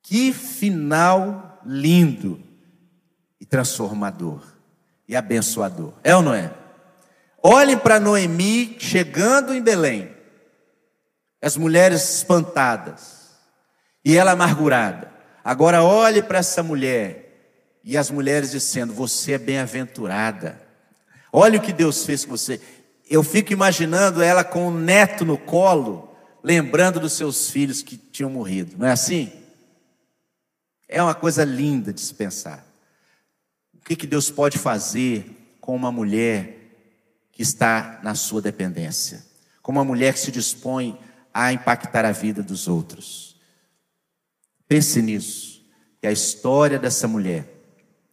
Que 0.00 0.32
final 0.32 1.60
lindo 1.66 2.40
e 3.40 3.44
transformador 3.44 4.42
e 5.08 5.16
abençoador. 5.16 5.92
É 6.04 6.14
ou 6.14 6.22
não 6.22 6.32
é? 6.32 6.52
Olhem 7.42 7.76
para 7.76 7.98
Noemi 7.98 8.76
chegando 8.78 9.52
em 9.52 9.60
Belém. 9.60 10.11
As 11.42 11.56
mulheres 11.56 12.18
espantadas 12.18 13.32
e 14.04 14.16
ela 14.16 14.30
amargurada. 14.30 15.12
Agora 15.44 15.82
olhe 15.82 16.22
para 16.22 16.38
essa 16.38 16.62
mulher 16.62 17.80
e 17.82 17.98
as 17.98 18.10
mulheres 18.10 18.52
dizendo: 18.52 18.92
Você 18.94 19.32
é 19.32 19.38
bem-aventurada. 19.38 20.62
Olha 21.32 21.58
o 21.58 21.62
que 21.62 21.72
Deus 21.72 22.06
fez 22.06 22.24
com 22.24 22.30
você. 22.30 22.60
Eu 23.10 23.24
fico 23.24 23.52
imaginando 23.52 24.22
ela 24.22 24.44
com 24.44 24.68
o 24.68 24.70
neto 24.70 25.24
no 25.24 25.36
colo, 25.36 26.16
lembrando 26.44 27.00
dos 27.00 27.14
seus 27.14 27.50
filhos 27.50 27.82
que 27.82 27.96
tinham 27.96 28.30
morrido. 28.30 28.76
Não 28.78 28.86
é 28.86 28.92
assim? 28.92 29.32
É 30.88 31.02
uma 31.02 31.14
coisa 31.14 31.42
linda 31.42 31.92
de 31.92 32.00
se 32.00 32.14
pensar. 32.14 32.64
O 33.74 33.84
que, 33.84 33.96
que 33.96 34.06
Deus 34.06 34.30
pode 34.30 34.58
fazer 34.58 35.56
com 35.60 35.74
uma 35.74 35.90
mulher 35.90 36.56
que 37.32 37.42
está 37.42 37.98
na 38.02 38.14
sua 38.14 38.40
dependência? 38.40 39.24
Com 39.60 39.72
uma 39.72 39.84
mulher 39.84 40.12
que 40.12 40.20
se 40.20 40.30
dispõe 40.30 40.98
a 41.32 41.52
impactar 41.52 42.04
a 42.04 42.12
vida 42.12 42.42
dos 42.42 42.68
outros. 42.68 43.36
Pense 44.68 45.00
nisso, 45.02 45.62
que 46.00 46.06
a 46.06 46.12
história 46.12 46.78
dessa 46.78 47.06
mulher 47.06 47.48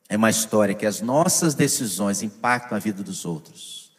é 0.10 0.18
uma 0.18 0.30
história 0.30 0.74
que 0.74 0.86
as 0.86 1.02
nossas 1.02 1.54
decisões 1.54 2.24
impactam 2.24 2.76
a 2.76 2.80
vida 2.80 3.04
dos 3.04 3.26
outros. 3.26 3.92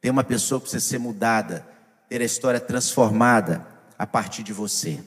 Tem 0.00 0.10
uma 0.10 0.24
pessoa 0.24 0.58
que 0.58 0.68
precisa 0.68 0.84
ser 0.84 0.98
mudada 0.98 1.66
ter 2.08 2.20
a 2.20 2.24
história 2.24 2.60
transformada 2.60 3.66
a 3.98 4.06
partir 4.06 4.42
de 4.42 4.52
você. 4.52 5.02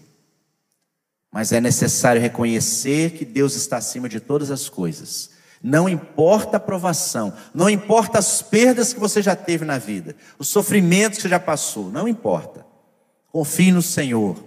Mas 1.32 1.52
é 1.52 1.62
necessário 1.62 2.22
reconhecer 2.22 3.12
que 3.12 3.26
Deus 3.26 3.56
está 3.56 3.78
acima 3.78 4.10
de 4.10 4.20
todas 4.20 4.52
as 4.52 4.70
coisas. 4.70 5.32
Não 5.62 5.90
importa 5.90 6.58
a 6.58 6.60
provação, 6.60 7.34
não 7.54 7.70
importa 7.70 8.20
as 8.20 8.42
perdas 8.42 8.94
que 8.94 9.00
você 9.00 9.22
já 9.22 9.36
teve 9.36 9.66
na 9.66 9.78
vida, 9.78 10.16
os 10.38 10.48
sofrimentos 10.50 11.18
que 11.18 11.24
você 11.24 11.30
já 11.30 11.40
passou, 11.40 11.90
não 11.92 12.08
importa. 12.08 12.67
Confie 13.38 13.72
no 13.72 13.84
Senhor. 13.84 14.44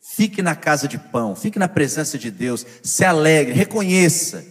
Fique 0.00 0.40
na 0.40 0.56
casa 0.56 0.88
de 0.88 0.96
pão, 0.96 1.36
fique 1.36 1.58
na 1.58 1.68
presença 1.68 2.16
de 2.16 2.30
Deus, 2.30 2.64
se 2.82 3.04
alegre, 3.04 3.52
reconheça 3.52 4.42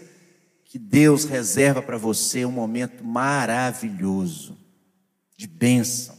que 0.64 0.78
Deus 0.78 1.26
reserva 1.26 1.82
para 1.82 1.98
você 1.98 2.46
um 2.46 2.52
momento 2.52 3.04
maravilhoso 3.04 4.56
de 5.36 5.48
bênção. 5.48 6.16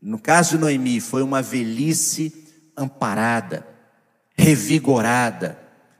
No 0.00 0.18
caso 0.18 0.52
de 0.52 0.58
Noemi, 0.58 0.98
foi 0.98 1.22
uma 1.22 1.42
velhice 1.42 2.32
amparada, 2.74 3.66
revigorada, 4.34 5.58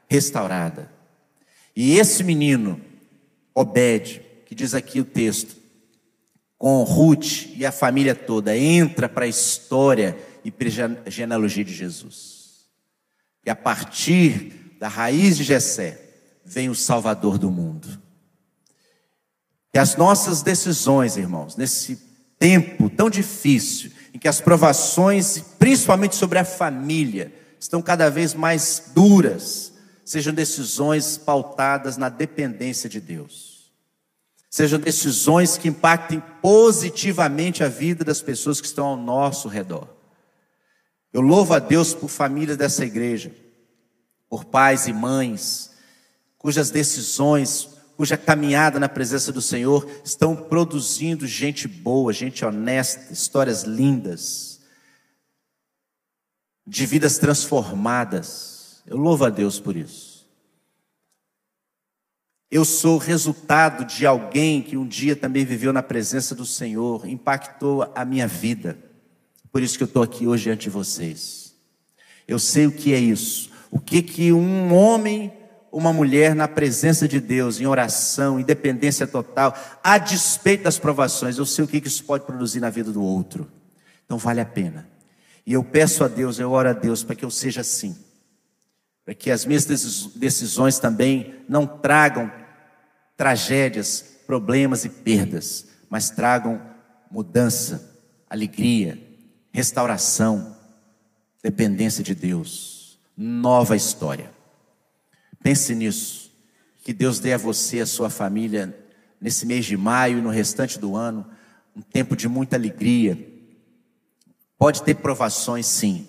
restaurada. 0.08 0.90
E 1.76 1.98
esse 1.98 2.24
menino, 2.24 2.80
Obed, 3.54 4.22
que 4.46 4.54
diz 4.54 4.72
aqui 4.72 5.00
o 5.00 5.04
texto, 5.04 5.54
com 6.56 6.82
Ruth 6.82 7.50
e 7.54 7.66
a 7.66 7.70
família 7.70 8.14
toda, 8.14 8.56
entra 8.56 9.06
para 9.06 9.26
a 9.26 9.28
história 9.28 10.16
e 10.46 11.10
genealogia 11.10 11.64
de 11.64 11.74
Jesus. 11.74 12.66
E 13.44 13.50
a 13.50 13.56
partir 13.56 14.76
da 14.78 14.88
raiz 14.88 15.36
de 15.36 15.44
Jessé 15.44 16.00
vem 16.44 16.68
o 16.68 16.74
Salvador 16.74 17.38
do 17.38 17.50
mundo. 17.50 18.00
Que 19.72 19.78
as 19.78 19.96
nossas 19.96 20.42
decisões, 20.42 21.16
irmãos, 21.16 21.56
nesse 21.56 22.00
tempo 22.38 22.88
tão 22.88 23.10
difícil, 23.10 23.90
em 24.14 24.18
que 24.18 24.28
as 24.28 24.40
provações, 24.40 25.38
principalmente 25.58 26.14
sobre 26.14 26.38
a 26.38 26.44
família, 26.44 27.32
estão 27.58 27.82
cada 27.82 28.08
vez 28.08 28.34
mais 28.34 28.90
duras, 28.94 29.72
sejam 30.04 30.32
decisões 30.32 31.18
pautadas 31.18 31.96
na 31.96 32.08
dependência 32.08 32.88
de 32.88 33.00
Deus. 33.00 33.70
Sejam 34.48 34.78
decisões 34.78 35.58
que 35.58 35.68
impactem 35.68 36.22
positivamente 36.40 37.62
a 37.62 37.68
vida 37.68 38.04
das 38.04 38.22
pessoas 38.22 38.60
que 38.60 38.66
estão 38.66 38.86
ao 38.86 38.96
nosso 38.96 39.48
redor. 39.48 39.95
Eu 41.12 41.20
louvo 41.20 41.54
a 41.54 41.58
Deus 41.58 41.94
por 41.94 42.08
famílias 42.08 42.56
dessa 42.56 42.84
igreja, 42.84 43.34
por 44.28 44.44
pais 44.44 44.86
e 44.86 44.92
mães, 44.92 45.72
cujas 46.36 46.70
decisões, 46.70 47.68
cuja 47.96 48.16
caminhada 48.16 48.78
na 48.78 48.88
presença 48.88 49.32
do 49.32 49.40
Senhor 49.40 49.88
estão 50.04 50.36
produzindo 50.36 51.26
gente 51.26 51.66
boa, 51.66 52.12
gente 52.12 52.44
honesta, 52.44 53.12
histórias 53.12 53.62
lindas, 53.62 54.60
de 56.66 56.84
vidas 56.84 57.18
transformadas. 57.18 58.82
Eu 58.86 58.96
louvo 58.96 59.24
a 59.24 59.30
Deus 59.30 59.58
por 59.58 59.76
isso. 59.76 60.16
Eu 62.50 62.64
sou 62.64 62.98
resultado 62.98 63.84
de 63.84 64.06
alguém 64.06 64.62
que 64.62 64.76
um 64.76 64.86
dia 64.86 65.16
também 65.16 65.44
viveu 65.44 65.72
na 65.72 65.82
presença 65.82 66.34
do 66.34 66.46
Senhor, 66.46 67.06
impactou 67.08 67.90
a 67.94 68.04
minha 68.04 68.28
vida. 68.28 68.78
Por 69.56 69.62
isso 69.62 69.78
que 69.78 69.84
eu 69.84 69.86
estou 69.86 70.02
aqui 70.02 70.26
hoje 70.26 70.42
diante 70.42 70.64
de 70.64 70.68
vocês. 70.68 71.54
Eu 72.28 72.38
sei 72.38 72.66
o 72.66 72.70
que 72.70 72.92
é 72.92 72.98
isso. 72.98 73.50
O 73.70 73.80
que 73.80 74.02
que 74.02 74.30
um 74.30 74.74
homem, 74.74 75.32
uma 75.72 75.94
mulher 75.94 76.34
na 76.34 76.46
presença 76.46 77.08
de 77.08 77.18
Deus, 77.18 77.58
em 77.58 77.64
oração, 77.64 78.38
em 78.38 78.42
dependência 78.42 79.06
total, 79.06 79.56
a 79.82 79.96
despeito 79.96 80.64
das 80.64 80.78
provações, 80.78 81.38
eu 81.38 81.46
sei 81.46 81.64
o 81.64 81.66
que 81.66 81.80
que 81.80 81.88
isso 81.88 82.04
pode 82.04 82.26
produzir 82.26 82.60
na 82.60 82.68
vida 82.68 82.92
do 82.92 83.02
outro. 83.02 83.50
Então 84.04 84.18
vale 84.18 84.42
a 84.42 84.44
pena. 84.44 84.86
E 85.46 85.54
eu 85.54 85.64
peço 85.64 86.04
a 86.04 86.08
Deus, 86.08 86.38
eu 86.38 86.50
oro 86.50 86.68
a 86.68 86.74
Deus 86.74 87.02
para 87.02 87.16
que 87.16 87.24
eu 87.24 87.30
seja 87.30 87.62
assim. 87.62 87.96
Para 89.06 89.14
que 89.14 89.30
as 89.30 89.46
minhas 89.46 89.64
decisões 89.64 90.78
também 90.78 91.34
não 91.48 91.66
tragam 91.66 92.30
tragédias, 93.16 94.04
problemas 94.26 94.84
e 94.84 94.90
perdas, 94.90 95.66
mas 95.88 96.10
tragam 96.10 96.60
mudança, 97.10 97.98
alegria, 98.28 99.05
restauração, 99.56 100.54
dependência 101.42 102.04
de 102.04 102.14
Deus, 102.14 102.98
nova 103.16 103.74
história. 103.74 104.30
Pense 105.42 105.74
nisso. 105.74 106.30
Que 106.84 106.92
Deus 106.92 107.20
dê 107.20 107.32
a 107.32 107.38
você 107.38 107.78
e 107.78 107.80
a 107.80 107.86
sua 107.86 108.10
família, 108.10 108.78
nesse 109.18 109.46
mês 109.46 109.64
de 109.64 109.74
maio 109.74 110.18
e 110.18 110.20
no 110.20 110.28
restante 110.28 110.78
do 110.78 110.94
ano, 110.94 111.26
um 111.74 111.80
tempo 111.80 112.14
de 112.14 112.28
muita 112.28 112.54
alegria. 112.54 113.18
Pode 114.58 114.82
ter 114.82 114.96
provações, 114.96 115.64
sim, 115.64 116.06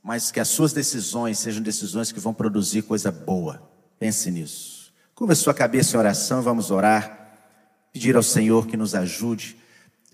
mas 0.00 0.30
que 0.30 0.38
as 0.38 0.46
suas 0.46 0.72
decisões 0.72 1.40
sejam 1.40 1.64
decisões 1.64 2.12
que 2.12 2.20
vão 2.20 2.32
produzir 2.32 2.82
coisa 2.82 3.10
boa. 3.10 3.68
Pense 3.98 4.30
nisso. 4.30 4.94
Curva 5.16 5.34
sua 5.34 5.52
cabeça 5.52 5.96
em 5.96 5.98
oração, 5.98 6.42
vamos 6.42 6.70
orar, 6.70 7.38
pedir 7.92 8.14
ao 8.14 8.22
Senhor 8.22 8.68
que 8.68 8.76
nos 8.76 8.94
ajude. 8.94 9.56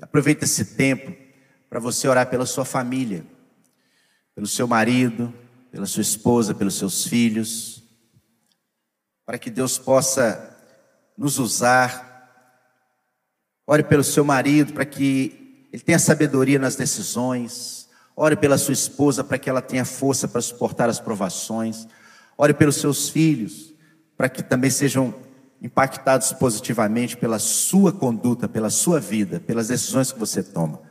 Aproveite 0.01 0.45
esse 0.45 0.64
tempo 0.64 1.28
para 1.70 1.78
você 1.78 2.08
orar 2.08 2.28
pela 2.28 2.44
sua 2.44 2.64
família, 2.64 3.24
pelo 4.34 4.48
seu 4.48 4.66
marido, 4.66 5.32
pela 5.70 5.86
sua 5.86 6.02
esposa, 6.02 6.52
pelos 6.52 6.74
seus 6.74 7.06
filhos, 7.06 7.84
para 9.24 9.38
que 9.38 9.48
Deus 9.48 9.78
possa 9.78 10.58
nos 11.16 11.38
usar. 11.38 12.10
Ore 13.64 13.84
pelo 13.84 14.02
seu 14.02 14.24
marido 14.24 14.72
para 14.72 14.84
que 14.84 15.68
ele 15.72 15.80
tenha 15.80 16.00
sabedoria 16.00 16.58
nas 16.58 16.74
decisões. 16.74 17.88
Ore 18.16 18.34
pela 18.34 18.58
sua 18.58 18.74
esposa 18.74 19.22
para 19.22 19.38
que 19.38 19.48
ela 19.48 19.62
tenha 19.62 19.84
força 19.84 20.26
para 20.26 20.40
suportar 20.40 20.88
as 20.88 20.98
provações. 20.98 21.86
Ore 22.36 22.52
pelos 22.52 22.76
seus 22.76 23.08
filhos 23.08 23.72
para 24.16 24.28
que 24.28 24.42
também 24.42 24.70
sejam 24.70 25.14
impactados 25.62 26.32
positivamente 26.32 27.16
pela 27.16 27.38
sua 27.38 27.92
conduta, 27.92 28.48
pela 28.48 28.70
sua 28.70 28.98
vida, 28.98 29.38
pelas 29.38 29.68
decisões 29.68 30.10
que 30.10 30.18
você 30.18 30.42
toma. 30.42 30.89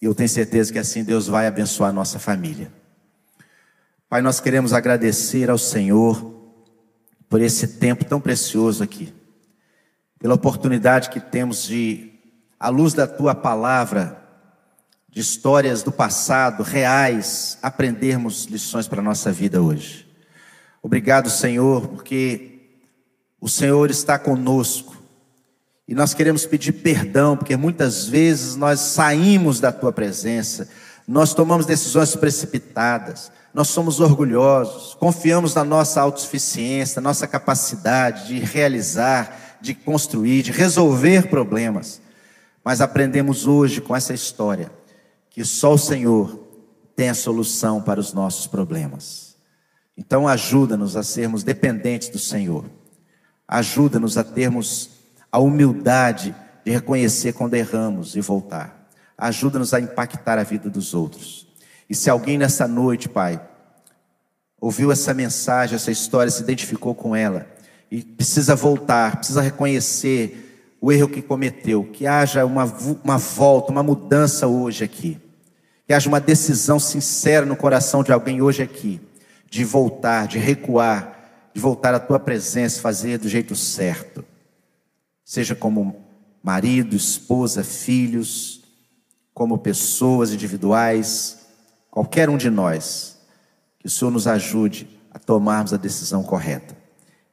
E 0.00 0.04
eu 0.04 0.14
tenho 0.14 0.28
certeza 0.28 0.72
que 0.72 0.78
assim 0.78 1.02
Deus 1.02 1.26
vai 1.26 1.46
abençoar 1.46 1.90
a 1.90 1.92
nossa 1.92 2.18
família. 2.18 2.70
Pai, 4.08 4.22
nós 4.22 4.40
queremos 4.40 4.72
agradecer 4.72 5.50
ao 5.50 5.58
Senhor 5.58 6.34
por 7.28 7.40
esse 7.40 7.66
tempo 7.78 8.04
tão 8.04 8.20
precioso 8.20 8.82
aqui, 8.82 9.12
pela 10.18 10.34
oportunidade 10.34 11.10
que 11.10 11.20
temos 11.20 11.64
de, 11.64 12.12
à 12.58 12.68
luz 12.68 12.94
da 12.94 13.06
tua 13.06 13.34
palavra, 13.34 14.22
de 15.08 15.20
histórias 15.20 15.82
do 15.82 15.90
passado 15.90 16.62
reais, 16.62 17.58
aprendermos 17.62 18.44
lições 18.44 18.86
para 18.86 19.00
a 19.00 19.04
nossa 19.04 19.32
vida 19.32 19.60
hoje. 19.60 20.06
Obrigado, 20.82 21.28
Senhor, 21.28 21.88
porque 21.88 22.60
o 23.40 23.48
Senhor 23.48 23.90
está 23.90 24.18
conosco 24.18 24.95
e 25.88 25.94
nós 25.94 26.12
queremos 26.12 26.44
pedir 26.44 26.72
perdão, 26.72 27.36
porque 27.36 27.56
muitas 27.56 28.06
vezes 28.06 28.56
nós 28.56 28.80
saímos 28.80 29.60
da 29.60 29.70
tua 29.70 29.92
presença, 29.92 30.68
nós 31.06 31.32
tomamos 31.32 31.64
decisões 31.64 32.16
precipitadas, 32.16 33.30
nós 33.54 33.68
somos 33.68 34.00
orgulhosos, 34.00 34.94
confiamos 34.94 35.54
na 35.54 35.62
nossa 35.62 36.00
autossuficiência, 36.00 37.00
na 37.00 37.08
nossa 37.08 37.26
capacidade 37.26 38.26
de 38.26 38.38
realizar, 38.40 39.58
de 39.60 39.74
construir, 39.74 40.42
de 40.42 40.50
resolver 40.50 41.28
problemas. 41.28 42.00
Mas 42.64 42.80
aprendemos 42.80 43.46
hoje 43.46 43.80
com 43.80 43.94
essa 43.94 44.12
história 44.12 44.72
que 45.30 45.44
só 45.44 45.74
o 45.74 45.78
Senhor 45.78 46.44
tem 46.96 47.10
a 47.10 47.14
solução 47.14 47.80
para 47.80 48.00
os 48.00 48.12
nossos 48.12 48.46
problemas. 48.46 49.36
Então 49.96 50.26
ajuda-nos 50.26 50.96
a 50.96 51.02
sermos 51.02 51.44
dependentes 51.44 52.08
do 52.08 52.18
Senhor. 52.18 52.64
Ajuda-nos 53.46 54.18
a 54.18 54.24
termos 54.24 54.95
a 55.36 55.38
humildade 55.38 56.34
de 56.64 56.70
reconhecer 56.70 57.34
quando 57.34 57.52
erramos 57.52 58.16
e 58.16 58.22
voltar. 58.22 58.88
Ajuda-nos 59.18 59.74
a 59.74 59.80
impactar 59.80 60.38
a 60.38 60.42
vida 60.42 60.70
dos 60.70 60.94
outros. 60.94 61.46
E 61.90 61.94
se 61.94 62.08
alguém 62.08 62.38
nessa 62.38 62.66
noite, 62.66 63.06
Pai, 63.06 63.38
ouviu 64.58 64.90
essa 64.90 65.12
mensagem, 65.12 65.76
essa 65.76 65.90
história, 65.90 66.30
se 66.30 66.42
identificou 66.42 66.94
com 66.94 67.14
ela 67.14 67.46
e 67.90 68.02
precisa 68.02 68.56
voltar, 68.56 69.16
precisa 69.16 69.42
reconhecer 69.42 70.74
o 70.80 70.90
erro 70.90 71.06
que 71.06 71.20
cometeu, 71.20 71.84
que 71.84 72.06
haja 72.06 72.46
uma, 72.46 72.64
uma 73.04 73.18
volta, 73.18 73.70
uma 73.70 73.82
mudança 73.82 74.46
hoje 74.46 74.84
aqui. 74.84 75.20
Que 75.86 75.92
haja 75.92 76.08
uma 76.08 76.18
decisão 76.18 76.80
sincera 76.80 77.44
no 77.44 77.56
coração 77.56 78.02
de 78.02 78.10
alguém 78.10 78.40
hoje 78.40 78.62
aqui, 78.62 79.02
de 79.50 79.64
voltar, 79.66 80.28
de 80.28 80.38
recuar, 80.38 81.50
de 81.52 81.60
voltar 81.60 81.94
à 81.94 82.00
tua 82.00 82.18
presença, 82.18 82.80
fazer 82.80 83.18
do 83.18 83.28
jeito 83.28 83.54
certo 83.54 84.24
seja 85.26 85.56
como 85.56 86.06
marido, 86.40 86.94
esposa, 86.94 87.64
filhos, 87.64 88.62
como 89.34 89.58
pessoas 89.58 90.32
individuais, 90.32 91.48
qualquer 91.90 92.30
um 92.30 92.36
de 92.36 92.48
nós, 92.48 93.18
que 93.80 93.86
o 93.86 93.90
Senhor 93.90 94.12
nos 94.12 94.28
ajude 94.28 94.88
a 95.10 95.18
tomarmos 95.18 95.74
a 95.74 95.76
decisão 95.76 96.22
correta. 96.22 96.76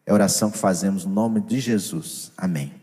É 0.06 0.12
a 0.12 0.14
oração 0.16 0.50
que 0.50 0.58
fazemos 0.58 1.06
no 1.06 1.14
nome 1.14 1.40
de 1.40 1.60
Jesus. 1.60 2.32
Amém. 2.36 2.83